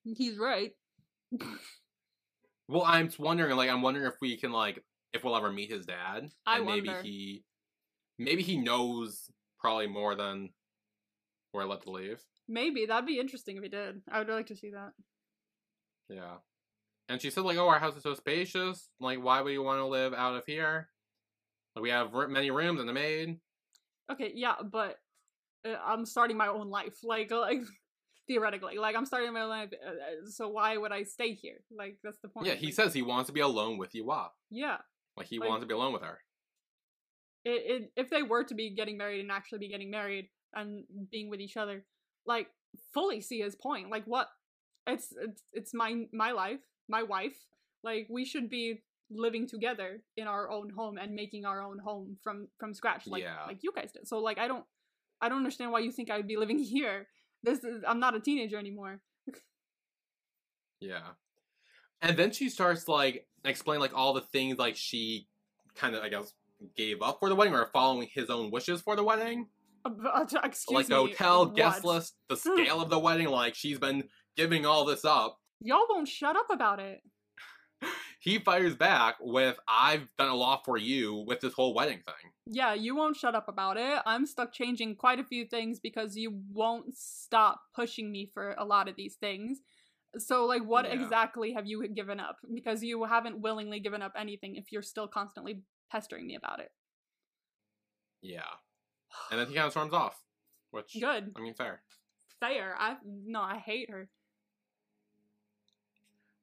he's 0.04 0.38
right. 0.38 0.72
Well, 2.70 2.84
I'm 2.86 3.08
just 3.08 3.20
wondering, 3.20 3.56
like, 3.58 3.70
I'm 3.70 3.82
wondering 3.82 4.06
if 4.06 4.16
we 4.22 4.38
can, 4.38 4.52
like, 4.52 4.84
if 5.14 5.24
we'll 5.24 5.36
ever 5.36 5.52
meet 5.52 5.70
his 5.72 5.86
dad. 5.86 6.30
I 6.46 6.58
and 6.58 6.66
maybe 6.66 6.88
wonder. 6.88 7.04
he, 7.04 7.44
maybe 8.18 8.42
he 8.42 8.58
knows 8.58 9.30
probably 9.60 9.88
more 9.88 10.16
than 10.16 10.50
we're 11.54 11.66
led 11.66 11.82
to 11.82 11.86
believe. 11.86 12.22
Maybe 12.48 12.86
that'd 12.86 13.06
be 13.06 13.20
interesting 13.20 13.58
if 13.58 13.64
he 13.64 13.70
did. 13.70 14.02
I 14.12 14.20
would 14.20 14.30
like 14.30 14.48
to 14.48 14.56
see 14.56 14.72
that. 14.72 14.92
Yeah. 16.10 16.38
And 17.10 17.22
she 17.22 17.30
said, 17.30 17.44
like, 17.44 17.58
oh, 17.58 17.68
our 17.68 17.80
house 17.80 17.96
is 17.98 18.04
so 18.04 18.14
spacious. 18.14 18.90
Like, 19.00 19.22
why 19.24 19.42
would 19.42 19.52
you 19.54 19.62
want 19.64 19.80
to 19.80 19.86
live 19.86 20.14
out 20.14 20.36
of 20.36 20.46
here? 20.46 20.90
Like 21.76 21.84
we 21.84 21.90
have 21.90 22.14
many 22.30 22.50
rooms 22.52 22.80
and 22.80 22.90
a 22.90 22.94
maid. 22.94 23.40
Okay, 24.12 24.32
yeah, 24.36 24.56
but 24.64 24.98
uh, 25.66 25.76
I'm 25.86 26.06
starting 26.06 26.38
my 26.38 26.48
own 26.48 26.70
life. 26.70 26.98
Like, 27.04 27.32
like 27.48 27.62
theoretically, 28.28 28.78
like 28.78 28.96
I'm 28.96 29.06
starting 29.06 29.34
my 29.34 29.42
own 29.42 29.50
life. 29.50 29.70
Uh, 29.86 29.90
uh, 29.90 30.30
so 30.30 30.50
why 30.50 30.78
would 30.78 30.92
I 30.92 31.04
stay 31.04 31.34
here? 31.34 31.58
Like 31.76 31.98
that's 32.04 32.20
the 32.22 32.30
point. 32.30 32.48
Yeah, 32.48 32.56
he 32.56 32.68
Like, 32.68 32.76
says 32.76 32.94
he 32.94 33.02
wants 33.02 33.28
to 33.28 33.34
be 33.34 33.42
alone 33.42 33.78
with 33.78 33.92
Yiwa. 33.94 34.28
Yeah. 34.50 34.78
Like 35.18 35.28
he 35.28 35.40
Like- 35.40 35.50
wants 35.50 35.64
to 35.64 35.68
be 35.68 35.74
alone 35.74 35.94
with 35.94 36.02
her. 36.04 36.20
It, 37.46 37.62
it, 37.84 37.92
if 37.98 38.10
they 38.10 38.24
were 38.24 38.46
to 38.46 38.56
be 38.56 38.70
getting 38.74 38.98
married 38.98 39.20
and 39.20 39.30
actually 39.32 39.60
be 39.60 39.68
getting 39.68 39.92
married 39.92 40.30
and 40.54 40.86
being 41.12 41.30
with 41.30 41.42
each 41.42 41.58
other, 41.58 41.84
like 42.26 42.48
fully 42.94 43.20
see 43.20 43.42
his 43.42 43.54
point. 43.56 43.90
Like 43.90 44.06
what? 44.06 44.30
It's 44.88 45.14
it's 45.22 45.44
it's 45.52 45.74
my 45.74 46.06
my 46.14 46.32
life, 46.32 46.62
my 46.88 47.04
wife. 47.04 47.36
Like 47.84 48.08
we 48.10 48.24
should 48.24 48.50
be 48.50 48.82
living 49.12 49.46
together 49.48 50.02
in 50.16 50.26
our 50.28 50.50
own 50.50 50.70
home 50.70 50.98
and 50.98 51.14
making 51.14 51.44
our 51.46 51.62
own 51.62 51.80
home 51.80 52.18
from 52.24 52.48
from 52.60 52.74
scratch, 52.74 53.08
like 53.08 53.24
Yeah. 53.24 53.44
like 53.46 53.60
you 53.62 53.74
guys 53.76 53.92
did. 53.92 54.08
So 54.08 54.20
like 54.20 54.38
I 54.38 54.48
don't 54.48 54.64
I 55.24 55.30
don't 55.30 55.38
understand 55.38 55.72
why 55.72 55.80
you 55.80 55.92
think 55.92 56.12
I 56.12 56.18
would 56.18 56.28
be 56.28 56.38
living 56.38 56.60
here. 56.76 57.08
This 57.44 57.64
is 57.64 57.84
I'm 57.88 58.00
not 58.00 58.16
a 58.16 58.20
teenager 58.20 58.58
anymore. 58.58 59.00
Yeah. 60.80 61.12
And 62.02 62.18
then 62.18 62.32
she 62.32 62.50
starts 62.50 62.88
like 62.88 63.26
explain 63.46 63.80
like 63.80 63.96
all 63.96 64.14
the 64.14 64.22
things 64.22 64.58
like 64.58 64.76
she 64.76 65.28
kind 65.76 65.96
of 65.96 66.04
I 66.04 66.10
guess 66.10 66.34
gave 66.76 67.02
up 67.02 67.20
for 67.20 67.30
the 67.30 67.36
wedding 67.36 67.54
or 67.54 67.70
following 67.74 68.10
his 68.14 68.30
own 68.30 68.52
wishes 68.52 68.82
for 68.82 68.96
the 68.96 69.04
wedding. 69.04 69.48
Uh, 69.86 69.92
uh, 70.14 70.26
excuse 70.44 70.76
like 70.76 70.88
the 70.88 71.04
me, 71.04 71.12
hotel, 71.12 71.46
guest 71.46 71.84
list, 71.84 72.16
the 72.30 72.38
scale 72.38 72.82
of 72.82 72.90
the 72.90 73.00
wedding, 73.00 73.28
like 73.28 73.56
she's 73.56 73.80
been 73.80 74.04
giving 74.36 74.66
all 74.66 74.86
this 74.86 75.06
up. 75.06 75.38
Y'all 75.62 75.86
won't 75.90 76.08
shut 76.08 76.36
up 76.36 76.48
about 76.50 76.80
it. 76.80 77.02
He 78.20 78.40
fires 78.40 78.74
back 78.74 79.16
with 79.20 79.58
I've 79.68 80.08
done 80.18 80.30
a 80.30 80.36
lot 80.36 80.64
for 80.64 80.78
you 80.78 81.26
with 81.28 81.42
this 81.42 81.52
whole 81.54 81.74
wedding 81.74 82.00
thing. 82.06 82.32
Yeah, 82.46 82.74
you 82.74 82.96
won't 82.96 83.18
shut 83.18 83.36
up 83.36 83.50
about 83.50 83.76
it. 83.76 84.00
I'm 84.06 84.26
stuck 84.26 84.54
changing 84.54 84.96
quite 84.96 85.20
a 85.20 85.26
few 85.26 85.46
things 85.46 85.82
because 85.82 86.16
you 86.16 86.40
won't 86.54 86.96
stop 86.96 87.60
pushing 87.76 88.14
me 88.14 88.32
for 88.34 88.56
a 88.58 88.64
lot 88.64 88.88
of 88.88 88.96
these 88.96 89.16
things. 89.16 89.60
So, 90.18 90.46
like, 90.46 90.64
what 90.64 90.86
Yeah. 90.86 90.94
exactly 91.02 91.52
have 91.52 91.66
you 91.66 91.86
given 91.90 92.22
up? 92.22 92.38
Because 92.54 92.82
you 92.82 93.04
haven't 93.04 93.42
willingly 93.42 93.82
given 93.82 94.02
up 94.02 94.14
anything 94.16 94.56
if 94.56 94.72
you're 94.72 94.84
still 94.84 95.08
constantly 95.10 95.62
pestering 95.92 96.26
me 96.26 96.36
about 96.36 96.62
it. 96.62 96.72
Yeah. 98.22 98.54
And 99.32 99.40
then 99.40 99.48
he 99.48 99.54
kind 99.54 99.66
of 99.66 99.72
storms 99.74 99.94
off. 99.94 100.24
Which 100.72 100.94
Good. 100.98 101.34
I 101.36 101.42
mean 101.42 101.56
fair. 101.56 101.82
Fair. 102.40 102.76
I 102.80 102.96
no, 103.06 103.42
I 103.42 103.58
hate 103.58 103.90
her. 103.90 104.10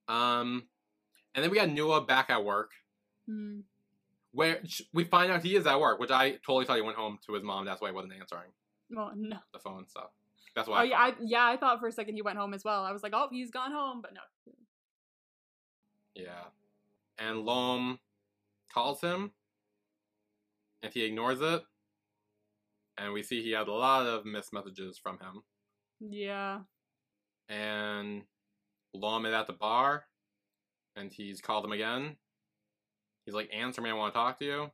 Um 0.09 0.69
and 1.35 1.43
then 1.45 1.51
we 1.51 1.57
got 1.59 1.69
Nuea 1.69 2.07
back 2.07 2.31
at 2.31 2.45
work. 2.45 2.71
Hmm. 3.27 3.61
Where 4.33 4.63
we 4.93 5.05
find 5.05 5.33
out 5.33 5.43
he 5.43 5.57
is 5.57 5.67
at 5.67 5.81
work, 5.81 5.99
which 5.99 6.11
I 6.13 6.33
totally 6.47 6.65
thought 6.65 6.77
he 6.77 6.83
went 6.83 6.97
home 6.97 7.19
to 7.27 7.35
his 7.35 7.43
mom. 7.43 7.65
That's 7.65 7.81
why 7.81 7.89
he 7.89 7.95
wasn't 7.95 8.13
answering 8.15 8.51
Oh 8.97 9.11
no. 9.15 9.37
the 9.53 9.59
phone 9.59 9.89
stuff. 9.89 10.11
That's 10.55 10.69
why. 10.69 10.81
Oh 10.81 10.85
yeah, 10.85 10.99
I, 10.99 11.15
yeah. 11.21 11.45
I 11.47 11.57
thought 11.57 11.81
for 11.81 11.89
a 11.89 11.93
second 11.93 12.15
he 12.15 12.23
went 12.23 12.39
home 12.39 12.55
as 12.55 12.65
well. 12.65 12.85
I 12.85 12.93
was 12.93 13.03
like, 13.03 13.13
oh, 13.15 13.29
he's 13.31 13.51
gone 13.51 13.73
home, 13.73 14.01
but 14.03 14.13
no. 14.15 14.21
Yeah. 16.15 16.45
And 17.19 17.41
Lom 17.41 17.99
calls 18.73 19.01
him, 19.01 19.33
and 20.83 20.93
he 20.93 21.05
ignores 21.05 21.41
it. 21.41 21.63
And 22.99 23.13
we 23.13 23.23
see 23.23 23.43
he 23.43 23.53
had 23.53 23.69
a 23.69 23.73
lot 23.73 24.07
of 24.07 24.25
missed 24.27 24.53
messages 24.53 24.99
from 24.99 25.19
him. 25.19 25.43
Yeah. 26.01 26.61
And 27.49 28.23
Lom 28.95 29.27
is 29.27 29.35
at 29.35 29.47
the 29.47 29.53
bar, 29.53 30.05
and 30.97 31.13
he's 31.13 31.41
called 31.41 31.65
him 31.65 31.73
again. 31.73 32.17
He's 33.25 33.35
like, 33.35 33.51
"Answer 33.53 33.81
me, 33.81 33.91
I 33.91 33.95
want 33.95 34.13
to 34.13 34.19
talk 34.19 34.39
to 34.39 34.45
you." 34.45 34.71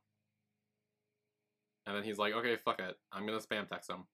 And 1.87 1.97
then 1.97 2.05
he's 2.05 2.19
like, 2.19 2.35
"Okay, 2.35 2.57
fuck 2.57 2.81
it, 2.81 2.97
I'm 3.13 3.27
gonna 3.27 3.39
spam 3.39 3.69
text 3.69 3.91
him." 3.91 4.07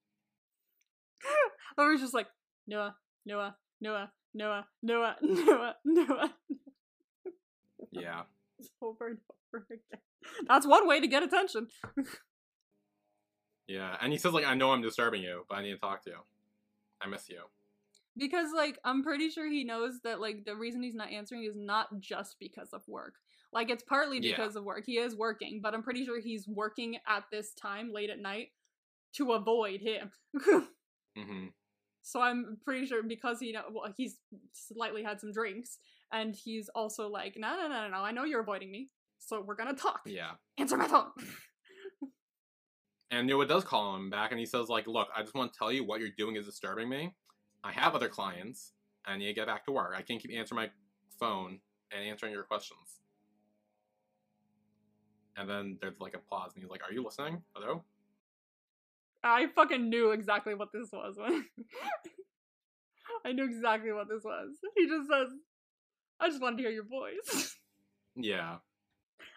I 1.78 1.88
was 1.88 2.00
just 2.00 2.14
like, 2.14 2.28
Nuea, 2.70 2.94
Nuea, 3.28 3.55
Nuea, 3.82 4.09
Nuea, 4.36 4.64
Nuea, 4.84 5.14
Nuea, 5.24 5.74
Nuea. 5.86 6.30
Yeah. 7.90 8.22
over 8.82 9.09
and 9.09 9.18
over 9.55 9.64
again. 9.70 10.00
That's 10.46 10.66
one 10.66 10.86
way 10.86 11.00
to 11.00 11.07
get 11.07 11.22
attention. 11.22 11.68
Yeah, 13.66 13.96
and 14.00 14.12
he 14.12 14.18
says 14.18 14.32
like, 14.32 14.44
"I 14.44 14.55
know 14.55 14.72
I'm 14.72 14.82
disturbing 14.82 15.22
you, 15.22 15.44
but 15.48 15.57
I 15.57 15.62
need 15.62 15.72
to 15.72 15.78
talk 15.78 16.05
to 16.05 16.11
you. 16.11 16.18
I 17.00 17.09
miss 17.09 17.28
you." 17.28 17.42
Because 18.16 18.48
like 18.54 18.78
I'm 18.84 19.02
pretty 19.02 19.30
sure 19.30 19.48
he 19.48 19.64
knows 19.64 20.00
that 20.04 20.20
like 20.20 20.44
the 20.44 20.54
reason 20.56 20.82
he's 20.82 20.94
not 20.94 21.10
answering 21.10 21.44
is 21.44 21.54
not 21.56 21.88
just 21.98 22.36
because 22.38 22.68
of 22.72 22.82
work. 22.86 23.14
Like 23.52 23.70
it's 23.70 23.82
partly 23.82 24.18
Yeah. 24.20 24.36
because 24.36 24.56
of 24.56 24.64
work. 24.64 24.84
He 24.86 24.98
is 24.98 25.16
working, 25.16 25.60
but 25.62 25.74
I'm 25.74 25.82
pretty 25.82 26.04
sure 26.04 26.20
he's 26.20 26.46
working 26.48 26.98
at 27.06 27.24
this 27.30 27.54
time 27.54 27.90
late 27.92 28.10
at 28.10 28.18
night 28.18 28.48
to 29.16 29.32
avoid 29.32 29.80
him. 29.80 30.10
Mm-hmm. 31.18 31.48
so 32.00 32.22
I'm 32.22 32.56
pretty 32.64 32.86
sure 32.86 33.02
because 33.02 33.38
he 33.38 33.52
know 33.52 33.64
well, 33.70 33.92
he's 33.94 34.16
slightly 34.54 35.02
had 35.02 35.20
some 35.20 35.30
drinks 35.30 35.76
and 36.10 36.34
he's 36.34 36.70
also 36.74 37.08
like, 37.10 37.34
no, 37.36 37.54
no, 37.54 37.68
no, 37.68 37.82
no, 37.82 37.88
no, 37.90 37.96
I 38.02 38.12
know 38.12 38.24
you're 38.24 38.40
avoiding 38.40 38.70
me, 38.70 38.88
so 39.18 39.42
we're 39.42 39.54
gonna 39.56 39.74
talk. 39.74 40.00
Yeah. 40.06 40.30
Answer 40.58 40.78
my 40.78 40.88
phone. 40.88 41.10
And 43.10 43.28
Nuea 43.28 43.46
does 43.46 43.62
call 43.62 43.94
him 43.94 44.08
back, 44.08 44.30
and 44.30 44.40
he 44.40 44.46
says 44.46 44.70
like, 44.70 44.86
"Look, 44.86 45.08
I 45.14 45.20
just 45.20 45.34
want 45.34 45.52
to 45.52 45.58
tell 45.58 45.70
you 45.70 45.84
what 45.84 46.00
you're 46.00 46.08
doing 46.16 46.36
is 46.36 46.46
disturbing 46.46 46.88
me. 46.88 47.14
I 47.64 47.72
have 47.72 47.94
other 47.94 48.08
clients. 48.08 48.72
I 49.04 49.16
need 49.16 49.26
to 49.26 49.32
get 49.32 49.46
back 49.46 49.64
to 49.66 49.72
work. 49.72 49.94
I 49.96 50.02
can't 50.02 50.20
keep 50.20 50.32
answering 50.32 50.60
my 50.62 50.70
phone 51.18 51.60
and 51.90 52.04
answering 52.04 52.32
your 52.32 52.44
questions." 52.44 53.00
And 55.36 55.48
then 55.48 55.78
there's 55.80 55.98
like 56.00 56.14
a 56.14 56.18
pause, 56.18 56.52
and 56.54 56.62
he's 56.62 56.70
like, 56.70 56.82
"Are 56.88 56.92
you 56.92 57.02
listening? 57.02 57.42
Hello?" 57.54 57.84
I 59.24 59.46
fucking 59.46 59.88
knew 59.88 60.10
exactly 60.10 60.54
what 60.54 60.72
this 60.72 60.90
was. 60.92 61.16
I 63.24 63.32
knew 63.32 63.44
exactly 63.44 63.92
what 63.92 64.08
this 64.08 64.24
was. 64.24 64.56
He 64.76 64.86
just 64.86 65.08
says, 65.08 65.28
"I 66.18 66.28
just 66.28 66.42
wanted 66.42 66.56
to 66.58 66.62
hear 66.64 66.72
your 66.72 66.86
voice." 66.86 67.58
Yeah. 68.14 68.58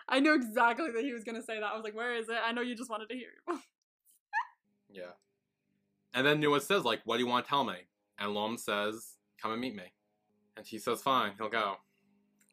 I 0.10 0.20
knew 0.20 0.36
exactly 0.36 0.92
that 0.92 1.02
he 1.02 1.14
was 1.14 1.24
gonna 1.24 1.42
say 1.42 1.62
that. 1.62 1.64
I 1.64 1.76
was 1.76 1.86
like, 1.86 1.96
"Where 1.96 2.14
is 2.14 2.28
it?" 2.28 2.36
I 2.44 2.52
know 2.52 2.60
you 2.62 2.76
just 2.76 2.90
wanted 2.90 3.08
to 3.08 3.16
hear 3.16 3.30
your 3.32 3.56
voice. 3.56 3.64
Yeah. 4.90 5.12
And 6.14 6.28
then 6.28 6.42
Nuea 6.42 6.62
says 6.62 6.84
like, 6.84 7.00
"What 7.06 7.16
do 7.16 7.24
you 7.24 7.30
want 7.30 7.46
to 7.46 7.50
tell 7.50 7.64
me?" 7.64 7.88
And 8.20 8.34
Lom 8.34 8.58
says, 8.58 9.16
"Come 9.42 9.52
and 9.52 9.62
meet 9.62 9.76
me." 9.76 9.94
And 10.58 10.66
he 10.66 10.78
says, 10.78 11.02
"Fine, 11.02 11.34
he'll 11.38 11.50
go." 11.50 11.76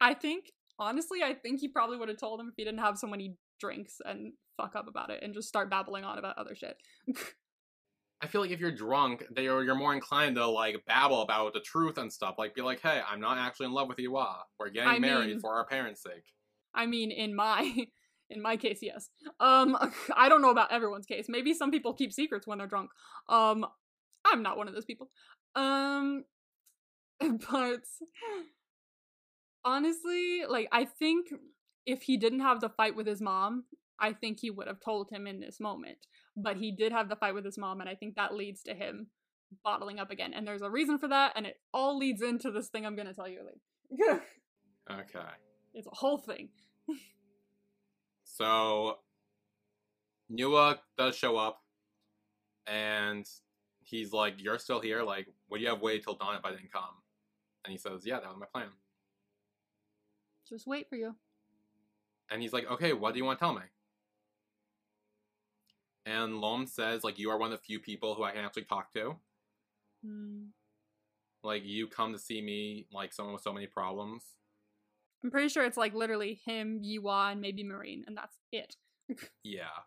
I 0.00 0.14
think, 0.14 0.52
honestly, 0.78 1.22
I 1.22 1.34
think 1.34 1.60
he 1.60 1.68
probably 1.68 1.96
would 1.96 2.08
have 2.08 2.18
told 2.18 2.40
him 2.40 2.48
if 2.48 2.54
he 2.56 2.64
didn't 2.64 2.80
have 2.80 2.98
so 2.98 3.06
many 3.06 3.36
drinks 3.60 4.00
and 4.04 4.32
fuck 4.56 4.74
up 4.74 4.88
about 4.88 5.10
it 5.10 5.22
and 5.22 5.32
just 5.32 5.48
start 5.48 5.70
babbling 5.70 6.04
on 6.04 6.18
about 6.18 6.36
other 6.36 6.54
shit. 6.54 6.76
I 8.20 8.28
feel 8.28 8.40
like 8.40 8.50
if 8.50 8.60
you're 8.60 8.70
drunk, 8.74 9.24
they 9.34 9.48
are, 9.48 9.64
you're 9.64 9.74
more 9.74 9.94
inclined 9.94 10.36
to 10.36 10.46
like 10.46 10.84
babble 10.86 11.22
about 11.22 11.54
the 11.54 11.60
truth 11.60 11.98
and 11.98 12.12
stuff. 12.12 12.36
Like, 12.38 12.54
be 12.54 12.62
like, 12.62 12.80
"Hey, 12.80 13.00
I'm 13.08 13.20
not 13.20 13.36
actually 13.36 13.66
in 13.66 13.72
love 13.72 13.88
with 13.88 13.98
you. 13.98 14.16
Ah, 14.16 14.42
we're 14.58 14.70
getting 14.70 14.88
I 14.90 14.98
married 14.98 15.26
mean- 15.28 15.40
for 15.40 15.54
our 15.54 15.66
parents' 15.66 16.02
sake." 16.02 16.24
I 16.74 16.86
mean, 16.86 17.10
in 17.10 17.34
my 17.34 17.86
in 18.30 18.40
my 18.40 18.56
case, 18.56 18.78
yes. 18.80 19.10
Um, 19.40 19.76
I 20.16 20.28
don't 20.28 20.40
know 20.40 20.50
about 20.50 20.72
everyone's 20.72 21.06
case. 21.06 21.26
Maybe 21.28 21.52
some 21.52 21.70
people 21.70 21.94
keep 21.94 22.12
secrets 22.12 22.46
when 22.46 22.58
they're 22.58 22.66
drunk. 22.68 22.90
Um, 23.28 23.66
I'm 24.24 24.42
not 24.42 24.56
one 24.56 24.68
of 24.68 24.74
those 24.74 24.84
people. 24.84 25.10
Um, 25.54 26.24
but 27.20 27.82
honestly, 29.64 30.42
like 30.48 30.68
I 30.72 30.84
think 30.84 31.28
if 31.86 32.02
he 32.02 32.16
didn't 32.16 32.40
have 32.40 32.60
the 32.60 32.68
fight 32.68 32.96
with 32.96 33.06
his 33.06 33.20
mom, 33.20 33.64
I 33.98 34.12
think 34.12 34.40
he 34.40 34.50
would 34.50 34.66
have 34.66 34.80
told 34.80 35.10
him 35.10 35.26
in 35.26 35.40
this 35.40 35.60
moment. 35.60 35.98
But 36.36 36.56
he 36.56 36.72
did 36.72 36.92
have 36.92 37.08
the 37.08 37.16
fight 37.16 37.34
with 37.34 37.44
his 37.44 37.58
mom, 37.58 37.80
and 37.80 37.88
I 37.88 37.94
think 37.94 38.16
that 38.16 38.34
leads 38.34 38.62
to 38.64 38.74
him 38.74 39.08
bottling 39.62 39.98
up 39.98 40.10
again. 40.10 40.32
And 40.34 40.46
there's 40.46 40.62
a 40.62 40.70
reason 40.70 40.98
for 40.98 41.08
that, 41.08 41.32
and 41.36 41.46
it 41.46 41.60
all 41.72 41.98
leads 41.98 42.22
into 42.22 42.50
this 42.50 42.68
thing 42.68 42.86
I'm 42.86 42.96
gonna 42.96 43.14
tell 43.14 43.28
you 43.28 43.40
later. 43.40 44.22
Okay. 44.90 45.20
it's 45.74 45.86
a 45.86 45.94
whole 45.94 46.18
thing. 46.18 46.48
So 48.24 48.98
Nuea 50.32 50.78
does 50.96 51.14
show 51.14 51.36
up, 51.36 51.60
and 52.66 53.26
he's 53.84 54.12
like, 54.12 54.42
"You're 54.42 54.58
still 54.58 54.80
here. 54.80 55.02
Like, 55.02 55.28
would 55.52 55.60
you 55.60 55.68
have 55.68 55.80
waited 55.80 56.02
till 56.02 56.14
dawn 56.14 56.36
if 56.36 56.44
I 56.44 56.50
didn't 56.50 56.72
come?" 56.72 57.02
And 57.64 57.72
he 57.72 57.78
says, 57.78 58.04
"Yeah, 58.04 58.20
that 58.20 58.28
was 58.28 58.38
my 58.38 58.46
plan." 58.46 58.70
Just 60.48 60.66
wait 60.66 60.88
for 60.88 60.96
you. 60.96 61.14
And 62.30 62.42
he's 62.42 62.52
like, 62.52 62.66
"Okay, 62.70 62.92
what 62.92 63.12
do 63.12 63.18
you 63.18 63.24
want 63.24 63.38
to 63.38 63.44
tell 63.44 63.54
me?" 63.54 63.62
And 66.04 66.40
Lom 66.40 66.66
says, 66.66 67.04
"Like, 67.04 67.18
you 67.18 67.30
are 67.30 67.38
one 67.38 67.52
of 67.52 67.58
the 67.58 67.64
few 67.64 67.78
people 67.78 68.14
who 68.14 68.24
I 68.24 68.32
can 68.32 68.44
actually 68.44 68.64
talk 68.64 68.92
to. 68.94 69.20
Hmm. 70.04 70.46
Like, 71.44 71.64
you 71.64 71.86
come 71.86 72.12
to 72.12 72.18
see 72.18 72.40
me, 72.40 72.86
like 72.92 73.12
someone 73.12 73.34
with 73.34 73.42
so 73.42 73.52
many 73.52 73.66
problems." 73.66 74.36
I'm 75.22 75.30
pretty 75.30 75.48
sure 75.48 75.64
it's 75.64 75.76
like 75.76 75.94
literally 75.94 76.40
him, 76.44 76.82
Yiwa, 76.82 77.32
and 77.32 77.40
maybe 77.40 77.62
Marine, 77.62 78.04
and 78.06 78.16
that's 78.16 78.38
it. 78.50 78.76
Yeah. 79.44 79.84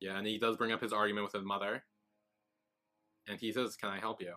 Yeah, 0.00 0.18
and 0.18 0.26
he 0.26 0.36
does 0.38 0.56
bring 0.56 0.72
up 0.72 0.80
his 0.80 0.92
argument 0.92 1.24
with 1.24 1.32
his 1.32 1.44
mother. 1.44 1.84
And 3.28 3.38
he 3.38 3.52
says, 3.52 3.76
Can 3.76 3.88
I 3.88 4.00
help 4.00 4.20
you? 4.20 4.34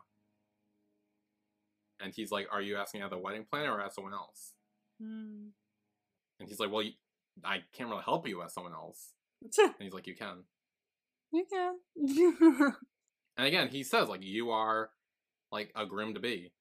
And 2.01 2.13
he's 2.13 2.31
like, 2.31 2.47
Are 2.51 2.61
you 2.61 2.77
asking 2.77 3.01
as 3.01 3.09
the 3.09 3.17
wedding 3.17 3.45
planner 3.49 3.71
or 3.73 3.81
as 3.81 3.93
someone 3.95 4.13
else? 4.13 4.53
Hmm. 5.01 5.47
And 6.39 6.49
he's 6.49 6.59
like, 6.59 6.71
Well, 6.71 6.83
you, 6.83 6.93
I 7.43 7.59
can't 7.73 7.89
really 7.89 8.03
help 8.03 8.27
you 8.27 8.41
as 8.43 8.53
someone 8.53 8.73
else. 8.73 9.11
And 9.57 9.73
he's 9.79 9.93
like, 9.93 10.07
you 10.07 10.15
can. 10.15 10.43
you 11.31 11.45
can. 11.51 12.73
And 13.37 13.45
again, 13.47 13.67
he 13.67 13.83
says 13.83 14.07
like 14.07 14.23
you 14.23 14.51
are 14.51 14.91
like 15.51 15.71
a 15.75 15.85
groom 15.85 16.13
to 16.13 16.21
be. 16.21 16.53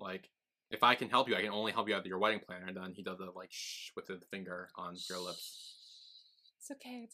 Like, 0.00 0.30
if 0.70 0.82
I 0.82 0.94
can 0.94 1.10
help 1.10 1.28
you, 1.28 1.36
I 1.36 1.42
can 1.42 1.50
only 1.50 1.72
help 1.72 1.88
you 1.88 1.94
out 1.94 2.06
your 2.06 2.18
wedding 2.18 2.40
planner. 2.40 2.66
And 2.66 2.76
then 2.76 2.92
he 2.94 3.02
does 3.02 3.18
the 3.18 3.26
like 3.34 3.50
shh 3.52 3.90
with 3.94 4.08
his 4.08 4.22
finger 4.30 4.70
on 4.76 4.96
your 5.08 5.18
lips. 5.18 5.74
it's 6.58 6.70
okay. 6.70 7.08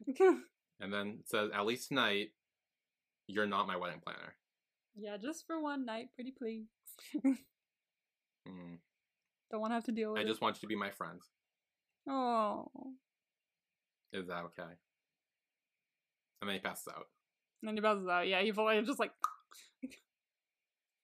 It's 0.00 0.20
okay. 0.20 0.36
And 0.80 0.92
then 0.92 1.18
it 1.20 1.28
says, 1.28 1.50
at 1.54 1.64
least 1.64 1.86
tonight, 1.88 2.30
you're 3.28 3.46
not 3.46 3.68
my 3.68 3.76
wedding 3.76 4.00
planner. 4.02 4.34
Yeah, 4.96 5.16
just 5.16 5.46
for 5.46 5.60
one 5.60 5.84
night, 5.86 6.08
pretty 6.14 6.32
please. 6.36 6.66
Hmm. 8.46 8.74
Don't 9.50 9.60
want 9.60 9.70
to 9.70 9.74
have 9.74 9.84
to 9.84 9.92
deal 9.92 10.12
with 10.12 10.20
I 10.20 10.24
it. 10.24 10.28
just 10.28 10.40
want 10.40 10.56
you 10.56 10.60
to 10.62 10.66
be 10.66 10.74
my 10.76 10.90
friend. 10.90 11.20
Oh. 12.08 12.68
Is 14.12 14.26
that 14.26 14.44
okay? 14.46 14.72
And 16.40 16.48
then 16.48 16.54
he 16.54 16.60
passes 16.60 16.88
out. 16.88 17.06
And 17.62 17.68
then 17.68 17.76
he 17.76 17.80
buzzes 17.80 18.08
out. 18.08 18.26
Yeah, 18.26 18.42
he 18.42 18.50
fully 18.50 18.82
just 18.82 18.98
like. 18.98 19.12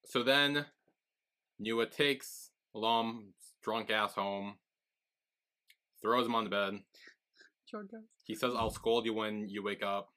So 0.05 0.23
then, 0.23 0.67
Nuea 1.63 1.91
takes 1.91 2.51
Lom's 2.75 3.35
drunk 3.63 3.91
ass 3.91 4.15
home, 4.15 4.57
throws 6.03 6.27
him 6.27 6.35
on 6.35 6.45
the 6.45 6.51
bed. 6.51 6.81
George 7.71 7.91
goes. 7.91 8.01
He 8.25 8.35
says, 8.35 8.53
I'll 8.57 8.71
scold 8.71 9.05
you 9.05 9.15
when 9.15 9.49
you 9.49 9.63
wake 9.63 9.85
up. 9.85 10.09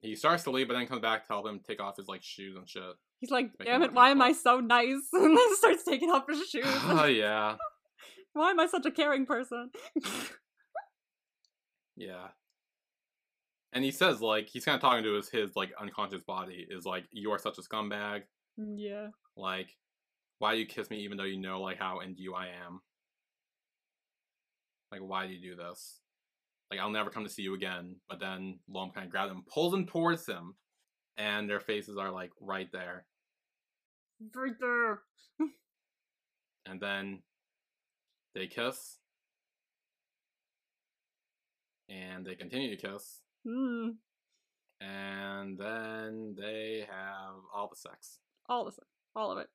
He 0.00 0.14
starts 0.14 0.44
to 0.44 0.50
leave, 0.52 0.68
but 0.68 0.74
then 0.74 0.86
comes 0.86 1.02
back 1.02 1.26
to 1.26 1.32
help 1.32 1.46
him 1.46 1.60
take 1.66 1.80
off 1.80 1.96
his 1.96 2.06
like 2.08 2.22
shoes 2.22 2.56
and 2.56 2.68
shit. 2.68 2.82
He's 3.20 3.30
like, 3.30 3.50
Make 3.58 3.66
damn 3.66 3.82
it, 3.82 3.92
why 3.92 4.10
am 4.10 4.22
I 4.22 4.32
so 4.32 4.60
nice? 4.60 4.94
And 5.12 5.36
then 5.36 5.56
starts 5.56 5.82
taking 5.82 6.10
off 6.10 6.24
his 6.28 6.46
shoes. 6.50 6.64
oh 6.66 7.06
yeah, 7.06 7.56
why 8.32 8.50
am 8.50 8.60
I 8.60 8.66
such 8.66 8.86
a 8.86 8.90
caring 8.92 9.26
person? 9.26 9.70
yeah. 11.96 12.28
And 13.72 13.84
he 13.84 13.90
says 13.90 14.20
like 14.20 14.48
he's 14.48 14.64
kind 14.64 14.76
of 14.76 14.80
talking 14.80 15.04
to 15.04 15.14
his 15.14 15.28
his 15.28 15.56
like 15.56 15.72
unconscious 15.80 16.22
body 16.22 16.66
is 16.70 16.86
like 16.86 17.04
you 17.10 17.30
are 17.32 17.38
such 17.38 17.58
a 17.58 17.62
scumbag. 17.62 18.22
Mm, 18.58 18.76
yeah. 18.78 19.08
Like, 19.36 19.76
why 20.38 20.54
do 20.54 20.60
you 20.60 20.66
kiss 20.66 20.90
me 20.90 20.98
even 21.00 21.16
though 21.18 21.24
you 21.24 21.38
know 21.38 21.60
like 21.60 21.78
how 21.78 22.00
into 22.00 22.22
you 22.22 22.34
I 22.34 22.46
am? 22.66 22.80
Like, 24.90 25.00
why 25.02 25.26
do 25.26 25.34
you 25.34 25.40
do 25.50 25.56
this? 25.56 26.00
Like, 26.70 26.80
I'll 26.80 26.90
never 26.90 27.10
come 27.10 27.24
to 27.24 27.30
see 27.30 27.42
you 27.42 27.54
again. 27.54 27.96
But 28.08 28.20
then 28.20 28.58
Lom 28.68 28.90
kind 28.90 29.06
of 29.06 29.10
grabs 29.10 29.32
him, 29.32 29.42
pulls 29.52 29.72
him 29.72 29.86
towards 29.86 30.26
him, 30.26 30.54
and 31.16 31.48
their 31.48 31.60
faces 31.60 31.96
are 31.96 32.10
like 32.10 32.30
right 32.40 32.68
there. 32.72 33.06
Right 34.34 34.52
there. 34.60 35.00
And 36.66 36.78
then 36.80 37.22
they 38.34 38.46
kiss, 38.46 38.98
and 41.88 42.26
they 42.26 42.34
continue 42.34 42.76
to 42.76 42.88
kiss, 42.90 43.22
Mm. 43.46 43.96
and 44.82 45.56
then 45.58 46.34
they 46.38 46.86
have 46.90 47.36
all 47.54 47.68
the 47.68 47.76
sex, 47.76 48.18
All 48.50 48.66
of 48.66 48.74
it. 48.76 48.84
All 49.16 49.30
of 49.32 49.38
it. 49.38 49.48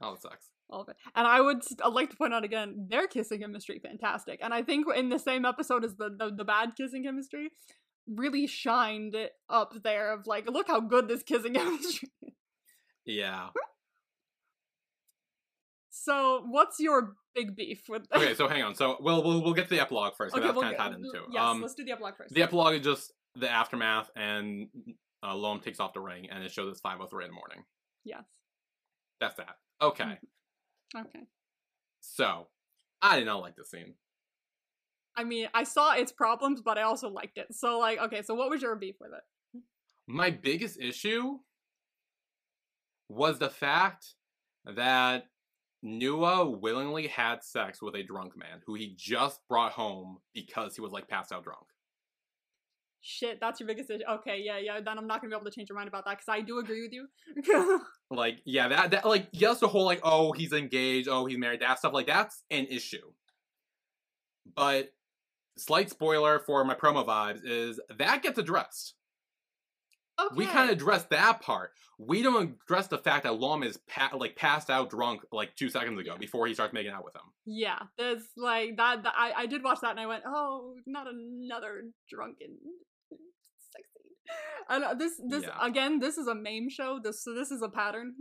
All 0.00 0.14
the 0.14 0.20
sex. 0.20 0.50
All 0.68 0.80
of 0.82 0.88
it. 0.88 0.96
And 1.14 1.26
I 1.26 1.40
would 1.40 1.62
I'd 1.84 1.92
like 1.92 2.10
to 2.10 2.16
point 2.16 2.34
out 2.34 2.44
again, 2.44 2.86
their 2.90 3.06
kissing 3.06 3.40
chemistry 3.40 3.78
fantastic. 3.78 4.40
And 4.42 4.52
I 4.52 4.62
think 4.62 4.86
in 4.94 5.08
the 5.10 5.18
same 5.18 5.44
episode 5.44 5.84
as 5.84 5.94
the 5.96 6.10
the, 6.10 6.32
the 6.34 6.44
bad 6.44 6.70
kissing 6.76 7.04
chemistry, 7.04 7.50
really 8.08 8.46
shined 8.46 9.14
it 9.14 9.32
up 9.48 9.72
there 9.84 10.12
of 10.12 10.26
like, 10.26 10.50
look 10.50 10.66
how 10.68 10.80
good 10.80 11.06
this 11.08 11.22
kissing 11.22 11.54
chemistry 11.58 12.08
is. 12.22 12.32
Yeah. 13.04 13.48
So 15.90 16.42
what's 16.46 16.78
your 16.80 17.14
big 17.34 17.56
beef 17.56 17.82
with 17.88 18.06
Okay, 18.14 18.34
so 18.34 18.48
hang 18.48 18.62
on. 18.62 18.74
So 18.74 18.96
we'll 19.00 19.22
we'll, 19.22 19.42
we'll 19.42 19.54
get 19.54 19.64
to 19.64 19.70
the 19.70 19.80
epilogue 19.80 20.14
first. 20.16 20.34
Okay, 20.34 20.44
that's 20.44 20.54
we'll 20.54 20.62
kind 20.62 20.74
of 20.74 20.78
get- 20.80 20.84
tied 20.84 20.94
into. 20.96 21.20
Yes, 21.32 21.42
um, 21.42 21.62
let's 21.62 21.74
do 21.74 21.84
the 21.84 21.92
epilogue 21.92 22.16
first. 22.16 22.34
The 22.34 22.42
epilogue 22.42 22.74
is 22.74 22.80
just 22.82 23.12
the 23.34 23.48
aftermath, 23.50 24.10
and 24.16 24.68
uh, 25.22 25.34
Lom 25.34 25.60
takes 25.60 25.80
off 25.80 25.92
the 25.92 26.00
ring, 26.00 26.28
and 26.30 26.42
it 26.44 26.50
shows 26.52 26.70
it's 26.72 26.80
5.03 26.80 27.22
in 27.24 27.28
the 27.28 27.34
morning. 27.34 27.64
yes. 28.04 28.24
That's 29.20 29.34
that. 29.36 29.56
Okay, 29.80 30.04
Mhm. 30.04 30.18
Okay. 30.94 31.26
so 32.00 32.48
I 33.02 33.16
did 33.16 33.26
not 33.26 33.40
like 33.40 33.56
the 33.56 33.64
scene. 33.64 33.94
I 35.16 35.24
mean, 35.24 35.48
I 35.54 35.64
saw 35.64 35.94
its 35.94 36.12
problems, 36.12 36.60
but 36.60 36.76
I 36.78 36.82
also 36.82 37.08
liked 37.08 37.38
it. 37.38 37.46
So 37.52 37.78
like, 37.78 37.98
okay, 37.98 38.22
so 38.22 38.34
what 38.34 38.50
was 38.50 38.62
your 38.62 38.76
beef 38.76 38.96
with 39.00 39.12
it? 39.12 39.62
My 40.06 40.30
biggest 40.30 40.78
issue 40.80 41.38
was 43.08 43.38
the 43.38 43.48
fact 43.48 44.14
that 44.64 45.24
Nuea 45.84 46.60
willingly 46.60 47.06
had 47.06 47.42
sex 47.44 47.80
with 47.80 47.94
a 47.94 48.02
drunk 48.02 48.36
man 48.36 48.60
who 48.66 48.74
he 48.74 48.94
just 48.96 49.40
brought 49.48 49.72
home 49.72 50.18
because 50.34 50.74
he 50.74 50.80
was 50.80 50.92
like 50.92 51.08
passed 51.08 51.32
out 51.32 51.44
drunk. 51.44 51.66
Shit, 53.00 53.38
that's 53.40 53.60
your 53.60 53.68
biggest 53.68 53.90
issue. 53.90 54.02
Okay, 54.08 54.42
yeah, 54.44 54.58
yeah. 54.58 54.80
Then 54.80 54.98
I'm 54.98 55.06
not 55.06 55.20
gonna 55.20 55.30
be 55.30 55.36
able 55.36 55.44
to 55.44 55.50
change 55.50 55.68
your 55.68 55.76
mind 55.76 55.88
about 55.88 56.04
that 56.06 56.18
because 56.18 56.28
I 56.28 56.40
do 56.40 56.58
agree 56.58 56.82
with 56.82 56.92
you. 56.92 57.80
Like, 58.08 58.38
yeah, 58.44 58.68
that 58.68 58.92
that 58.92 59.04
like 59.04 59.26
yes, 59.32 59.58
the 59.58 59.66
whole 59.66 59.84
like, 59.84 59.98
oh, 60.04 60.30
he's 60.30 60.52
engaged, 60.52 61.08
oh, 61.08 61.26
he's 61.26 61.38
married, 61.38 61.60
that 61.60 61.80
stuff, 61.80 61.92
like 61.92 62.06
that's 62.06 62.44
an 62.52 62.66
issue. 62.66 63.02
But 64.54 64.92
slight 65.58 65.90
spoiler 65.90 66.38
for 66.38 66.64
my 66.64 66.74
promo 66.74 67.04
vibes 67.04 67.40
is 67.44 67.80
that 67.98 68.22
gets 68.22 68.38
addressed. 68.38 68.94
Okay. 70.20 70.34
We 70.36 70.46
kind 70.46 70.70
of 70.70 70.76
address 70.76 71.04
that 71.10 71.40
part. 71.42 71.70
We 71.98 72.22
don't 72.22 72.56
address 72.64 72.88
the 72.88 72.98
fact 72.98 73.24
that 73.24 73.38
Lom 73.38 73.62
is 73.62 73.78
pa- 73.88 74.16
like 74.16 74.36
passed 74.36 74.68
out 74.70 74.90
drunk 74.90 75.22
like 75.32 75.56
two 75.56 75.68
seconds 75.70 75.98
ago 76.00 76.16
before 76.18 76.46
he 76.46 76.54
starts 76.54 76.72
making 76.74 76.92
out 76.92 77.04
with 77.04 77.14
him. 77.14 77.22
Yeah, 77.46 77.78
there's 77.98 78.22
like 78.36 78.76
that. 78.76 79.02
that 79.04 79.14
I 79.16 79.32
I 79.36 79.46
did 79.46 79.62
watch 79.64 79.78
that 79.82 79.92
and 79.92 80.00
I 80.00 80.06
went, 80.06 80.24
oh, 80.26 80.74
not 80.86 81.06
another 81.06 81.84
drunken 82.10 82.58
sex 83.72 83.88
scene. 83.94 84.12
And 84.68 84.84
uh, 84.84 84.94
this 84.94 85.12
this 85.28 85.44
Yeah. 85.44 85.56
again, 85.60 86.00
this 86.00 86.18
is 86.18 86.26
a 86.26 86.34
meme 86.34 86.68
show. 86.70 87.00
This 87.02 87.22
so 87.24 87.34
this 87.34 87.50
is 87.50 87.62
a 87.62 87.68
pattern. 87.68 88.12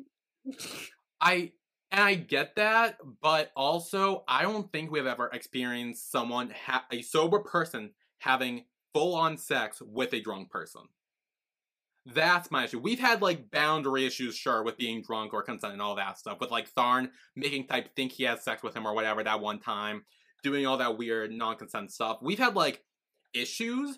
I 1.20 1.52
and 1.92 2.02
I 2.04 2.16
get 2.16 2.56
that, 2.56 2.98
but 3.22 3.52
also 3.56 4.24
I 4.28 4.42
don't 4.44 4.72
think 4.72 4.92
we've 4.92 5.06
ever 5.06 5.28
experienced 5.34 6.12
someone 6.12 6.52
ha- 6.66 6.86
a 6.92 7.02
sober 7.02 7.40
person 7.40 7.92
having 8.20 8.66
full 8.94 9.16
on 9.16 9.38
sex 9.38 9.82
with 9.82 10.14
a 10.14 10.22
drunk 10.22 10.50
person. 10.50 10.82
That's 12.06 12.52
my 12.52 12.66
issue. 12.66 12.80
We've 12.80 13.00
had 13.00 13.22
like 13.22 13.50
boundary 13.50 14.06
issues, 14.06 14.36
sure, 14.36 14.64
with 14.64 14.78
being 14.78 15.02
drunk 15.02 15.34
or 15.34 15.42
consent 15.42 15.74
and 15.74 15.82
all 15.82 15.96
that 15.96 16.20
stuff. 16.20 16.40
With 16.40 16.52
like 16.52 16.72
Tharn 16.74 17.10
making 17.36 17.68
type 17.68 17.96
think 17.96 18.12
he 18.12 18.24
has 18.26 18.44
sex 18.44 18.62
with 18.62 18.76
him 18.76 18.86
or 18.86 18.94
whatever 18.94 19.24
that 19.24 19.42
one 19.42 19.60
time, 19.60 20.06
doing 20.44 20.68
all 20.68 20.78
that 20.78 20.98
weird 20.98 21.32
non-consent 21.32 21.92
stuff. 21.92 22.20
We've 22.22 22.38
had 22.38 22.56
like 22.56 22.84
issues. 23.34 23.98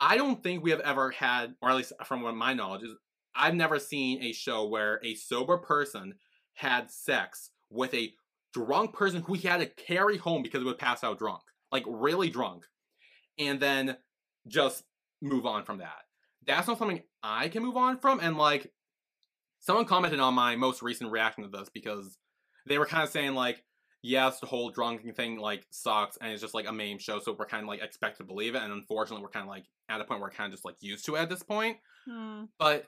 I 0.00 0.16
don't 0.16 0.42
think 0.42 0.64
we 0.64 0.72
have 0.72 0.80
ever 0.80 1.10
had, 1.12 1.54
or 1.62 1.70
at 1.70 1.76
least 1.76 1.92
from 2.04 2.22
what 2.22 2.34
my 2.34 2.54
knowledge 2.54 2.82
is, 2.82 2.90
I've 3.36 3.54
never 3.54 3.78
seen 3.78 4.22
a 4.22 4.32
show 4.32 4.66
where 4.66 5.00
a 5.04 5.14
sober 5.14 5.56
person 5.56 6.14
had 6.54 6.90
sex 6.90 7.50
with 7.70 7.94
a 7.94 8.12
drunk 8.52 8.92
person 8.92 9.22
who 9.22 9.34
he 9.34 9.48
had 9.48 9.60
to 9.60 9.66
carry 9.66 10.16
home 10.16 10.42
because 10.42 10.60
he 10.60 10.64
would 10.64 10.78
pass 10.78 11.04
out 11.04 11.18
drunk, 11.18 11.42
like 11.70 11.84
really 11.86 12.30
drunk, 12.30 12.64
and 13.38 13.60
then 13.60 13.96
just 14.48 14.84
move 15.22 15.46
on 15.46 15.64
from 15.64 15.78
that. 15.78 16.02
That's 16.46 16.68
not 16.68 16.78
something 16.78 17.02
I 17.22 17.48
can 17.48 17.62
move 17.62 17.76
on 17.76 17.98
from. 17.98 18.20
And 18.20 18.36
like, 18.36 18.70
someone 19.60 19.86
commented 19.86 20.20
on 20.20 20.34
my 20.34 20.56
most 20.56 20.82
recent 20.82 21.10
reaction 21.10 21.42
to 21.44 21.48
this 21.48 21.70
because 21.72 22.18
they 22.66 22.78
were 22.78 22.86
kind 22.86 23.02
of 23.02 23.10
saying 23.10 23.34
like, 23.34 23.62
yes, 24.02 24.38
the 24.40 24.46
whole 24.46 24.70
drunken 24.70 25.14
thing 25.14 25.38
like 25.38 25.66
sucks, 25.70 26.18
and 26.20 26.30
it's 26.30 26.42
just 26.42 26.54
like 26.54 26.68
a 26.68 26.72
meme 26.72 26.98
show, 26.98 27.18
so 27.18 27.34
we're 27.38 27.46
kind 27.46 27.62
of 27.62 27.68
like 27.68 27.82
expected 27.82 28.18
to 28.18 28.26
believe 28.26 28.54
it, 28.54 28.62
and 28.62 28.72
unfortunately, 28.72 29.22
we're 29.22 29.30
kind 29.30 29.44
of 29.44 29.48
like 29.48 29.64
at 29.88 30.00
a 30.00 30.04
point 30.04 30.20
where 30.20 30.28
we're 30.28 30.36
kind 30.36 30.52
of 30.52 30.52
just 30.52 30.64
like 30.64 30.76
used 30.80 31.06
to 31.06 31.16
it 31.16 31.20
at 31.20 31.30
this 31.30 31.42
point. 31.42 31.78
Hmm. 32.06 32.44
But 32.58 32.86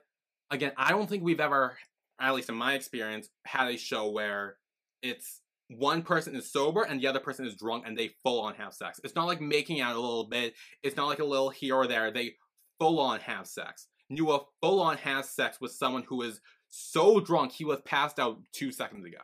again, 0.50 0.72
I 0.76 0.90
don't 0.90 1.09
think 1.09 1.24
we've 1.24 1.40
ever, 1.40 1.76
at 2.20 2.34
least 2.34 2.50
in 2.50 2.54
my 2.54 2.74
experience, 2.74 3.30
had 3.46 3.68
a 3.68 3.78
show 3.78 4.11
where 4.11 4.57
it's 5.02 5.40
one 5.68 6.02
person 6.02 6.36
is 6.36 6.52
sober 6.52 6.82
and 6.82 7.00
the 7.00 7.07
other 7.07 7.18
person 7.18 7.46
is 7.46 7.57
drunk 7.57 7.84
and 7.86 7.96
they 7.96 8.11
full 8.22 8.40
on 8.42 8.54
have 8.54 8.72
sex. 8.72 9.00
It's 9.02 9.16
not 9.16 9.26
like 9.26 9.40
making 9.40 9.80
out 9.80 9.96
a 9.96 10.00
little 10.00 10.28
bit. 10.28 10.54
It's 10.82 10.96
not 10.96 11.09
like 11.09 11.18
a 11.18 11.24
little 11.24 11.50
here 11.50 11.74
or 11.74 11.86
there. 11.86 12.11
They 12.11 12.34
full 12.78 12.98
on 13.00 13.20
have 13.20 13.46
sex. 13.46 13.88
Nuea 14.10 14.44
full 14.60 14.80
on 14.80 14.96
has 14.98 15.28
sex 15.30 15.60
with 15.60 15.72
someone 15.72 16.04
who 16.04 16.22
is 16.22 16.40
so 16.68 17.20
drunk 17.20 17.52
he 17.52 17.64
was 17.64 17.80
passed 17.82 18.18
out 18.18 18.38
two 18.52 18.70
seconds 18.72 19.04
ago. 19.04 19.18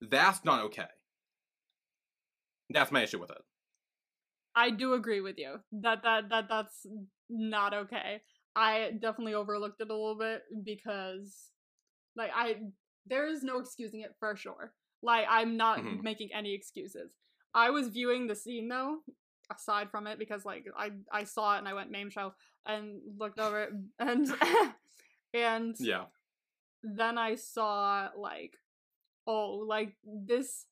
That's 0.00 0.44
not 0.44 0.64
okay. 0.66 0.86
That's 2.70 2.92
my 2.92 3.02
issue 3.02 3.20
with 3.20 3.30
it. 3.30 3.42
I 4.54 4.70
do 4.70 4.94
agree 4.94 5.20
with 5.20 5.36
you 5.38 5.56
that 5.72 6.02
that 6.04 6.28
that 6.30 6.48
that's 6.48 6.86
not 7.28 7.74
okay. 7.74 8.20
I 8.56 8.92
definitely 9.00 9.34
overlooked 9.34 9.80
it 9.80 9.90
a 9.90 9.92
little 9.94 10.16
bit 10.16 10.42
because, 10.64 11.50
like, 12.16 12.30
I 12.34 12.60
there 13.06 13.26
is 13.26 13.42
no 13.42 13.58
excusing 13.58 14.00
it 14.00 14.14
for 14.18 14.36
sure. 14.36 14.72
Like, 15.02 15.26
I'm 15.28 15.56
not 15.56 15.80
Mhm. 15.80 16.02
making 16.02 16.32
any 16.32 16.54
excuses. 16.54 17.16
I 17.52 17.70
was 17.70 17.88
viewing 17.88 18.26
the 18.26 18.34
scene 18.34 18.68
though, 18.68 19.02
aside 19.50 19.90
from 19.90 20.06
it, 20.06 20.18
because 20.18 20.44
like 20.44 20.66
I 20.76 20.92
I 21.12 21.24
saw 21.24 21.54
it 21.54 21.58
and 21.58 21.68
I 21.68 21.74
went 21.74 21.90
meme 21.90 22.10
show 22.10 22.34
and 22.66 23.00
looked 23.18 23.38
over 23.38 23.62
it 23.64 23.70
and 23.98 24.28
and 25.34 25.76
Yeah. 25.78 26.04
then 26.82 27.18
I 27.18 27.34
saw 27.36 28.08
like, 28.16 28.56
oh, 29.26 29.64
like 29.66 29.96
this. 30.04 30.66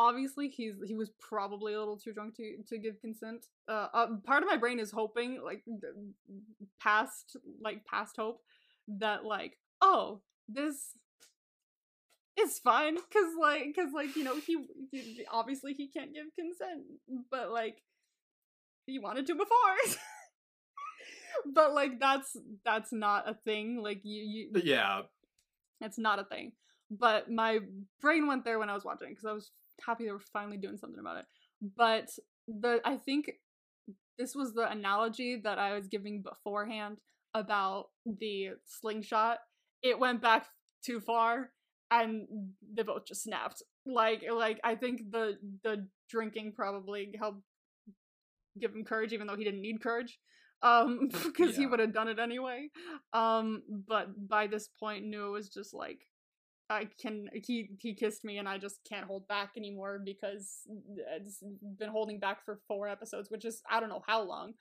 obviously 0.00 0.48
he's 0.48 0.74
he 0.86 0.94
was 0.94 1.10
probably 1.18 1.74
a 1.74 1.78
little 1.78 1.98
too 1.98 2.12
drunk 2.12 2.36
to 2.36 2.62
to 2.68 2.78
give 2.78 3.00
consent. 3.00 3.46
Uh, 3.68 3.88
uh 3.92 4.06
part 4.24 4.42
of 4.42 4.48
my 4.48 4.56
brain 4.56 4.78
is 4.78 4.90
hoping 4.92 5.40
like 5.42 5.64
past 6.80 7.36
like 7.60 7.84
past 7.84 8.16
hope 8.16 8.40
that 8.86 9.24
like 9.24 9.58
oh 9.82 10.20
this 10.48 10.92
is 12.38 12.58
fine 12.58 12.94
because 12.94 13.32
like 13.40 13.64
because 13.66 13.92
like 13.92 14.16
you 14.16 14.24
know 14.24 14.36
he, 14.36 14.58
he 14.90 15.24
obviously 15.30 15.74
he 15.74 15.88
can't 15.88 16.12
give 16.14 16.26
consent 16.38 16.82
but 17.30 17.50
like 17.50 17.82
he 18.88 18.98
wanted 18.98 19.26
to 19.26 19.34
before. 19.34 19.76
But 21.54 21.72
like 21.72 22.00
that's 22.00 22.36
that's 22.64 22.92
not 22.92 23.28
a 23.28 23.34
thing 23.34 23.80
like 23.82 24.00
you 24.02 24.22
you 24.22 24.50
uh, 24.56 24.60
yeah. 24.64 25.02
It's 25.80 25.98
not 25.98 26.18
a 26.18 26.24
thing. 26.24 26.52
But 26.90 27.30
my 27.30 27.60
brain 28.00 28.26
went 28.26 28.44
there 28.44 28.58
when 28.58 28.70
i 28.70 28.74
was 28.74 28.84
watching 28.84 29.10
because 29.10 29.24
i 29.24 29.32
was 29.32 29.52
happy 29.86 30.04
they 30.06 30.10
were 30.10 30.20
finally 30.32 30.56
doing 30.56 30.78
something 30.78 30.98
about 30.98 31.18
it. 31.18 31.26
But 31.76 32.08
the 32.48 32.80
i 32.84 32.96
think 32.96 33.30
this 34.18 34.34
was 34.34 34.52
the 34.54 34.68
analogy 34.68 35.40
that 35.44 35.58
i 35.58 35.74
was 35.74 35.86
giving 35.86 36.22
beforehand 36.22 36.98
about 37.34 37.86
the 38.04 38.50
slingshot. 38.64 39.38
It 39.82 39.98
went 39.98 40.20
back 40.20 40.46
too 40.84 40.98
far 41.00 41.50
and 41.90 42.26
they 42.74 42.82
both 42.82 43.06
just 43.06 43.22
snapped. 43.22 43.62
Like 43.86 44.24
like 44.30 44.60
i 44.64 44.74
think 44.74 45.10
the 45.10 45.38
the 45.64 45.86
drinking 46.10 46.52
probably 46.54 47.14
helped 47.18 47.42
give 48.60 48.74
him 48.74 48.84
courage 48.84 49.12
even 49.12 49.26
though 49.26 49.36
he 49.36 49.44
didn't 49.44 49.62
need 49.62 49.80
courage 49.80 50.18
um 50.62 51.08
because 51.24 51.52
yeah. 51.52 51.60
he 51.60 51.66
would 51.66 51.80
have 51.80 51.94
done 51.94 52.08
it 52.08 52.18
anyway. 52.18 52.68
Um 53.12 53.62
but 53.86 54.28
by 54.28 54.46
this 54.46 54.68
point 54.80 55.04
Nuea 55.04 55.32
was 55.32 55.48
just 55.48 55.72
like 55.72 56.00
I 56.70 56.88
can 57.00 57.28
he 57.32 57.70
he 57.80 57.94
kissed 57.94 58.24
me 58.24 58.38
and 58.38 58.48
I 58.48 58.58
just 58.58 58.80
can't 58.88 59.06
hold 59.06 59.26
back 59.28 59.52
anymore 59.56 60.00
because 60.04 60.66
it's 61.16 61.42
been 61.78 61.88
holding 61.88 62.18
back 62.20 62.44
for 62.44 62.60
four 62.68 62.88
episodes 62.88 63.30
which 63.30 63.44
is 63.44 63.62
I 63.70 63.80
don't 63.80 63.88
know 63.88 64.02
how 64.06 64.22
long. 64.22 64.54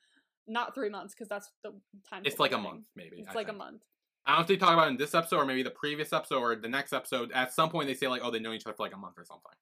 Not 0.49 0.73
three 0.73 0.89
months 0.89 1.13
because 1.13 1.27
that's 1.27 1.51
the 1.63 1.71
time 2.09 2.21
it's 2.23 2.39
like 2.39 2.53
a 2.53 2.57
month 2.57 2.85
maybe 2.95 3.17
it's 3.17 3.27
I 3.27 3.33
like 3.33 3.47
think. 3.47 3.55
a 3.55 3.59
month 3.59 3.81
I 4.27 4.31
don't 4.31 4.39
know 4.39 4.41
if 4.41 4.47
they 4.47 4.57
talk 4.57 4.73
about 4.73 4.89
in 4.89 4.97
this 4.97 5.15
episode 5.15 5.37
or 5.37 5.45
maybe 5.45 5.63
the 5.63 5.71
previous 5.71 6.11
episode 6.11 6.39
or 6.39 6.55
the 6.57 6.67
next 6.67 6.91
episode. 6.91 7.31
At 7.31 7.53
some 7.53 7.69
point, 7.69 7.87
they 7.87 7.93
say 7.93 8.09
like, 8.09 8.21
"Oh, 8.23 8.29
they 8.29 8.39
know 8.39 8.51
each 8.51 8.65
other 8.65 8.75
for 8.75 8.83
like 8.83 8.93
a 8.93 8.97
month 8.97 9.17
or 9.17 9.23
something." 9.23 9.53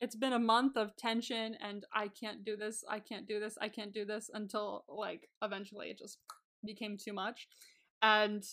It's 0.00 0.14
been 0.14 0.34
a 0.34 0.38
month 0.38 0.76
of 0.76 0.94
tension, 0.96 1.56
and 1.60 1.86
I 1.92 2.08
can't 2.08 2.44
do 2.44 2.54
this. 2.54 2.84
I 2.88 3.00
can't 3.00 3.26
do 3.26 3.40
this. 3.40 3.56
I 3.60 3.68
can't 3.68 3.94
do 3.94 4.04
this 4.04 4.30
until 4.32 4.84
like 4.88 5.30
eventually 5.42 5.88
it 5.88 5.98
just 5.98 6.18
became 6.64 6.98
too 6.98 7.14
much. 7.14 7.48
And 8.02 8.44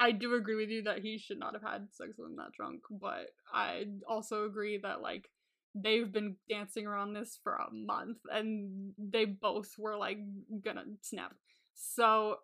I 0.00 0.10
do 0.10 0.34
agree 0.34 0.56
with 0.56 0.70
you 0.70 0.82
that 0.82 0.98
he 0.98 1.18
should 1.18 1.38
not 1.38 1.54
have 1.54 1.62
had 1.62 1.86
sex 1.92 2.14
with 2.18 2.30
him 2.30 2.36
that 2.36 2.52
drunk, 2.52 2.82
but 2.90 3.30
I 3.52 3.86
also 4.08 4.44
agree 4.44 4.78
that 4.82 5.02
like 5.02 5.30
they've 5.74 6.10
been 6.10 6.36
dancing 6.48 6.86
around 6.86 7.14
this 7.14 7.38
for 7.42 7.54
a 7.54 7.72
month 7.72 8.18
and 8.32 8.92
they 8.98 9.24
both 9.24 9.70
were 9.78 9.96
like 9.96 10.18
gonna 10.64 10.84
snap. 11.00 11.34
So 11.74 12.36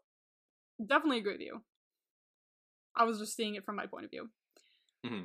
definitely 0.85 1.19
agree 1.19 1.33
with 1.33 1.41
you. 1.41 1.61
I 2.97 3.05
was 3.05 3.19
just 3.19 3.37
seeing 3.37 3.55
it 3.55 3.65
from 3.65 3.77
my 3.77 3.87
point 3.87 4.05
of 4.05 4.11
view. 4.11 4.29
Mm-hmm. 5.07 5.25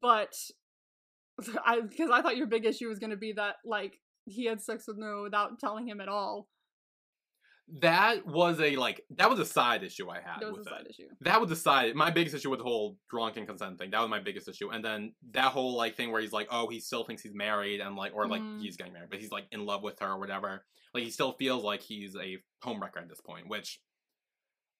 But 0.00 0.34
I 1.64 1.80
because 1.80 2.10
I 2.10 2.22
thought 2.22 2.36
your 2.36 2.46
big 2.46 2.64
issue 2.64 2.88
was 2.88 2.98
going 2.98 3.10
to 3.10 3.16
be 3.16 3.32
that 3.32 3.56
like 3.64 3.98
he 4.24 4.46
had 4.46 4.60
sex 4.60 4.84
with 4.86 4.98
Nuea 4.98 5.22
without 5.22 5.58
telling 5.58 5.88
him 5.88 6.00
at 6.00 6.08
all. 6.08 6.48
That 7.82 8.26
was 8.26 8.60
a 8.60 8.76
like 8.76 9.02
that 9.16 9.28
was 9.28 9.38
a 9.38 9.44
side 9.44 9.82
issue 9.82 10.08
I 10.08 10.20
had. 10.20 10.40
That 10.40 10.52
was 10.52 10.66
a 10.66 10.70
side 10.70 10.86
it. 10.86 10.90
issue. 10.90 11.08
That 11.20 11.38
was 11.38 11.50
the 11.50 11.56
side. 11.56 11.94
My 11.94 12.10
biggest 12.10 12.34
issue 12.34 12.48
with 12.48 12.60
the 12.60 12.64
whole 12.64 12.96
drunken 13.10 13.46
consent 13.46 13.78
thing. 13.78 13.90
That 13.90 14.00
was 14.00 14.08
my 14.08 14.20
biggest 14.20 14.48
issue. 14.48 14.70
And 14.70 14.82
then 14.82 15.12
that 15.32 15.52
whole 15.52 15.76
like 15.76 15.94
thing 15.94 16.10
where 16.10 16.22
he's 16.22 16.32
like, 16.32 16.48
oh, 16.50 16.68
he 16.68 16.80
still 16.80 17.04
thinks 17.04 17.22
he's 17.22 17.34
married 17.34 17.80
and 17.80 17.94
like, 17.94 18.12
or 18.14 18.26
like 18.26 18.40
mm. 18.40 18.58
he's 18.58 18.78
getting 18.78 18.94
married, 18.94 19.10
but 19.10 19.20
he's 19.20 19.30
like 19.30 19.44
in 19.52 19.66
love 19.66 19.82
with 19.82 19.98
her 20.00 20.12
or 20.12 20.18
whatever. 20.18 20.64
Like 20.94 21.04
he 21.04 21.10
still 21.10 21.32
feels 21.32 21.62
like 21.62 21.82
he's 21.82 22.16
a 22.16 22.38
homewrecker 22.64 23.02
at 23.02 23.08
this 23.10 23.20
point. 23.20 23.48
Which, 23.48 23.80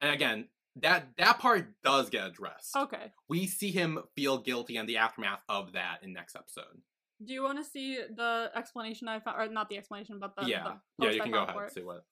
and 0.00 0.14
again, 0.14 0.48
that 0.76 1.08
that 1.18 1.38
part 1.38 1.74
does 1.82 2.10
get 2.10 2.26
addressed. 2.26 2.76
Okay. 2.76 3.12
We 3.28 3.46
see 3.46 3.70
him 3.70 4.00
feel 4.14 4.38
guilty 4.38 4.76
and 4.76 4.88
the 4.88 4.98
aftermath 4.98 5.40
of 5.48 5.72
that 5.72 5.98
in 6.02 6.12
next 6.12 6.36
episode. 6.36 6.82
Do 7.24 7.32
you 7.32 7.42
want 7.42 7.58
to 7.58 7.64
see 7.64 7.98
the 8.14 8.50
explanation 8.54 9.08
I 9.08 9.18
found, 9.18 9.40
or 9.40 9.52
not 9.52 9.68
the 9.68 9.76
explanation, 9.76 10.18
but 10.20 10.36
the 10.36 10.46
yeah, 10.46 10.74
the 10.98 11.06
yeah, 11.06 11.10
you 11.12 11.20
can 11.20 11.32
go 11.32 11.42
ahead 11.42 11.56
and 11.56 11.70
see 11.70 11.82
what. 11.82 12.04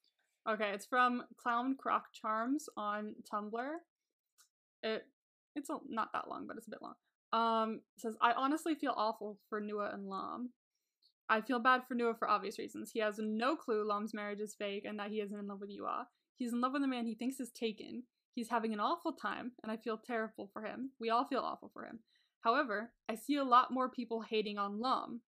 Okay, 0.49 0.71
it's 0.73 0.87
from 0.87 1.25
Clown 1.37 1.77
Croc 1.79 2.07
Charms 2.13 2.69
on 2.77 3.15
Tumblr. 3.33 3.71
It 4.83 5.05
it's 5.55 5.71
a, 5.71 5.79
not 5.89 6.13
that 6.13 6.29
long, 6.29 6.47
but 6.47 6.57
it's 6.57 6.67
a 6.67 6.71
bit 6.71 6.83
long. 6.83 6.95
Um, 7.33 7.81
says 7.99 8.17
I 8.21 8.33
honestly 8.33 8.75
feel 8.75 8.95
awful 8.97 9.39
for 9.49 9.61
Nuea 9.61 9.95
and 9.95 10.09
Lom. 10.09 10.51
I 11.29 11.41
feel 11.41 11.59
bad 11.59 11.83
for 11.87 11.95
Nuea 11.95 12.19
for 12.19 12.29
obvious 12.29 12.59
reasons. 12.59 12.91
He 12.93 13.01
has 13.01 13.19
no 13.19 13.57
clue 13.57 13.87
Lom's 13.87 14.15
marriage 14.15 14.41
is 14.41 14.55
fake 14.55 14.85
and 14.85 14.99
that 14.99 15.11
he 15.11 15.21
isn't 15.21 15.39
in 15.39 15.47
love 15.47 15.61
with 15.61 15.71
Yiwa. 15.71 16.05
He's 16.37 16.53
in 16.53 16.61
love 16.61 16.73
with 16.73 16.83
a 16.83 16.89
man 16.89 17.07
he 17.07 17.15
thinks 17.15 17.41
is 17.41 17.51
taken. 17.51 18.05
He's 18.37 18.51
having 18.51 18.75
an 18.75 18.81
awful 18.81 19.15
time, 19.15 19.53
and 19.63 19.73
I 19.73 19.79
feel 19.79 19.97
terrible 19.97 20.51
for 20.53 20.61
him. 20.61 20.91
We 21.01 21.09
all 21.09 21.25
feel 21.25 21.41
awful 21.41 21.71
for 21.73 21.87
him. 21.87 22.01
However, 22.43 22.93
I 23.09 23.15
see 23.15 23.37
a 23.37 23.45
lot 23.45 23.73
more 23.73 23.89
people 23.89 24.21
hating 24.21 24.59
on 24.59 24.79
Lom, 24.79 25.23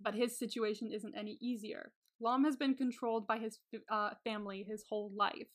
but 0.00 0.14
his 0.14 0.38
situation 0.38 0.92
isn't 0.92 1.16
any 1.16 1.36
easier. 1.40 1.90
Lom 2.20 2.44
has 2.44 2.54
been 2.54 2.76
controlled 2.76 3.26
by 3.26 3.38
his 3.38 3.58
uh, 3.90 4.10
family 4.22 4.62
his 4.62 4.84
whole 4.88 5.10
life. 5.16 5.48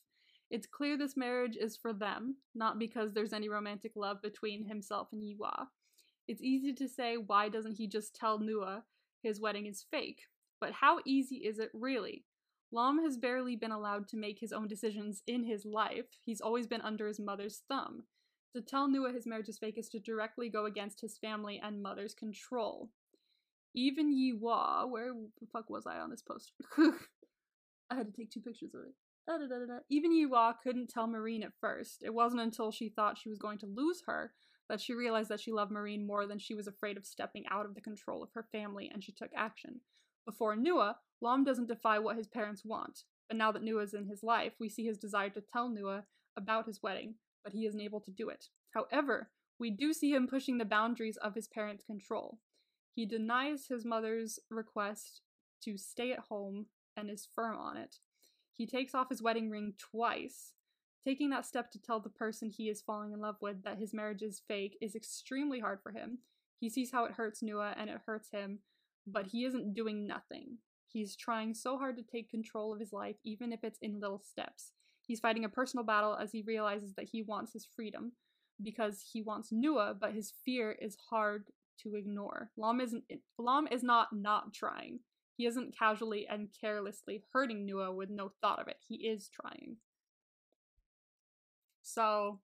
It's 0.50 0.66
clear 0.66 0.98
this 0.98 1.16
marriage 1.16 1.56
is 1.56 1.74
for 1.74 1.94
them, 1.94 2.36
not 2.54 2.78
because 2.78 3.14
there's 3.14 3.32
any 3.32 3.48
romantic 3.48 3.92
love 3.96 4.20
between 4.20 4.66
himself 4.66 5.08
and 5.10 5.22
Yiwa. 5.22 5.68
It's 6.28 6.42
easy 6.42 6.74
to 6.74 6.86
say, 6.86 7.16
why 7.16 7.48
doesn't 7.48 7.76
he 7.76 7.86
just 7.86 8.14
tell 8.14 8.38
Nuea 8.38 8.82
his 9.22 9.40
wedding 9.40 9.64
is 9.64 9.86
fake? 9.90 10.20
But 10.60 10.72
how 10.72 10.98
easy 11.06 11.36
is 11.36 11.58
it 11.58 11.70
really? 11.72 12.26
Lom 12.72 13.02
has 13.02 13.16
barely 13.16 13.56
been 13.56 13.72
allowed 13.72 14.06
to 14.08 14.16
make 14.16 14.38
his 14.38 14.52
own 14.52 14.68
decisions 14.68 15.22
in 15.26 15.44
his 15.44 15.64
life. 15.64 16.06
He's 16.24 16.40
always 16.40 16.66
been 16.66 16.80
under 16.82 17.06
his 17.06 17.18
mother's 17.18 17.62
thumb. 17.68 18.04
To 18.54 18.60
tell 18.60 18.88
Nuea 18.88 19.14
his 19.14 19.26
marriage 19.26 19.48
is 19.48 19.58
fake 19.58 19.78
is 19.78 19.88
to 19.90 20.00
directly 20.00 20.48
go 20.48 20.66
against 20.66 21.00
his 21.00 21.18
family 21.18 21.60
and 21.62 21.82
mother's 21.82 22.14
control. 22.14 22.90
Even 23.74 24.12
Yiwa, 24.12 24.88
where 24.88 25.12
the 25.12 25.46
fuck 25.52 25.70
was 25.70 25.86
I 25.86 25.98
on 25.98 26.10
this 26.10 26.22
post? 26.22 26.52
I 27.90 27.94
had 27.94 28.06
to 28.06 28.12
take 28.12 28.30
two 28.30 28.40
pictures 28.40 28.74
of 28.74 28.82
it. 28.82 28.94
Da, 29.26 29.38
da, 29.38 29.46
da, 29.46 29.78
Even 29.88 30.12
Yiwa 30.12 30.54
couldn't 30.62 30.90
tell 30.90 31.06
Marine 31.06 31.44
at 31.44 31.52
first. 31.60 32.02
It 32.04 32.12
wasn't 32.12 32.42
until 32.42 32.72
she 32.72 32.88
thought 32.88 33.18
she 33.18 33.28
was 33.28 33.38
going 33.38 33.58
to 33.58 33.66
lose 33.66 34.02
her 34.06 34.32
that 34.68 34.80
she 34.80 34.94
realized 34.94 35.28
that 35.28 35.40
she 35.40 35.52
loved 35.52 35.72
Marine 35.72 36.06
more 36.06 36.26
than 36.26 36.38
she 36.38 36.54
was 36.54 36.66
afraid 36.66 36.96
of 36.96 37.04
stepping 37.04 37.44
out 37.50 37.66
of 37.66 37.74
the 37.74 37.80
control 37.80 38.22
of 38.22 38.30
her 38.34 38.46
family, 38.52 38.90
and 38.92 39.02
she 39.02 39.12
took 39.12 39.30
action. 39.36 39.80
Before 40.30 40.54
Nuea, 40.54 40.94
Lom 41.20 41.42
doesn't 41.42 41.66
defy 41.66 41.98
what 41.98 42.16
his 42.16 42.28
parents 42.28 42.64
want, 42.64 43.02
but 43.26 43.36
now 43.36 43.50
that 43.50 43.64
Nuea 43.64 43.82
is 43.82 43.94
in 43.94 44.06
his 44.06 44.22
life, 44.22 44.52
we 44.60 44.68
see 44.68 44.84
his 44.84 44.96
desire 44.96 45.28
to 45.30 45.40
tell 45.40 45.68
Nuea 45.68 46.04
about 46.36 46.66
his 46.66 46.84
wedding, 46.84 47.16
but 47.42 47.52
he 47.52 47.66
isn't 47.66 47.80
able 47.80 48.00
to 48.02 48.12
do 48.12 48.28
it. 48.28 48.44
However, 48.70 49.32
we 49.58 49.72
do 49.72 49.92
see 49.92 50.12
him 50.12 50.28
pushing 50.28 50.58
the 50.58 50.64
boundaries 50.64 51.16
of 51.16 51.34
his 51.34 51.48
parents' 51.48 51.82
control. 51.82 52.38
He 52.94 53.06
denies 53.06 53.66
his 53.66 53.84
mother's 53.84 54.38
request 54.50 55.22
to 55.64 55.76
stay 55.76 56.12
at 56.12 56.20
home 56.20 56.66
and 56.96 57.10
is 57.10 57.26
firm 57.34 57.56
on 57.56 57.76
it. 57.76 57.96
He 58.52 58.68
takes 58.68 58.94
off 58.94 59.08
his 59.08 59.20
wedding 59.20 59.50
ring 59.50 59.74
twice. 59.78 60.52
Taking 61.04 61.30
that 61.30 61.44
step 61.44 61.72
to 61.72 61.82
tell 61.82 61.98
the 61.98 62.08
person 62.08 62.50
he 62.50 62.68
is 62.68 62.80
falling 62.80 63.12
in 63.12 63.20
love 63.20 63.38
with 63.40 63.64
that 63.64 63.78
his 63.78 63.92
marriage 63.92 64.22
is 64.22 64.42
fake 64.46 64.78
is 64.80 64.94
extremely 64.94 65.58
hard 65.58 65.80
for 65.82 65.90
him. 65.90 66.18
He 66.60 66.70
sees 66.70 66.92
how 66.92 67.04
it 67.06 67.14
hurts 67.14 67.42
Nuea 67.42 67.74
and 67.76 67.90
it 67.90 68.02
hurts 68.06 68.30
him, 68.30 68.60
but 69.12 69.26
he 69.26 69.44
isn't 69.44 69.74
doing 69.74 70.06
nothing. 70.06 70.58
He's 70.86 71.16
trying 71.16 71.54
so 71.54 71.78
hard 71.78 71.96
to 71.96 72.02
take 72.02 72.30
control 72.30 72.72
of 72.72 72.80
his 72.80 72.92
life, 72.92 73.16
even 73.24 73.52
if 73.52 73.62
it's 73.62 73.78
in 73.80 74.00
little 74.00 74.18
steps. 74.18 74.72
He's 75.02 75.20
fighting 75.20 75.44
a 75.44 75.48
personal 75.48 75.84
battle 75.84 76.16
as 76.16 76.32
he 76.32 76.42
realizes 76.42 76.94
that 76.94 77.08
he 77.10 77.22
wants 77.22 77.52
his 77.52 77.66
freedom 77.76 78.12
because 78.62 79.04
he 79.12 79.22
wants 79.22 79.52
Nuea, 79.52 79.98
but 79.98 80.12
his 80.12 80.32
fear 80.44 80.72
is 80.72 80.96
hard 81.10 81.46
to 81.82 81.94
ignore. 81.94 82.50
Lom 82.56 82.80
isn't 82.80 83.04
Lom 83.38 83.66
is 83.68 83.82
not 83.82 84.08
not 84.12 84.52
trying. 84.52 85.00
He 85.36 85.46
isn't 85.46 85.76
casually 85.76 86.26
and 86.28 86.48
carelessly 86.60 87.22
hurting 87.32 87.66
Nuea 87.66 87.94
with 87.94 88.10
no 88.10 88.30
thought 88.40 88.60
of 88.60 88.68
it. 88.68 88.76
He 88.86 88.96
is 88.96 89.30
trying. 89.30 89.76
So 91.82 92.40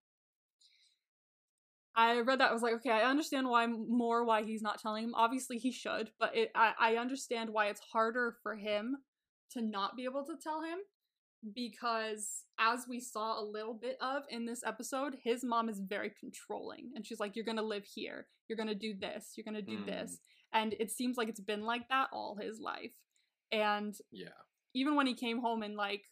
I 1.96 2.20
read 2.20 2.40
that 2.40 2.50
I 2.50 2.52
was 2.52 2.62
like, 2.62 2.74
okay, 2.74 2.90
I 2.90 3.08
understand 3.08 3.48
why 3.48 3.66
more 3.66 4.24
why 4.24 4.42
he's 4.42 4.62
not 4.62 4.80
telling 4.80 5.04
him. 5.04 5.14
Obviously, 5.14 5.56
he 5.56 5.72
should, 5.72 6.10
but 6.20 6.36
it, 6.36 6.50
I 6.54 6.72
I 6.78 6.96
understand 6.96 7.50
why 7.50 7.68
it's 7.68 7.80
harder 7.92 8.36
for 8.42 8.54
him 8.56 8.96
to 9.52 9.62
not 9.62 9.96
be 9.96 10.04
able 10.04 10.24
to 10.24 10.34
tell 10.42 10.60
him 10.60 10.78
because 11.54 12.44
as 12.58 12.86
we 12.88 13.00
saw 13.00 13.40
a 13.40 13.44
little 13.44 13.74
bit 13.74 13.96
of 14.00 14.22
in 14.30 14.44
this 14.44 14.62
episode, 14.64 15.16
his 15.22 15.42
mom 15.42 15.68
is 15.68 15.80
very 15.80 16.12
controlling, 16.20 16.90
and 16.94 17.06
she's 17.06 17.20
like, 17.20 17.34
"You're 17.34 17.44
gonna 17.44 17.62
live 17.62 17.84
here. 17.84 18.26
You're 18.48 18.58
gonna 18.58 18.74
do 18.74 18.94
this. 18.94 19.32
You're 19.36 19.44
gonna 19.44 19.62
do 19.62 19.78
mm. 19.78 19.86
this," 19.86 20.18
and 20.52 20.74
it 20.78 20.90
seems 20.90 21.16
like 21.16 21.28
it's 21.28 21.40
been 21.40 21.64
like 21.64 21.88
that 21.88 22.08
all 22.12 22.36
his 22.40 22.60
life. 22.60 22.92
And 23.52 23.94
yeah, 24.10 24.28
even 24.74 24.96
when 24.96 25.06
he 25.06 25.14
came 25.14 25.40
home 25.40 25.62
in 25.62 25.76
like 25.76 26.04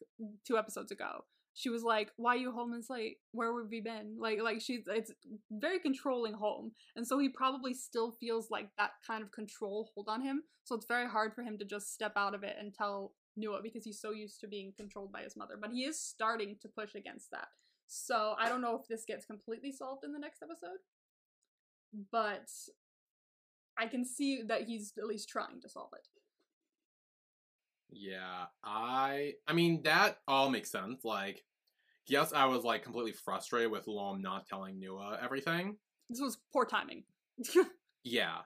two 0.47 0.57
episodes 0.57 0.93
ago, 0.93 1.24
she 1.55 1.71
was 1.71 1.83
like, 1.83 2.11
"Why 2.17 2.35
you 2.35 2.53
home 2.53 2.75
is 2.75 2.91
late? 2.91 3.19
Where 3.33 3.57
have 3.61 3.71
we 3.71 3.81
been?" 3.81 4.17
Like, 4.19 4.41
like 4.43 4.61
she's 4.61 4.83
it's 4.87 5.13
very 5.51 5.79
controlling 5.79 6.35
home, 6.35 6.73
and 6.97 7.07
so 7.07 7.19
he 7.19 7.29
probably 7.29 7.75
still 7.75 8.13
feels 8.13 8.51
like 8.51 8.69
that 8.77 8.93
kind 9.07 9.23
of 9.23 9.33
control 9.33 9.91
hold 9.95 10.09
on 10.09 10.21
him. 10.23 10.43
So 10.65 10.75
it's 10.75 10.87
very 10.87 11.09
hard 11.09 11.35
for 11.35 11.43
him 11.43 11.59
to 11.59 11.65
just 11.65 11.95
step 11.95 12.13
out 12.17 12.35
of 12.35 12.43
it 12.43 12.57
and 12.59 12.75
tell 12.75 13.13
Nuea 13.39 13.63
because 13.63 13.85
he's 13.85 14.01
so 14.01 14.11
used 14.11 14.41
to 14.41 14.49
being 14.49 14.73
controlled 14.77 15.13
by 15.13 15.23
his 15.23 15.37
mother. 15.37 15.57
But 15.61 15.71
he 15.71 15.85
is 15.85 16.01
starting 16.01 16.57
to 16.63 16.69
push 16.69 16.95
against 16.95 17.31
that. 17.31 17.49
So 17.87 18.35
I 18.39 18.49
don't 18.49 18.63
know 18.63 18.77
if 18.77 18.89
this 18.89 19.05
gets 19.07 19.27
completely 19.27 19.71
solved 19.71 20.05
in 20.05 20.13
the 20.13 20.19
next 20.19 20.43
episode, 20.43 20.79
but 22.11 22.49
I 23.79 23.87
can 23.87 24.05
see 24.05 24.43
that 24.43 24.63
he's 24.63 24.93
at 24.99 25.07
least 25.07 25.29
trying 25.29 25.61
to 25.61 25.69
solve 25.69 25.91
it. 25.95 26.09
Yeah, 27.95 28.47
I 28.62 29.34
I 29.47 29.53
mean 29.53 29.82
that 29.84 30.18
all 30.26 30.51
makes 30.51 30.70
sense. 30.70 31.05
Like, 31.05 31.45
yes, 32.07 32.32
I 32.32 32.47
was 32.47 32.64
like 32.64 32.82
completely 32.82 33.12
frustrated 33.12 33.70
with 33.70 33.86
Lom 33.86 34.20
not 34.20 34.47
telling 34.47 34.80
Nuea 34.80 35.22
everything. 35.22 35.76
This 36.11 36.20
was 36.20 36.38
poor 36.53 36.66
timing. 36.66 37.05
Yeah, 38.05 38.36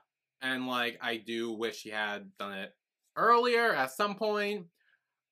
and 0.41 0.67
like 0.67 0.97
I 1.01 1.17
do 1.17 1.51
wish 1.51 1.83
he 1.83 1.89
had 1.89 2.31
done 2.39 2.53
it 2.53 2.73
earlier 3.17 3.75
at 3.75 3.91
some 3.91 4.15
point. 4.15 4.67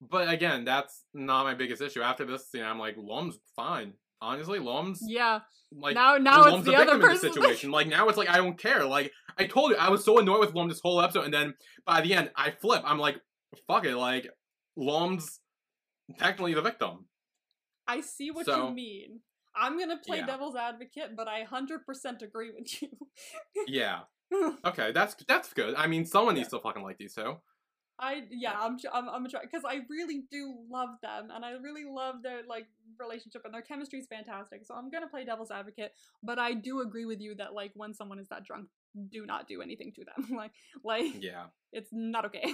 But 0.01 0.29
again, 0.29 0.65
that's 0.65 1.05
not 1.13 1.45
my 1.45 1.53
biggest 1.53 1.81
issue. 1.81 2.01
After 2.01 2.25
this 2.25 2.51
scene, 2.51 2.63
I'm 2.63 2.77
like, 2.77 2.95
Lom's 2.97 3.39
fine. 3.55 3.93
Honestly, 4.21 4.59
Lom's 4.59 4.99
yeah. 5.01 5.39
like 5.71 5.95
now 5.95 6.17
now 6.17 6.41
it's 6.41 6.51
Lom's 6.51 6.65
the 6.65 6.73
a 6.73 6.81
other 6.81 6.97
victim 6.97 7.03
in 7.03 7.09
this 7.09 7.21
person. 7.21 7.33
situation. 7.41 7.71
Like 7.71 7.87
now 7.87 8.07
it's 8.09 8.17
like 8.17 8.29
I 8.29 8.37
don't 8.37 8.59
care. 8.59 8.83
Like 8.85 9.11
I 9.37 9.45
told 9.45 9.71
you, 9.71 9.77
I 9.77 9.89
was 9.89 10.03
so 10.03 10.19
annoyed 10.19 10.41
with 10.41 10.53
Lom 10.53 10.67
this 10.67 10.81
whole 10.81 11.01
episode, 11.01 11.23
and 11.25 11.33
then 11.33 11.53
by 11.85 12.01
the 12.01 12.13
end, 12.13 12.31
I 12.35 12.51
flip. 12.51 12.81
I'm 12.85 12.99
like, 12.99 13.21
fuck 13.67 13.85
it. 13.85 13.95
Like 13.95 14.29
Lom's 14.75 15.39
technically 16.17 16.53
the 16.53 16.61
victim. 16.61 17.05
I 17.87 18.01
see 18.01 18.31
what 18.31 18.45
So- 18.45 18.67
you 18.69 18.73
mean. 18.73 19.19
I'm 19.59 19.79
gonna 19.79 19.97
play 19.97 20.17
Yeah. 20.19 20.27
devil's 20.27 20.55
advocate, 20.55 21.15
but 21.15 21.27
I 21.27 21.41
hundred 21.43 21.83
percent 21.83 22.21
agree 22.21 22.51
with 22.51 22.81
you. 22.81 22.89
Yeah. 23.67 24.01
Okay, 24.65 24.91
that's 24.91 25.15
that's 25.27 25.53
good. 25.53 25.73
I 25.75 25.87
mean, 25.87 26.05
someone 26.05 26.35
Yeah. 26.35 26.41
needs 26.41 26.49
to 26.51 26.59
fucking 26.59 26.83
like 26.83 26.97
these 26.97 27.13
two. 27.15 27.37
I 27.97 28.25
yeah, 28.29 28.53
I'm 28.59 28.77
I'm 28.93 29.09
I'm 29.09 29.23
because 29.23 29.63
I 29.65 29.79
really 29.89 30.25
do 30.29 30.53
love 30.69 30.89
them 31.01 31.29
and 31.33 31.43
I 31.43 31.51
really 31.53 31.85
love 31.85 32.21
their 32.21 32.41
like 32.47 32.67
relationship 32.99 33.41
and 33.45 33.53
their 33.53 33.63
chemistry 33.63 33.97
is 33.99 34.05
fantastic. 34.07 34.65
So 34.65 34.75
I'm 34.75 34.91
gonna 34.91 35.07
play 35.07 35.23
devil's 35.25 35.49
advocate, 35.49 35.93
but 36.21 36.37
I 36.37 36.53
do 36.53 36.81
agree 36.81 37.05
with 37.05 37.19
you 37.21 37.33
that 37.35 37.53
like 37.55 37.71
when 37.73 37.93
someone 37.95 38.19
is 38.19 38.27
that 38.27 38.43
drunk, 38.43 38.67
do 39.11 39.25
not 39.25 39.47
do 39.47 39.61
anything 39.63 39.93
to 39.93 40.03
them. 40.05 40.35
like 40.37 40.51
like 40.83 41.23
Yeah. 41.23 41.45
it's 41.71 41.89
not 41.91 42.25
okay. 42.25 42.53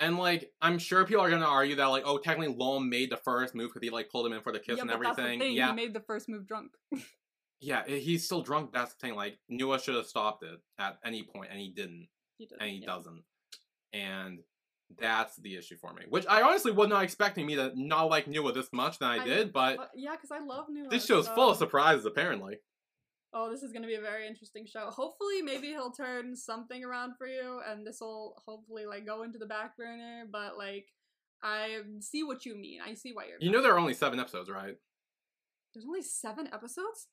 And 0.00 0.16
like, 0.18 0.50
I'm 0.62 0.78
sure 0.78 1.04
people 1.04 1.22
are 1.22 1.30
gonna 1.30 1.44
argue 1.44 1.76
that 1.76 1.84
like, 1.86 2.04
oh, 2.06 2.16
technically 2.18 2.54
Lom 2.54 2.88
made 2.88 3.10
the 3.10 3.18
first 3.18 3.54
move 3.54 3.68
because 3.68 3.82
he 3.86 3.90
like 3.90 4.10
pulled 4.10 4.26
him 4.26 4.32
in 4.32 4.40
for 4.40 4.50
the 4.50 4.58
kiss 4.58 4.76
yeah, 4.76 4.82
and 4.82 4.90
but 4.90 5.00
that's 5.02 5.16
the 5.16 5.22
everything. 5.22 5.40
thing. 5.40 5.52
Yeah, 5.52 5.68
He 5.68 5.74
made 5.74 5.92
the 5.94 6.00
first 6.00 6.28
move 6.28 6.46
drunk. 6.46 6.72
yeah, 7.60 7.82
eh, 7.86 7.98
he's 7.98 8.24
still 8.24 8.40
drunk. 8.40 8.72
That's 8.72 8.94
the 8.94 8.98
thing. 9.06 9.14
Like, 9.14 9.38
Nuea 9.52 9.82
should 9.82 9.94
have 9.94 10.06
stopped 10.06 10.42
it 10.42 10.58
at 10.78 10.98
any 11.04 11.22
point, 11.22 11.50
and 11.50 11.60
he 11.60 11.68
didn't, 11.68 12.08
He 12.38 12.46
did. 12.46 12.58
and 12.60 12.70
he 12.70 12.76
yeah. 12.78 12.86
doesn't. 12.86 13.22
And 13.92 14.38
that's 14.98 15.36
the 15.36 15.56
issue 15.56 15.76
for 15.76 15.92
me. 15.92 16.02
Which 16.08 16.24
I 16.28 16.42
honestly 16.42 16.72
was 16.72 16.88
not 16.88 17.04
expecting 17.04 17.44
me 17.46 17.56
to 17.56 17.72
not 17.76 18.08
like 18.08 18.24
Nuea 18.26 18.54
this 18.54 18.72
much 18.72 18.98
than 18.98 19.08
I, 19.10 19.18
I- 19.20 19.24
did, 19.24 19.52
but 19.52 19.90
yeah, 19.94 20.12
because 20.12 20.30
I 20.30 20.40
love 20.42 20.66
New. 20.70 20.88
this 20.88 21.04
show's 21.04 21.28
full 21.28 21.50
of 21.50 21.58
surprises. 21.58 22.06
Apparently. 22.06 22.56
Oh, 23.32 23.50
this 23.50 23.62
is 23.62 23.72
gonna 23.72 23.86
be 23.86 23.94
a 23.94 24.00
very 24.00 24.26
interesting 24.26 24.66
show. 24.66 24.90
Hopefully, 24.90 25.42
maybe 25.42 25.68
he'll 25.68 25.92
turn 25.92 26.34
something 26.34 26.84
around 26.84 27.14
for 27.16 27.26
you, 27.26 27.60
and 27.68 27.86
this 27.86 27.98
will 28.00 28.34
hopefully 28.44 28.86
like 28.86 29.06
go 29.06 29.22
into 29.22 29.38
the 29.38 29.46
back 29.46 29.76
burner. 29.76 30.24
But 30.30 30.58
like, 30.58 30.86
I 31.42 31.78
see 32.00 32.22
what 32.22 32.44
you 32.44 32.56
mean. 32.56 32.80
I 32.84 32.94
see 32.94 33.12
why 33.12 33.26
you're. 33.26 33.38
You 33.40 33.50
know 33.50 33.62
there 33.62 33.74
are 33.74 33.78
only 33.78 33.94
seven 33.94 34.18
episodes, 34.18 34.50
right? 34.50 34.76
There's 35.74 35.86
only 35.86 36.02
seven 36.02 36.48
episodes. 36.52 37.08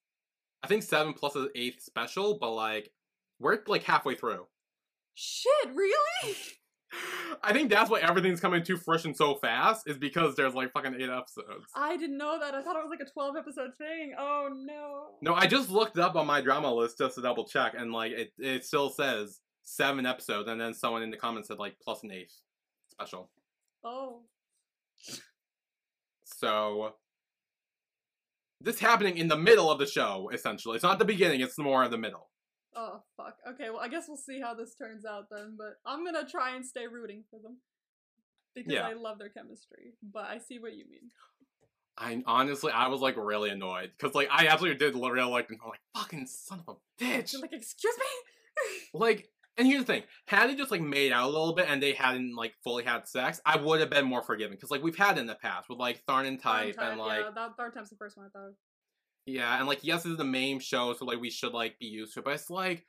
I 0.64 0.68
think 0.68 0.84
seven 0.84 1.14
plus 1.14 1.36
an 1.36 1.50
eighth 1.56 1.84
special, 1.84 2.38
but 2.40 2.52
like 2.52 2.92
we're 3.40 3.60
like 3.68 3.84
halfway 3.84 4.16
through. 4.16 4.48
Shit, 5.14 5.74
really? 5.74 6.36
I 7.44 7.54
think 7.54 7.70
that's 7.70 7.90
why 7.90 8.00
everything's 8.00 8.40
coming 8.40 8.64
to 8.64 8.78
fruition 8.78 9.14
so 9.14 9.36
fast 9.36 9.88
is 9.88 9.98
because 9.98 10.36
there's 10.36 10.54
like 10.54 10.72
fucking 10.72 10.96
eight 10.96 11.10
episodes. 11.10 11.66
I 11.76 11.98
didn't 11.98 12.18
know 12.18 12.40
that. 12.40 12.56
I 12.56 12.62
thought 12.62 12.76
it 12.76 12.84
was 12.84 12.90
like 12.90 13.08
a 13.08 13.12
twelve 13.12 13.36
episode 13.36 13.72
thing. 13.78 14.14
Oh 14.18 14.50
no. 14.54 15.08
No, 15.22 15.34
I 15.34 15.48
just 15.48 15.70
looked 15.70 15.98
up 15.98 16.16
on 16.16 16.26
my 16.26 16.42
drama 16.42 16.74
list 16.74 16.98
just 16.98 17.16
to 17.16 17.22
double 17.22 17.46
check, 17.46 17.74
and 17.78 17.92
like 17.92 18.12
it, 18.14 18.32
it 18.38 18.66
still 18.66 18.90
says 18.90 19.40
seven 19.64 20.06
episodes, 20.06 20.48
and 20.48 20.60
then 20.60 20.74
someone 20.74 21.04
in 21.04 21.12
the 21.12 21.18
comments 21.18 21.50
said 21.50 21.60
like 21.60 21.76
plus 21.84 22.04
an 22.04 22.12
eighth 22.12 22.36
special. 22.92 23.30
Oh. 23.84 24.22
So 26.24 26.96
this 28.62 28.80
happening 28.80 29.18
in 29.18 29.28
the 29.28 29.38
middle 29.38 29.70
of 29.70 29.80
the 29.80 29.86
show, 29.86 30.30
essentially. 30.34 30.76
It's 30.76 30.84
not 30.84 31.00
the 31.00 31.06
beginning; 31.06 31.42
it's 31.42 31.58
more 31.58 31.84
in 31.84 31.92
the 31.92 31.98
middle. 31.98 32.30
Oh 32.80 33.02
fuck. 33.18 33.36
Okay, 33.50 33.70
well 33.72 33.80
I 33.80 33.88
guess 33.88 34.06
we'll 34.08 34.18
see 34.18 34.40
how 34.40 34.54
this 34.54 34.76
turns 34.76 35.04
out 35.04 35.26
then. 35.32 35.56
But 35.58 35.78
I'm 35.86 36.06
gonna 36.06 36.28
try 36.30 36.56
and 36.56 36.64
stay 36.66 36.86
rooting 36.88 37.24
for 37.32 37.40
them 37.42 37.58
because 38.54 38.72
Yeah. 38.72 38.88
I 38.88 38.94
love 38.94 39.18
their 39.18 39.30
chemistry. 39.30 39.94
But 40.04 40.26
I 40.26 40.38
see 40.38 40.60
what 40.60 40.74
you 40.76 40.86
mean. 40.90 41.10
I 41.98 42.22
honestly, 42.28 42.72
I 42.72 42.90
was 42.90 43.02
like 43.02 43.18
really 43.18 43.50
annoyed 43.50 43.92
because 43.98 44.14
like 44.14 44.28
I 44.32 44.48
absolutely 44.48 44.78
did 44.78 44.94
real 44.94 45.30
like, 45.32 45.50
I'm 45.50 45.58
like 45.68 45.80
fucking 45.96 46.28
son 46.28 46.62
of 46.68 46.76
a 46.78 47.04
bitch. 47.04 47.34
You're 47.34 47.42
like, 47.42 47.54
excuse 47.54 47.96
me. 47.98 48.06
Like, 48.94 49.30
and 49.56 49.68
here's 49.68 49.82
the 49.86 49.94
thing: 49.94 50.04
had 50.26 50.50
they 50.50 50.56
just 50.56 50.72
like 50.72 50.82
made 50.82 51.12
out 51.12 51.26
a 51.26 51.32
little 51.32 51.54
bit 51.54 51.68
and 51.70 51.82
they 51.82 51.94
hadn't 51.94 52.36
like 52.36 52.54
fully 52.64 52.84
had 52.84 53.08
sex, 53.08 53.40
I 53.46 53.58
would 53.58 53.80
have 53.82 53.90
been 53.92 54.06
more 54.06 54.24
forgiving 54.24 54.56
because 54.56 54.72
like 54.72 54.82
we've 54.82 54.98
had 54.98 55.18
in 55.20 55.28
the 55.28 55.36
past 55.36 55.70
with 55.70 55.78
like 55.78 56.04
Tharn 56.08 56.28
and 56.28 56.42
Type 56.42 56.76
time- 56.76 56.92
and 56.94 57.00
like 57.00 57.20
yeah, 57.24 57.32
that 57.36 57.52
third 57.58 57.74
time's 57.76 57.90
the 57.92 57.96
first 57.98 58.18
one 58.18 58.26
I 58.26 58.30
thought. 58.30 58.48
of. 58.48 58.54
Yeah, 59.28 59.58
and 59.60 59.68
like 59.68 59.80
yes, 59.84 60.04
this 60.04 60.12
is 60.12 60.18
the 60.18 60.24
main 60.24 60.60
show, 60.60 60.94
so 60.94 61.06
like 61.06 61.20
we 61.20 61.30
should 61.30 61.54
like 61.54 61.78
be 61.80 61.86
used 61.86 62.14
to 62.14 62.20
it, 62.20 62.26
but 62.26 62.34
it's 62.34 62.50
like 62.50 62.86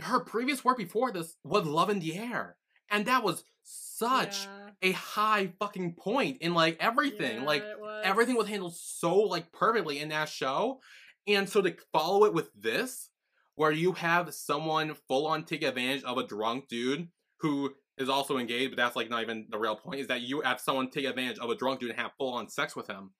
her 0.00 0.20
previous 0.20 0.64
work 0.64 0.78
before 0.78 1.12
this 1.12 1.36
was 1.44 1.64
Love 1.66 1.90
in 1.90 2.00
the 2.00 2.18
Air, 2.18 2.56
and 2.90 3.06
that 3.06 3.22
was 3.22 3.44
such 3.62 4.44
Yeah, 4.44 4.90
a 4.90 4.92
high 4.92 5.52
fucking 5.58 5.94
point 5.94 6.38
in 6.40 6.52
like 6.54 6.76
everything, 6.80 7.40
yeah, 7.40 7.46
like. 7.46 7.62
was. 7.80 8.02
everything 8.04 8.36
was 8.36 8.48
handled 8.48 8.74
so 8.76 9.16
like 9.20 9.52
perfectly 9.52 10.00
in 10.00 10.08
that 10.10 10.28
show 10.28 10.80
and 11.26 11.48
so 11.48 11.62
to 11.62 11.74
follow 11.92 12.24
it 12.24 12.34
with 12.34 12.50
this 12.54 13.08
where 13.54 13.72
you 13.72 13.92
have 13.92 14.34
someone 14.34 14.94
full 15.08 15.26
on 15.26 15.44
take 15.44 15.62
advantage 15.62 16.02
of 16.04 16.18
a 16.18 16.26
drunk 16.26 16.68
dude 16.68 17.08
who 17.38 17.72
is 17.96 18.08
also 18.08 18.36
engaged 18.36 18.70
but 18.70 18.76
that's 18.76 18.96
like 18.96 19.08
not 19.08 19.22
even 19.22 19.46
the 19.48 19.58
real 19.58 19.76
point 19.76 20.00
is 20.00 20.08
that 20.08 20.20
you 20.20 20.42
have 20.42 20.60
someone 20.60 20.90
take 20.90 21.06
advantage 21.06 21.38
of 21.38 21.48
a 21.48 21.56
drunk 21.56 21.80
dude 21.80 21.90
and 21.90 21.98
have 21.98 22.12
full 22.18 22.34
on 22.34 22.48
sex 22.48 22.76
with 22.76 22.86
him 22.86 23.12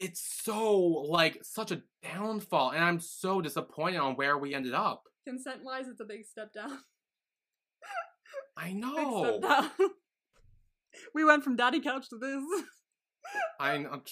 it's 0.00 0.20
so 0.44 0.78
like 0.78 1.38
such 1.42 1.70
a 1.72 1.82
downfall 2.02 2.70
and 2.70 2.82
i'm 2.84 3.00
so 3.00 3.40
disappointed 3.40 3.98
on 3.98 4.14
where 4.14 4.38
we 4.38 4.54
ended 4.54 4.74
up 4.74 5.04
consent 5.26 5.62
wise, 5.62 5.86
it's 5.88 6.00
a 6.00 6.04
big 6.04 6.24
step 6.24 6.52
down. 6.54 6.78
i 8.56 8.72
know 8.82 9.40
down. 9.40 9.70
we 11.14 11.24
went 11.24 11.44
from 11.44 11.54
daddy 11.56 11.80
couch 11.80 12.08
to 12.08 12.16
this. 12.18 12.42
I, 13.60 13.72
i'm 13.74 14.02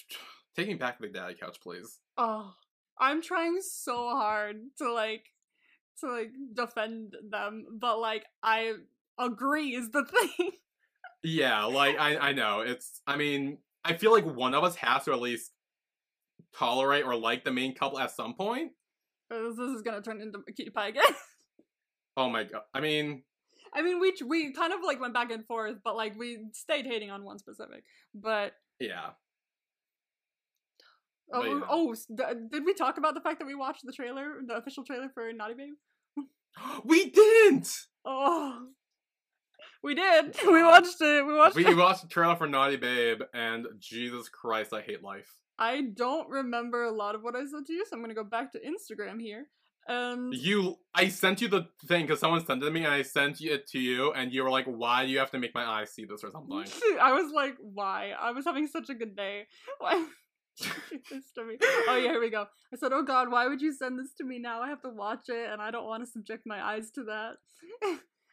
take 0.56 0.68
me 0.68 0.74
back 0.74 0.98
the 1.00 1.08
daddy 1.08 1.34
couch 1.34 1.58
please 1.62 2.00
Oh, 2.18 2.54
I'm 2.98 3.22
trying 3.22 3.58
so 3.60 4.08
hard 4.10 4.56
to 4.78 4.92
like 4.92 5.24
to 6.00 6.10
like 6.10 6.30
defend 6.54 7.14
them, 7.30 7.66
but 7.80 7.98
like 7.98 8.24
I 8.42 8.72
agree 9.18 9.74
is 9.74 9.90
the 9.90 10.04
thing. 10.04 10.50
Yeah, 11.22 11.64
like 11.64 11.98
I 11.98 12.16
I 12.18 12.32
know. 12.32 12.60
It's 12.60 13.00
I 13.06 13.16
mean, 13.16 13.58
I 13.84 13.94
feel 13.94 14.12
like 14.12 14.24
one 14.24 14.54
of 14.54 14.64
us 14.64 14.76
has 14.76 15.04
to 15.04 15.12
at 15.12 15.20
least 15.20 15.50
tolerate 16.58 17.04
or 17.04 17.14
like 17.16 17.44
the 17.44 17.52
main 17.52 17.74
couple 17.74 17.98
at 17.98 18.10
some 18.10 18.34
point. 18.34 18.72
this 19.30 19.58
is 19.58 19.82
gonna 19.82 20.02
turn 20.02 20.20
into 20.20 20.40
cutie 20.54 20.70
pie 20.70 20.88
again. 20.88 21.04
Oh 22.18 22.30
my 22.30 22.44
god. 22.44 22.62
I 22.72 22.80
mean, 22.80 23.24
I 23.74 23.82
mean, 23.82 24.00
we 24.00 24.14
we 24.24 24.52
kind 24.54 24.72
of 24.72 24.78
like 24.82 24.98
went 24.98 25.12
back 25.12 25.30
and 25.30 25.44
forth, 25.46 25.76
but 25.84 25.96
like 25.96 26.18
we 26.18 26.38
stayed 26.54 26.86
hating 26.86 27.10
on 27.10 27.24
one 27.24 27.38
specific. 27.38 27.84
But 28.14 28.54
yeah. 28.80 29.10
oh, 31.30 31.42
But 31.42 31.46
yeah. 31.46 31.60
oh, 31.68 31.94
d- 31.94 32.48
did 32.50 32.64
we 32.64 32.72
talk 32.72 32.96
about 32.96 33.12
the 33.14 33.20
fact 33.20 33.38
that 33.40 33.44
we 33.46 33.54
watched 33.54 33.82
the 33.84 33.92
trailer, 33.92 34.36
the 34.46 34.54
official 34.54 34.82
trailer 34.82 35.10
for 35.12 35.30
Naughty 35.32 35.54
Babe? 35.54 35.74
We 36.86 37.10
didn't. 37.10 37.68
Oh, 38.06 38.68
we 39.82 39.94
did. 39.94 40.36
We 40.46 40.62
watched 40.62 41.02
it. 41.02 41.26
We 41.26 41.34
watched. 41.34 41.54
We 41.56 41.66
it. 41.66 41.76
watched 41.76 42.00
the 42.00 42.08
trailer 42.08 42.36
for 42.36 42.46
Naughty 42.46 42.76
Babe 42.76 43.20
and 43.34 43.66
Jesus 43.78 44.30
Christ, 44.30 44.72
I 44.72 44.80
hate 44.80 45.02
life. 45.02 45.30
I 45.58 45.82
don't 45.94 46.28
remember 46.28 46.84
a 46.84 46.92
lot 46.92 47.14
of 47.14 47.22
what 47.22 47.34
I 47.34 47.40
said 47.40 47.66
to 47.66 47.72
you, 47.72 47.84
so 47.86 47.96
I'm 47.96 48.02
gonna 48.02 48.14
go 48.14 48.24
back 48.24 48.52
to 48.52 48.58
Instagram 48.58 49.20
here. 49.20 49.46
And 49.88 50.34
You 50.34 50.76
I 50.94 51.08
sent 51.08 51.40
you 51.40 51.48
the 51.48 51.68
thing 51.86 52.06
because 52.06 52.18
someone 52.18 52.44
sent 52.44 52.62
it 52.62 52.66
to 52.66 52.72
me 52.72 52.84
and 52.84 52.92
I 52.92 53.02
sent 53.02 53.40
it 53.40 53.68
to 53.68 53.78
you 53.78 54.12
and 54.12 54.32
you 54.32 54.42
were 54.42 54.50
like, 54.50 54.66
why 54.66 55.06
do 55.06 55.12
you 55.12 55.18
have 55.18 55.30
to 55.30 55.38
make 55.38 55.54
my 55.54 55.64
eyes 55.64 55.92
see 55.92 56.04
this 56.04 56.24
or 56.24 56.30
something? 56.30 56.64
I 57.00 57.12
was 57.12 57.32
like, 57.32 57.56
why? 57.60 58.12
I 58.20 58.32
was 58.32 58.44
having 58.44 58.66
such 58.66 58.90
a 58.90 58.94
good 58.94 59.14
day. 59.14 59.46
Why 59.78 60.06
this 60.58 61.30
to 61.34 61.44
me? 61.44 61.58
Oh 61.60 62.00
yeah, 62.02 62.12
here 62.12 62.20
we 62.20 62.30
go. 62.30 62.46
I 62.72 62.76
said, 62.76 62.92
oh 62.92 63.02
god, 63.02 63.30
why 63.30 63.46
would 63.46 63.60
you 63.60 63.72
send 63.72 63.98
this 63.98 64.14
to 64.14 64.24
me 64.24 64.38
now? 64.38 64.62
I 64.62 64.68
have 64.68 64.80
to 64.82 64.88
watch 64.88 65.28
it 65.28 65.50
and 65.50 65.60
I 65.60 65.70
don't 65.70 65.86
want 65.86 66.02
to 66.04 66.10
subject 66.10 66.44
my 66.46 66.60
eyes 66.60 66.90
to 66.92 67.04
that. 67.04 67.34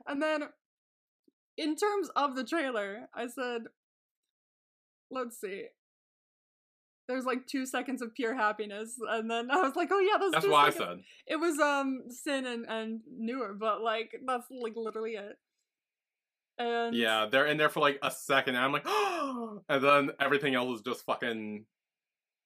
and 0.07 0.21
then 0.21 0.43
in 1.57 1.75
terms 1.75 2.09
of 2.15 2.35
the 2.35 2.45
trailer, 2.45 3.09
I 3.13 3.27
said, 3.27 3.63
let's 5.11 5.39
see. 5.39 5.65
There's 7.07 7.25
like 7.25 7.47
two 7.47 7.65
seconds 7.65 8.01
of 8.01 8.13
pure 8.15 8.33
happiness, 8.33 8.95
and 9.09 9.29
then 9.29 9.51
I 9.51 9.57
was 9.61 9.75
like, 9.75 9.89
"Oh 9.91 9.99
yeah, 9.99 10.29
That's 10.31 10.45
what 10.47 10.55
I 10.67 10.69
seconds. 10.69 11.03
said. 11.27 11.33
It 11.33 11.35
was 11.37 11.59
um 11.59 12.03
Sin 12.09 12.45
and 12.45 12.65
and 12.67 13.01
Nuer, 13.21 13.57
but 13.59 13.81
like 13.81 14.11
that's 14.25 14.47
like 14.49 14.73
literally 14.75 15.11
it. 15.15 15.37
And 16.57 16.95
Yeah, 16.95 17.25
they're 17.31 17.47
in 17.47 17.57
there 17.57 17.69
for 17.69 17.79
like 17.81 17.99
a 18.01 18.11
second, 18.11 18.55
and 18.55 18.63
I'm 18.63 18.71
like, 18.71 18.85
and 19.69 19.83
then 19.83 20.11
everything 20.19 20.55
else 20.55 20.77
is 20.77 20.81
just 20.85 21.03
fucking, 21.05 21.65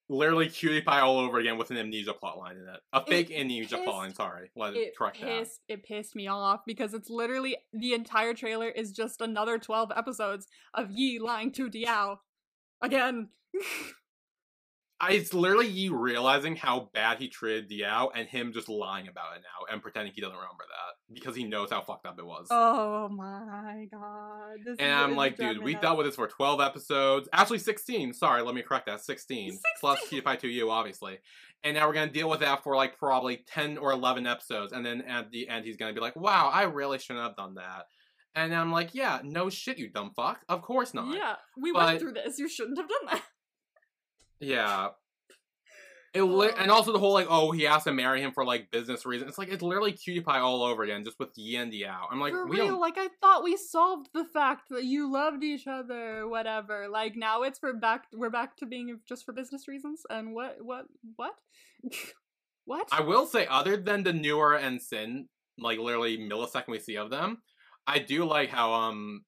literally 0.09 0.47
cutie 0.49 0.81
pie 0.81 1.01
all 1.01 1.19
over 1.19 1.37
again 1.39 1.57
with 1.57 1.69
an 1.69 1.77
amnesia 1.77 2.13
plotline 2.13 2.53
in 2.53 2.67
it. 2.73 2.79
A 2.93 2.99
It 3.01 3.07
fake 3.09 3.31
amnesia 3.31 3.75
pissed- 3.75 3.87
plotline. 3.87 4.15
Sorry, 4.15 4.49
let 4.55 4.73
it 4.75 4.97
correct 4.97 5.19
that. 5.21 5.47
it 5.67 5.83
pissed 5.83 6.15
me 6.15 6.27
off 6.27 6.61
because 6.65 6.93
it's 6.95 7.09
literally 7.09 7.57
the 7.73 7.93
entire 7.93 8.33
trailer 8.33 8.69
is 8.69 8.91
just 8.91 9.21
another 9.21 9.59
twelve 9.59 9.91
episodes 9.95 10.47
of 10.73 10.89
Yi 10.89 11.19
lying 11.19 11.51
to 11.51 11.69
Diao 11.69 12.17
again. 12.81 13.29
I, 14.99 15.11
it's 15.13 15.31
literally 15.33 15.67
you 15.67 15.95
realizing 15.95 16.55
how 16.55 16.89
bad 16.93 17.19
he 17.19 17.27
treated 17.27 17.69
Diao 17.69 18.09
and 18.15 18.27
him 18.27 18.51
just 18.51 18.67
lying 18.67 19.07
about 19.07 19.35
it 19.35 19.41
now 19.43 19.71
and 19.71 19.81
pretending 19.81 20.11
he 20.13 20.21
doesn't 20.21 20.35
remember 20.35 20.63
that 20.67 21.13
because 21.13 21.35
he 21.35 21.43
knows 21.43 21.69
how 21.69 21.81
fucked 21.81 22.07
up 22.07 22.17
it 22.17 22.25
was. 22.25 22.47
oh 22.49 23.07
my 23.09 23.85
god! 23.91 24.57
This 24.65 24.77
and 24.79 24.91
I'm 24.91 25.15
like, 25.15 25.37
dude, 25.37 25.61
we 25.63 25.73
nuts. 25.73 25.81
dealt 25.83 25.97
with 25.99 26.07
this 26.07 26.15
for 26.15 26.27
12 26.27 26.61
episodes. 26.61 27.29
Actually, 27.31 27.59
16. 27.59 28.13
Sorry, 28.13 28.41
let 28.41 28.55
me 28.55 28.63
correct 28.63 28.87
that. 28.87 29.01
16. 29.03 29.59
Plus 29.79 29.99
16. 29.99 30.09
Cutie 30.09 30.23
Pie 30.23 30.37
2U, 30.37 30.71
obviously. 30.71 31.19
And 31.63 31.75
now 31.75 31.87
we're 31.87 31.93
going 31.93 32.07
to 32.07 32.13
deal 32.13 32.29
with 32.29 32.39
that 32.39 32.63
for 32.63 32.75
like 32.75 32.97
probably 32.97 33.43
10 33.47 33.77
or 33.77 33.91
11 33.91 34.25
episodes. 34.27 34.73
And 34.73 34.85
then 34.85 35.01
at 35.01 35.31
the 35.31 35.47
end, 35.49 35.65
he's 35.65 35.77
going 35.77 35.93
to 35.93 35.95
be 35.99 36.01
like, 36.01 36.15
wow, 36.15 36.49
I 36.53 36.63
really 36.63 36.97
shouldn't 36.99 37.23
have 37.25 37.35
done 37.35 37.55
that. 37.55 37.85
And 38.35 38.53
I'm 38.53 38.71
like, 38.71 38.93
yeah, 38.93 39.19
no 39.23 39.49
shit, 39.49 39.79
you 39.79 39.89
dumb 39.89 40.11
fuck. 40.15 40.41
Of 40.49 40.61
course 40.61 40.93
not. 40.93 41.15
Yeah, 41.15 41.35
we 41.59 41.71
But- 41.71 41.85
went 41.85 41.99
through 42.01 42.13
this. 42.13 42.37
You 42.39 42.47
shouldn't 42.47 42.77
have 42.77 42.87
done 42.89 43.07
that. 43.11 43.23
Yeah. 44.39 44.89
It 46.13 46.21
li- 46.23 46.51
and 46.57 46.71
also 46.71 46.91
the 46.91 46.99
whole 46.99 47.13
like, 47.13 47.27
oh, 47.29 47.51
he 47.51 47.63
has 47.63 47.83
to 47.83 47.93
marry 47.93 48.21
him 48.21 48.31
for 48.31 48.45
like 48.45 48.71
business 48.71 49.05
reasons. 49.05 49.29
It's 49.29 49.37
like 49.37 49.49
it's 49.49 49.61
literally 49.61 49.91
Cutie 49.91 50.21
Pie 50.21 50.39
all 50.39 50.63
over 50.63 50.83
again, 50.83 51.03
just 51.03 51.19
with 51.19 51.29
Yi 51.35 51.55
and 51.57 51.71
Diao. 51.71 52.07
I'm 52.11 52.19
like, 52.19 52.33
For 52.33 52.47
we 52.47 52.57
real, 52.57 52.67
don't. 52.69 52.79
like 52.79 52.97
I 52.97 53.09
thought 53.21 53.43
we 53.43 53.57
solved 53.57 54.09
the 54.13 54.25
fact 54.25 54.69
that 54.69 54.83
you 54.83 55.11
loved 55.11 55.43
each 55.43 55.67
other, 55.67 56.27
whatever. 56.27 56.87
Like 56.89 57.15
now 57.15 57.43
it's 57.43 57.59
for 57.59 57.73
back. 57.73 58.05
We're 58.13 58.29
back 58.29 58.55
to 58.57 58.65
being 58.65 58.99
just 59.07 59.25
for 59.25 59.33
business 59.33 59.67
reasons. 59.67 60.01
And 60.09 60.33
what? 60.33 60.57
What? 60.61 60.85
What? 61.15 61.35
what? 62.65 62.87
I 62.91 63.01
will 63.01 63.25
say, 63.25 63.45
other 63.47 63.77
than 63.77 64.03
the 64.03 64.11
Nuer 64.13 64.59
and 64.59 64.81
Sin, 64.81 65.27
like 65.59 65.79
literally 65.79 66.17
millisecond 66.17 66.69
we 66.69 66.79
see 66.79 66.97
of 66.97 67.09
them, 67.09 67.39
I 67.85 67.99
do 67.99 68.25
like 68.25 68.49
how 68.49 68.73
um 68.73 69.23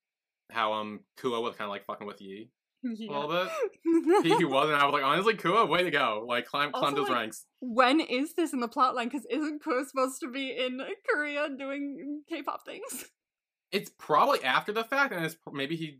how 0.51 0.74
um 0.74 1.01
Kua 1.18 1.39
was 1.41 1.55
kind 1.55 1.66
of 1.68 1.72
like 1.72 1.86
fucking 1.86 2.07
with 2.07 2.22
Yi 2.22 2.49
a 2.84 2.88
little 2.88 3.28
bit. 3.30 4.24
He, 4.24 4.36
he 4.38 4.46
wasn't. 4.46 4.82
I 4.82 4.86
was 4.86 4.94
like, 4.94 5.04
honestly, 5.04 5.36
Kua, 5.36 5.66
way 5.66 5.84
to 5.84 5.92
go! 5.92 6.24
Like 6.28 6.46
climb 6.46 6.72
climb 6.72 6.96
those 6.96 7.10
like, 7.10 7.18
ranks. 7.18 7.46
when 7.60 8.00
is 8.00 8.34
this 8.34 8.54
in 8.54 8.60
the 8.60 8.70
plotline? 8.70 9.06
Because 9.06 9.26
isn't 9.30 9.64
Ko 9.64 9.84
supposed 9.86 10.20
to 10.22 10.30
be 10.32 10.52
in 10.52 10.80
Korea 11.14 11.50
doing 11.58 12.22
K-pop 12.30 12.66
things? 12.66 13.06
It's 13.72 13.92
probably 14.00 14.44
after 14.44 14.72
the 14.72 14.84
fact, 14.84 15.14
and 15.14 15.24
it's 15.26 15.36
maybe 15.52 15.76
he 15.76 16.00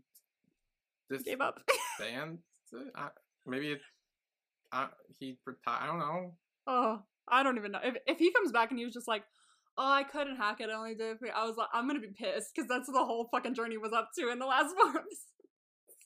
just 1.12 1.24
Gave 1.24 1.40
up. 1.40 1.60
disbands. 1.98 2.40
it? 2.72 2.92
I, 2.96 3.08
maybe 3.46 3.72
it, 3.72 3.80
uh, 4.72 4.88
he 5.18 5.38
retired. 5.46 5.78
I 5.82 5.86
don't 5.86 5.98
know. 5.98 6.34
oh, 6.66 7.02
I 7.28 7.42
don't 7.42 7.58
even 7.58 7.72
know. 7.72 7.80
If 7.82 7.96
if 8.06 8.18
he 8.18 8.32
comes 8.32 8.52
back 8.52 8.70
and 8.70 8.78
he 8.78 8.84
was 8.84 8.94
just 8.94 9.06
like, 9.08 9.22
"Oh, 9.78 9.90
I 9.90 10.02
couldn't 10.04 10.36
hack 10.36 10.60
it. 10.60 10.70
I 10.70 10.74
only 10.74 10.94
did 10.94 11.18
it 11.22 11.30
I 11.36 11.46
was 11.46 11.56
like, 11.56 11.68
I'm 11.72 11.86
gonna 11.86 12.00
be 12.00 12.08
pissed 12.08 12.50
because 12.54 12.68
that's 12.68 12.88
what 12.88 12.94
the 12.98 13.04
whole 13.04 13.28
fucking 13.30 13.54
journey 13.54 13.78
was 13.78 13.92
up 13.92 14.10
to 14.18 14.30
in 14.30 14.38
the 14.38 14.46
last 14.46 14.74
forms. 14.80 15.18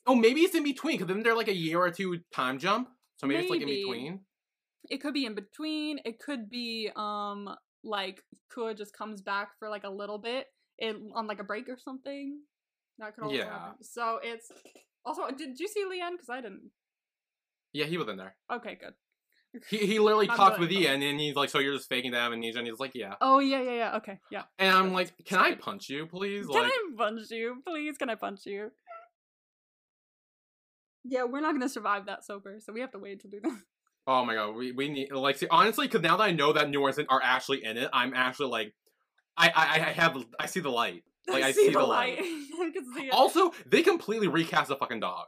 Oh, 0.07 0.15
maybe 0.15 0.41
it's 0.41 0.55
in 0.55 0.63
between 0.63 0.97
because 0.97 1.07
then 1.07 1.23
they're 1.23 1.35
like 1.35 1.47
a 1.47 1.55
year 1.55 1.79
or 1.79 1.89
two 1.91 2.19
time 2.31 2.59
jump. 2.59 2.89
So 3.17 3.27
maybe, 3.27 3.41
it's 3.41 3.49
like 3.49 3.61
in 3.61 3.67
between. 3.67 4.25
it 4.89 5.01
could 5.01 5.13
be 5.13 5.25
in 5.25 5.35
between 5.35 5.99
it 6.05 6.19
could 6.19 6.49
be 6.49 6.91
um 6.95 7.49
like 7.83 8.21
kua 8.53 8.73
just 8.73 8.95
comes 8.95 9.21
back 9.21 9.49
for 9.59 9.69
like 9.69 9.83
a 9.83 9.89
little 9.89 10.17
bit 10.17 10.47
it, 10.77 10.95
on 11.13 11.27
like 11.27 11.39
a 11.39 11.43
break 11.43 11.67
or 11.69 11.77
something 11.77 12.41
that 12.99 13.15
could 13.15 13.23
also 13.23 13.37
Yeah. 13.37 13.45
happen. 13.45 13.83
so 13.83 14.19
it's 14.23 14.51
also 15.05 15.29
did 15.31 15.59
you 15.59 15.67
see 15.67 15.83
leanne 15.85 16.11
because 16.11 16.29
i 16.29 16.41
didn't 16.41 16.71
Yeah, 17.73 17.85
he 17.85 17.97
was 17.97 18.07
in 18.07 18.17
there. 18.17 18.35
okay 18.51 18.75
good 18.75 18.93
He 19.69 19.77
he 19.85 19.99
literally 19.99 20.27
talks 20.35 20.57
with 20.57 20.71
Ian, 20.71 21.01
and 21.01 21.19
he's 21.19 21.35
like, 21.35 21.49
"So 21.49 21.59
you're 21.59 21.73
just 21.75 21.89
faking 21.89 22.11
to 22.11 22.17
have 22.19 22.33
amnesia?" 22.33 22.59
And 22.59 22.67
he's 22.67 22.79
like, 22.79 22.93
"Yeah." 22.93 23.15
oh 23.21 23.39
yeah 23.39 23.61
yeah 23.61 23.71
yeah 23.73 23.95
okay 23.97 24.19
yeah 24.29 24.43
And 24.59 24.75
I'm 24.75 24.93
like, 24.93 25.13
"Can 25.25 25.39
I 25.39 25.55
punch 25.55 25.89
you, 25.89 26.05
please?" 26.07 26.47
can 26.51 26.63
Like, 26.63 26.71
i 26.73 26.93
punch 26.97 27.31
you 27.31 27.61
please 27.65 27.97
can 27.97 28.09
i 28.09 28.15
punch 28.15 28.45
you 28.45 28.71
yeah 31.07 31.23
we're 31.23 31.41
not 31.41 31.53
gonna 31.53 31.69
survive 31.69 32.05
that 32.07 32.25
sober 32.25 32.57
so 32.59 32.73
we 32.73 32.81
have 32.81 32.91
to 32.91 32.99
wait 32.99 33.21
to 33.21 33.27
do 33.27 33.39
that 33.41 33.57
oh 34.07 34.25
my 34.25 34.35
god, 34.35 34.55
we 34.55 34.71
we 34.71 34.89
need 34.89 35.11
like 35.11 35.37
see 35.37 35.47
honestly, 35.49 35.87
because 35.87 36.01
now 36.01 36.17
that 36.17 36.23
I 36.23 36.31
know 36.31 36.53
that 36.53 36.69
New 36.69 36.81
Orleans 36.81 37.07
are 37.09 37.21
actually 37.23 37.63
in 37.63 37.77
it, 37.77 37.89
I'm 37.93 38.13
actually 38.13 38.49
like, 38.49 38.73
I 39.37 39.49
I 39.55 39.75
I 39.75 39.91
have 39.91 40.17
I 40.39 40.45
see 40.45 40.59
the 40.59 40.69
light. 40.69 41.03
Like 41.27 41.43
I, 41.43 41.53
see, 41.53 41.71
the 41.71 41.81
light. 41.81 42.19
i 42.21 42.69
can 42.71 42.93
see 42.93 43.07
it 43.07 43.11
Also, 43.11 43.51
they 43.65 43.81
completely 43.81 44.27
recast 44.27 44.67
the 44.67 44.75
fucking 44.75 44.99
dog. 44.99 45.25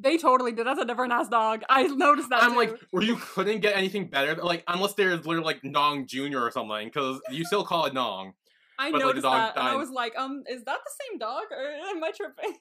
they 0.00 0.18
totally 0.18 0.50
did 0.50 0.66
that's 0.66 0.80
a 0.80 0.84
different 0.84 1.12
ass 1.12 1.28
dog 1.28 1.62
i 1.70 1.84
noticed 1.84 2.28
that 2.30 2.42
I'm 2.42 2.54
too. 2.54 2.56
like, 2.56 2.80
where 2.90 3.04
you 3.04 3.14
couldn't 3.14 3.60
get 3.60 3.76
anything 3.76 4.08
better, 4.08 4.34
like 4.42 4.64
unless 4.66 4.94
there's 4.94 5.24
literally 5.24 5.46
like 5.46 5.62
Nong 5.62 6.08
Junior 6.08 6.40
or 6.40 6.50
something, 6.50 6.88
because 6.88 7.20
you 7.30 7.44
still 7.44 7.62
call 7.62 7.84
it 7.86 7.94
Nong. 7.94 8.32
I 8.80 8.90
But, 8.90 8.94
like, 8.94 9.00
the 9.00 9.06
noticed 9.06 9.22
dog 9.22 9.54
that, 9.54 9.56
and 9.60 9.68
I 9.68 9.76
was 9.76 9.90
like, 9.90 10.18
um, 10.18 10.42
is 10.50 10.64
that 10.64 10.78
the 10.84 11.04
same 11.08 11.18
dog, 11.20 11.44
or 11.52 11.64
am 11.64 12.02
I 12.02 12.10
tripping? 12.10 12.56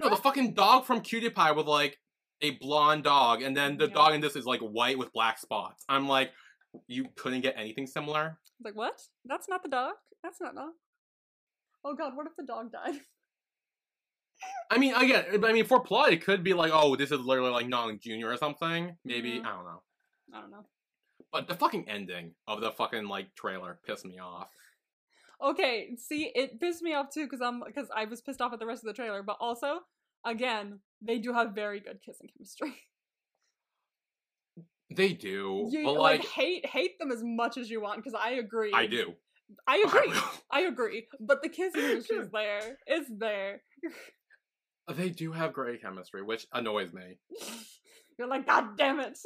No, 0.00 0.08
the 0.10 0.16
fucking 0.16 0.54
dog 0.54 0.84
from 0.84 1.00
Cutie 1.00 1.30
Pie 1.30 1.52
with 1.52 1.66
like 1.66 1.98
a 2.40 2.50
blonde 2.52 3.04
dog, 3.04 3.42
and 3.42 3.56
then 3.56 3.76
the 3.78 3.86
Yeah. 3.88 3.94
dog 3.94 4.14
in 4.14 4.20
this 4.20 4.36
is 4.36 4.44
like 4.44 4.60
white 4.60 4.98
with 4.98 5.12
black 5.12 5.38
spots. 5.38 5.84
I'm 5.88 6.08
like, 6.08 6.32
you 6.88 7.06
couldn't 7.16 7.42
get 7.42 7.54
anything 7.56 7.86
similar. 7.86 8.38
Like, 8.62 8.74
what? 8.74 9.00
That's 9.24 9.48
not 9.48 9.62
the 9.62 9.68
dog. 9.68 9.94
That's 10.22 10.40
not 10.40 10.54
dog. 10.54 10.72
Oh 11.84 11.94
god, 11.94 12.16
what 12.16 12.26
if 12.26 12.34
the 12.36 12.42
dog 12.44 12.72
died? 12.72 13.00
I 14.70 14.78
mean, 14.78 14.94
again, 14.94 15.24
I 15.44 15.52
mean, 15.52 15.64
for 15.64 15.80
plot, 15.80 16.12
it 16.12 16.24
could 16.24 16.42
be 16.42 16.54
like, 16.54 16.72
oh, 16.74 16.96
this 16.96 17.12
is 17.12 17.20
literally 17.20 17.50
like 17.52 17.68
Nong 17.68 17.98
Junior 18.00 18.30
or 18.30 18.36
something. 18.36 18.96
Maybe 19.04 19.38
Mhm. 19.40 19.46
I 19.46 19.50
don't 19.50 19.64
know. 19.64 19.82
I 20.32 20.40
don't 20.40 20.50
know. 20.50 20.66
But 21.30 21.46
the 21.48 21.54
fucking 21.54 21.88
ending 21.88 22.34
of 22.46 22.60
the 22.60 22.72
fucking 22.72 23.06
like 23.06 23.34
trailer 23.34 23.78
pissed 23.86 24.04
me 24.04 24.18
off. 24.18 24.48
Okay, 25.42 25.90
see, 25.96 26.30
it 26.34 26.60
pissed 26.60 26.82
me 26.82 26.94
off 26.94 27.10
too 27.12 27.24
because 27.24 27.40
I'm 27.40 27.62
because 27.66 27.88
I 27.94 28.04
was 28.04 28.20
pissed 28.20 28.40
off 28.40 28.52
at 28.52 28.58
the 28.58 28.66
rest 28.66 28.84
of 28.84 28.88
the 28.88 28.94
trailer, 28.94 29.22
but 29.22 29.36
also, 29.40 29.80
again, 30.24 30.80
they 31.02 31.18
do 31.18 31.32
have 31.32 31.54
very 31.54 31.80
good 31.80 32.00
kissing 32.04 32.28
chemistry. 32.36 32.74
They 34.94 35.12
do, 35.12 35.68
You 35.72 35.84
but 35.86 35.94
like, 35.94 36.20
like, 36.20 36.28
hate 36.28 36.66
hate 36.66 36.98
them 37.00 37.10
as 37.10 37.20
much 37.24 37.56
as 37.56 37.68
you 37.68 37.80
want 37.80 37.96
because 37.96 38.14
I 38.22 38.32
agree. 38.32 38.70
I 38.72 38.86
do. 38.86 39.14
I 39.66 39.82
agree. 39.84 40.12
I 40.52 40.60
agree. 40.60 41.06
But 41.18 41.42
the 41.42 41.48
kissing 41.48 41.80
chemistry 41.80 42.18
is 42.18 42.28
there. 42.30 42.78
It's 42.86 43.10
there. 43.18 43.62
They 44.92 45.08
do 45.08 45.32
have 45.32 45.54
great 45.54 45.80
chemistry, 45.80 46.22
which 46.22 46.46
annoys 46.52 46.92
me. 46.92 47.16
You're 48.18 48.28
like, 48.28 48.46
God 48.46 48.76
damn 48.76 49.00
it. 49.00 49.18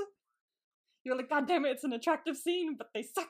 You're 1.03 1.17
like, 1.17 1.29
God 1.29 1.49
damn 1.49 1.65
it, 1.65 1.71
it's 1.71 1.83
an 1.83 1.93
attractive 1.93 2.37
scene, 2.37 2.77
but 2.79 2.91
they 2.95 3.03
suck. 3.03 3.29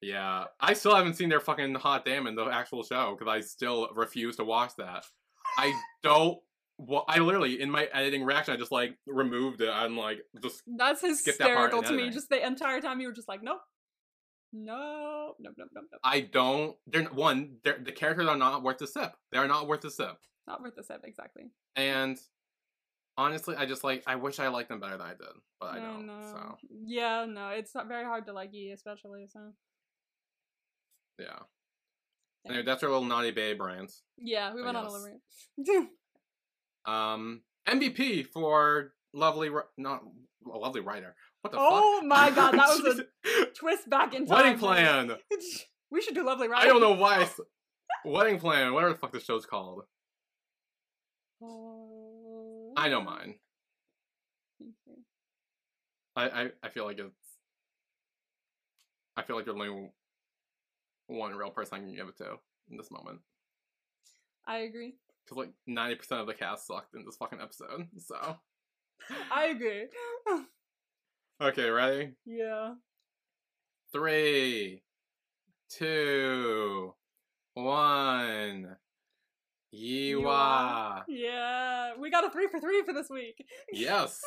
Yeah, 0.00 0.44
I 0.60 0.74
still 0.74 0.94
haven't 0.94 1.14
seen 1.14 1.28
their 1.28 1.40
fucking 1.40 1.74
hot 1.74 2.04
damn 2.04 2.26
in 2.26 2.36
the 2.36 2.44
actual 2.44 2.84
show 2.84 3.16
because 3.18 3.32
I 3.32 3.40
still 3.40 3.88
refuse 3.94 4.36
to 4.36 4.44
watch 4.44 4.72
that. 4.78 5.04
I 5.56 5.72
don't. 6.02 6.38
Well, 6.78 7.04
I 7.08 7.18
literally 7.18 7.60
in 7.60 7.70
my 7.70 7.88
editing 7.92 8.22
reaction, 8.24 8.54
I 8.54 8.56
just 8.56 8.70
like 8.70 8.96
removed 9.06 9.60
it. 9.60 9.70
I'm 9.70 9.96
like, 9.96 10.20
just 10.40 10.62
That's 10.66 11.00
Skip 11.00 11.38
that 11.38 11.54
part 11.54 11.72
hysterical 11.72 11.82
to 11.82 11.92
me. 11.92 12.10
Just 12.10 12.28
the 12.28 12.44
entire 12.44 12.80
time 12.80 13.00
you 13.00 13.08
were 13.08 13.12
just 13.12 13.28
like, 13.28 13.42
nope. 13.42 13.60
No, 14.52 15.34
no, 15.40 15.50
no, 15.58 15.64
no, 15.74 15.80
no. 15.80 15.98
I 16.02 16.20
don't. 16.20 16.76
They're 16.86 17.04
one. 17.04 17.56
They're, 17.64 17.78
the 17.82 17.92
characters 17.92 18.28
are 18.28 18.36
not 18.36 18.62
worth 18.62 18.78
the 18.78 18.86
sip. 18.86 19.12
They 19.32 19.38
are 19.38 19.48
not 19.48 19.66
worth 19.66 19.82
the 19.82 19.90
sip. 19.90 20.16
Not 20.46 20.62
worth 20.62 20.76
the 20.76 20.84
sip, 20.84 21.02
exactly. 21.04 21.50
And 21.76 22.16
honestly, 23.18 23.56
I 23.56 23.66
just 23.66 23.84
like. 23.84 24.04
I 24.06 24.14
wish 24.14 24.38
I 24.38 24.48
liked 24.48 24.70
them 24.70 24.80
better 24.80 24.96
than 24.96 25.06
I 25.06 25.10
did, 25.10 25.26
but 25.60 25.70
I 25.70 25.78
don't. 25.80 26.06
know. 26.06 26.20
So 26.22 26.56
Yeah, 26.86 27.26
no, 27.28 27.48
it's 27.48 27.74
not 27.74 27.88
very 27.88 28.04
hard 28.04 28.24
to 28.26 28.32
like 28.32 28.54
E, 28.54 28.70
especially, 28.70 29.26
so. 29.30 29.40
Yeah. 31.18 31.38
Anyway, 32.46 32.62
that's 32.64 32.82
our 32.82 32.88
little 32.88 33.04
naughty 33.04 33.30
babe 33.30 33.60
rants. 33.60 34.02
Yeah, 34.16 34.54
we 34.54 34.62
went 34.62 34.76
on 34.76 34.86
a 34.86 34.90
little 34.90 35.06
rant. 35.06 35.88
Um, 36.86 37.42
MVP 37.68 38.26
for 38.32 38.92
lovely, 39.12 39.50
not 39.76 40.02
a 40.50 40.56
lovely 40.56 40.80
writer. 40.80 41.14
What 41.42 41.52
the 41.52 41.58
Oh 41.60 41.98
fuck? 41.98 42.06
my 42.06 42.30
God, 42.30 42.52
that 42.54 42.68
was 42.82 43.00
a 43.00 43.46
Twist 43.58 43.88
back 43.90 44.14
in 44.14 44.26
time. 44.26 44.36
wedding 44.36 44.58
plan. 44.58 45.12
we 45.90 46.00
should 46.00 46.14
do 46.14 46.24
Lovely 46.24 46.48
writer. 46.48 46.64
I 46.64 46.68
don't 46.68 46.80
know 46.80 46.92
why. 46.92 47.22
I 47.22 47.28
wedding 48.04 48.38
plan. 48.38 48.72
Whatever 48.72 48.92
the 48.94 48.98
fuck 48.98 49.12
the 49.12 49.20
show's 49.20 49.44
called. 49.46 49.82
I 52.76 52.88
know 52.88 53.02
mine. 53.02 53.34
I, 56.16 56.28
I, 56.28 56.50
I 56.62 56.68
feel 56.70 56.84
like 56.84 56.98
it's. 56.98 57.12
I 59.16 59.22
feel 59.22 59.36
like 59.36 59.44
there's 59.44 59.54
only 59.56 59.90
one 61.08 61.34
real 61.34 61.50
person 61.50 61.74
I 61.76 61.80
can 61.80 61.94
give 61.94 62.08
it 62.08 62.16
to 62.18 62.36
in 62.70 62.76
this 62.76 62.90
moment. 62.90 63.18
I 64.46 64.58
agree. 64.58 64.94
Because 65.24 65.38
like 65.38 65.52
ninety 65.66 65.96
percent 65.96 66.20
of 66.20 66.26
the 66.26 66.34
cast 66.34 66.66
sucked 66.66 66.94
in 66.94 67.04
this 67.04 67.16
fucking 67.16 67.40
episode. 67.40 67.88
So 67.98 68.36
I 69.32 69.46
agree. 69.46 69.86
Okay, 71.40 71.70
ready? 71.70 72.14
yeah. 72.26 72.72
Three, 73.92 74.82
two, 75.70 76.92
one. 77.54 78.76
Yiwa. 79.72 81.04
Yeah. 81.06 81.92
We 81.98 82.10
got 82.10 82.26
a 82.26 82.30
three 82.30 82.48
for 82.48 82.58
three 82.58 82.82
for 82.84 82.92
this 82.92 83.08
week. 83.08 83.46
Yes. 83.72 84.20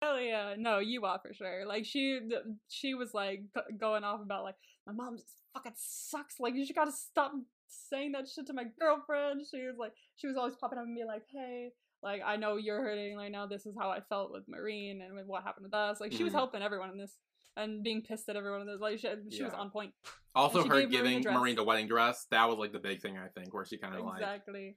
Hell 0.00 0.20
yeah. 0.20 0.54
No, 0.56 0.80
Yiwa 0.80 1.20
for 1.22 1.32
sure. 1.34 1.64
Like 1.66 1.84
she 1.84 2.20
she 2.68 2.94
was 2.94 3.12
like 3.14 3.42
going 3.78 4.04
off 4.04 4.20
about 4.20 4.44
like 4.44 4.56
my 4.86 4.92
mom 4.92 5.16
just 5.16 5.42
fucking 5.54 5.72
sucks. 5.76 6.40
Like 6.40 6.54
you 6.54 6.62
just 6.62 6.74
gotta 6.74 6.92
stop 6.92 7.32
saying 7.68 8.12
that 8.12 8.28
shit 8.28 8.46
to 8.48 8.52
my 8.52 8.64
girlfriend. 8.78 9.42
She 9.50 9.58
was 9.66 9.76
like 9.78 9.92
she 10.16 10.26
was 10.26 10.36
always 10.36 10.54
popping 10.56 10.78
up 10.78 10.84
and 10.84 10.94
being 10.94 11.06
like, 11.06 11.24
hey, 11.32 11.70
like 12.02 12.20
I 12.24 12.36
know 12.36 12.56
you're 12.56 12.82
hurting 12.82 13.16
right 13.16 13.30
now. 13.32 13.46
This 13.46 13.66
is 13.66 13.74
how 13.78 13.90
I 13.90 14.00
felt 14.08 14.32
with 14.32 14.44
Marine 14.48 15.00
and 15.02 15.14
with 15.14 15.26
what 15.26 15.42
happened 15.44 15.64
with 15.64 15.74
us. 15.74 16.00
Like 16.00 16.12
she 16.12 16.24
was 16.24 16.32
Mhm. 16.32 16.36
helping 16.36 16.62
everyone 16.62 16.90
in 16.90 16.98
this 16.98 17.16
and 17.56 17.82
being 17.84 18.02
pissed 18.02 18.28
at 18.28 18.36
everyone 18.36 18.62
in 18.62 18.66
this. 18.66 18.80
Like 18.80 18.98
she, 18.98 19.08
she 19.30 19.42
was 19.44 19.52
on 19.52 19.70
point. 19.70 19.92
Also, 20.34 20.64
her 20.66 20.80
gave 20.86 21.02
Marine 21.02 21.20
giving. 21.22 21.34
Marine 21.38 21.56
the 21.56 21.64
wedding 21.64 21.86
dress. 21.86 22.26
That 22.30 22.48
was 22.48 22.58
like 22.58 22.72
the 22.72 22.78
big 22.78 23.02
thing, 23.02 23.18
I 23.18 23.28
think, 23.28 23.52
where 23.52 23.64
she 23.64 23.76
kind 23.78 23.94
of 23.94 24.04
like. 24.04 24.20
Exactly. 24.20 24.76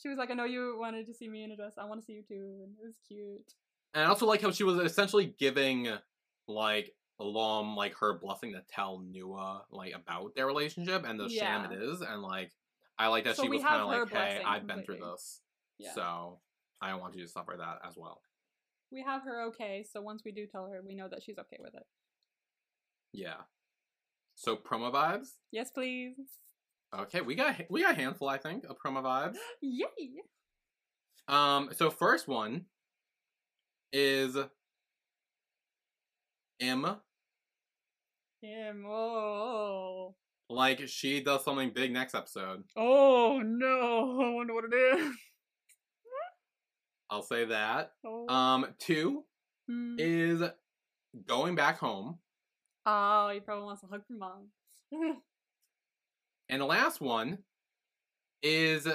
She 0.00 0.08
was 0.08 0.18
like, 0.18 0.30
I 0.30 0.34
know 0.34 0.44
you 0.44 0.76
wanted 0.80 1.06
to 1.06 1.14
see 1.14 1.28
me 1.28 1.44
in 1.44 1.52
a 1.52 1.56
dress. 1.56 1.74
I 1.78 1.84
want 1.84 2.00
to 2.00 2.04
see 2.04 2.14
you 2.14 2.22
too. 2.26 2.62
And 2.64 2.72
it 2.82 2.84
was 2.84 2.96
cute. 3.06 3.52
And 3.92 4.02
I 4.04 4.08
also 4.08 4.26
like 4.26 4.40
how 4.42 4.50
she 4.50 4.64
was 4.64 4.78
essentially 4.78 5.34
giving 5.38 5.88
like 6.48 6.90
Lom 7.18 7.76
like 7.76 7.94
her 7.98 8.18
blessing 8.18 8.52
to 8.52 8.62
tell 8.68 8.98
Nuea 9.00 9.62
like 9.70 9.94
about 9.94 10.34
their 10.34 10.46
relationship 10.46 11.04
and 11.06 11.18
the 11.18 11.28
sham 11.28 11.70
it 11.70 11.80
is, 11.80 12.00
and 12.00 12.22
like 12.22 12.52
I 12.98 13.08
like 13.08 13.24
that 13.24 13.36
So 13.36 13.44
she 13.44 13.48
was 13.48 13.62
kind 13.62 13.80
of 13.80 13.88
like, 13.88 14.10
"Hey, 14.10 14.42
I've 14.44 14.66
been 14.66 14.84
through 14.84 14.98
this, 14.98 15.40
Yeah. 15.78 15.92
so 15.94 16.40
I 16.80 16.90
don't 16.90 17.00
want 17.00 17.14
you 17.14 17.22
to 17.22 17.28
suffer 17.28 17.54
that 17.56 17.80
as 17.86 17.96
well." 17.96 18.20
We 18.90 19.02
have 19.02 19.22
her 19.22 19.42
okay, 19.48 19.84
so 19.88 20.00
once 20.02 20.22
we 20.24 20.32
do 20.32 20.46
tell 20.46 20.66
her, 20.66 20.82
we 20.84 20.94
know 20.94 21.08
that 21.08 21.22
she's 21.22 21.38
okay 21.38 21.58
with 21.60 21.74
it. 21.74 21.86
Yeah. 23.12 23.42
So 24.34 24.56
promo 24.56 24.92
vibes. 24.92 25.28
Yes, 25.52 25.70
please. 25.70 26.16
Okay, 26.92 27.20
we 27.20 27.34
got 27.34 27.56
we 27.70 27.82
got 27.82 27.92
a 27.92 27.96
handful, 27.96 28.28
I 28.28 28.38
think, 28.38 28.64
of 28.64 28.76
promo 28.78 29.02
vibes. 29.02 29.36
Yay! 29.62 30.22
Um, 31.26 31.70
so 31.72 31.90
first 31.90 32.28
one 32.28 32.66
is 33.92 34.36
M. 36.60 36.96
Him. 38.44 38.84
Oh. 38.86 40.14
Like 40.50 40.86
she 40.88 41.22
does 41.22 41.44
something 41.44 41.70
big 41.74 41.92
next 41.92 42.14
episode. 42.14 42.64
Oh 42.76 43.40
no! 43.42 44.20
I 44.24 44.30
wonder 44.34 44.52
what 44.54 44.64
it 44.70 44.74
is. 44.74 45.12
I'll 47.10 47.22
say 47.22 47.44
that. 47.46 47.92
Oh. 48.04 48.28
Um, 48.28 48.66
two 48.78 49.24
Hmm. 49.66 49.96
is 49.98 50.42
going 51.26 51.54
back 51.54 51.78
home, 51.78 52.18
oh, 52.84 53.30
he 53.32 53.40
probably 53.40 53.64
wants 53.64 53.82
a 53.82 53.86
hug 53.86 54.02
from 54.06 54.18
mom. 54.18 54.48
and 56.50 56.60
the 56.60 56.66
last 56.66 57.00
one 57.00 57.38
is 58.42 58.86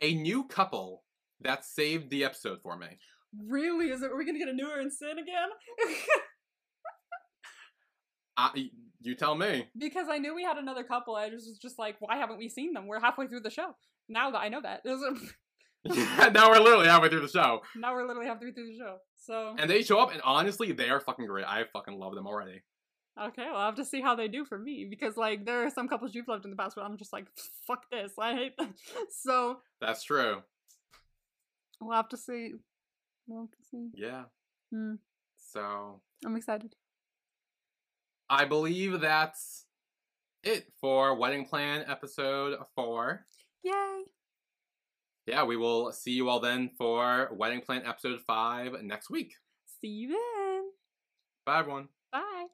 a 0.00 0.14
new 0.14 0.42
couple 0.48 1.04
that 1.42 1.64
saved 1.64 2.10
the 2.10 2.24
episode 2.24 2.58
for 2.62 2.76
me. 2.76 2.98
really? 3.46 3.90
Is 3.90 4.02
it? 4.02 4.10
Are 4.10 4.16
we 4.16 4.24
gonna 4.26 4.40
get 4.40 4.48
a 4.48 4.52
Nuer 4.52 4.80
and 4.80 4.92
sin 4.92 5.18
again? 5.18 5.50
I, 8.36 8.70
you 9.00 9.14
tell 9.14 9.34
me. 9.34 9.68
because 9.78 10.08
I 10.10 10.18
knew 10.18 10.34
we 10.34 10.42
had 10.44 10.58
another 10.58 10.82
couple. 10.84 11.14
I 11.16 11.30
just 11.30 11.46
was 11.48 11.58
just 11.58 11.78
like, 11.78 11.96
why 12.00 12.16
haven't 12.16 12.38
we 12.38 12.48
seen 12.48 12.72
them? 12.72 12.86
We're 12.86 13.00
halfway 13.00 13.26
through 13.26 13.40
the 13.40 13.50
show. 13.50 13.74
Now 14.08 14.30
that 14.30 14.38
I 14.38 14.48
know 14.48 14.60
that, 14.62 14.80
Yeah, 14.84 16.28
now 16.34 16.50
we're 16.50 16.58
literally 16.60 16.88
halfway 16.88 17.08
through 17.08 17.20
the 17.20 17.28
show, 17.28 17.60
now 17.76 17.94
we're 17.94 18.06
literally 18.06 18.28
halfway 18.28 18.50
through 18.52 18.66
the 18.66 18.76
show. 18.78 18.96
So 19.16 19.54
and 19.58 19.70
they 19.70 19.82
show 19.82 19.98
up, 20.00 20.12
and 20.12 20.20
honestly, 20.24 20.72
they 20.72 20.88
are 20.88 21.00
fucking 21.00 21.26
great. 21.26 21.46
I 21.46 21.64
fucking 21.72 21.98
love 21.98 22.14
them 22.14 22.26
already. 22.26 22.62
Okay, 23.20 23.46
well, 23.46 23.56
I'll 23.56 23.66
have 23.66 23.74
to 23.76 23.84
see 23.84 24.00
how 24.00 24.14
they 24.14 24.28
do 24.28 24.44
for 24.44 24.58
me 24.58 24.86
because, 24.88 25.16
like, 25.16 25.44
there 25.44 25.64
are 25.66 25.70
some 25.70 25.88
couples 25.88 26.14
you've 26.14 26.28
loved 26.28 26.44
in 26.44 26.52
the 26.52 26.56
past 26.56 26.76
where 26.76 26.84
I'm 26.86 26.96
just 26.96 27.12
like, 27.12 27.26
fuck 27.66 27.82
this, 27.90 28.12
I 28.18 28.34
hate 28.34 28.56
them. 28.56 28.74
So 29.10 29.58
That's 29.80 30.04
true. 30.04 30.42
we'll 31.80 31.96
have 31.96 32.08
to 32.10 32.16
see. 32.16 32.52
We'll 33.26 33.42
have 33.42 33.50
to 33.50 33.64
see. 33.70 33.88
Yeah. 33.94 34.22
Hmm. 34.72 34.94
So 35.52 36.00
I'm 36.24 36.36
excited. 36.36 36.74
I 38.30 38.44
believe 38.44 39.00
that's 39.00 39.64
it 40.44 40.66
for 40.80 41.14
Wedding 41.14 41.46
Plan 41.46 41.84
episode 41.88 42.58
four. 42.74 43.26
Yay! 43.64 44.02
Yeah, 45.26 45.44
we 45.44 45.56
will 45.56 45.92
see 45.92 46.12
you 46.12 46.28
all 46.28 46.40
then 46.40 46.70
for 46.76 47.30
Wedding 47.32 47.60
Plan 47.60 47.82
episode 47.86 48.20
five 48.26 48.82
next 48.82 49.10
week. 49.10 49.34
See 49.80 49.88
you 49.88 50.08
then. 50.08 50.70
Bye, 51.44 51.60
everyone. 51.60 51.88
Bye. 52.12 52.46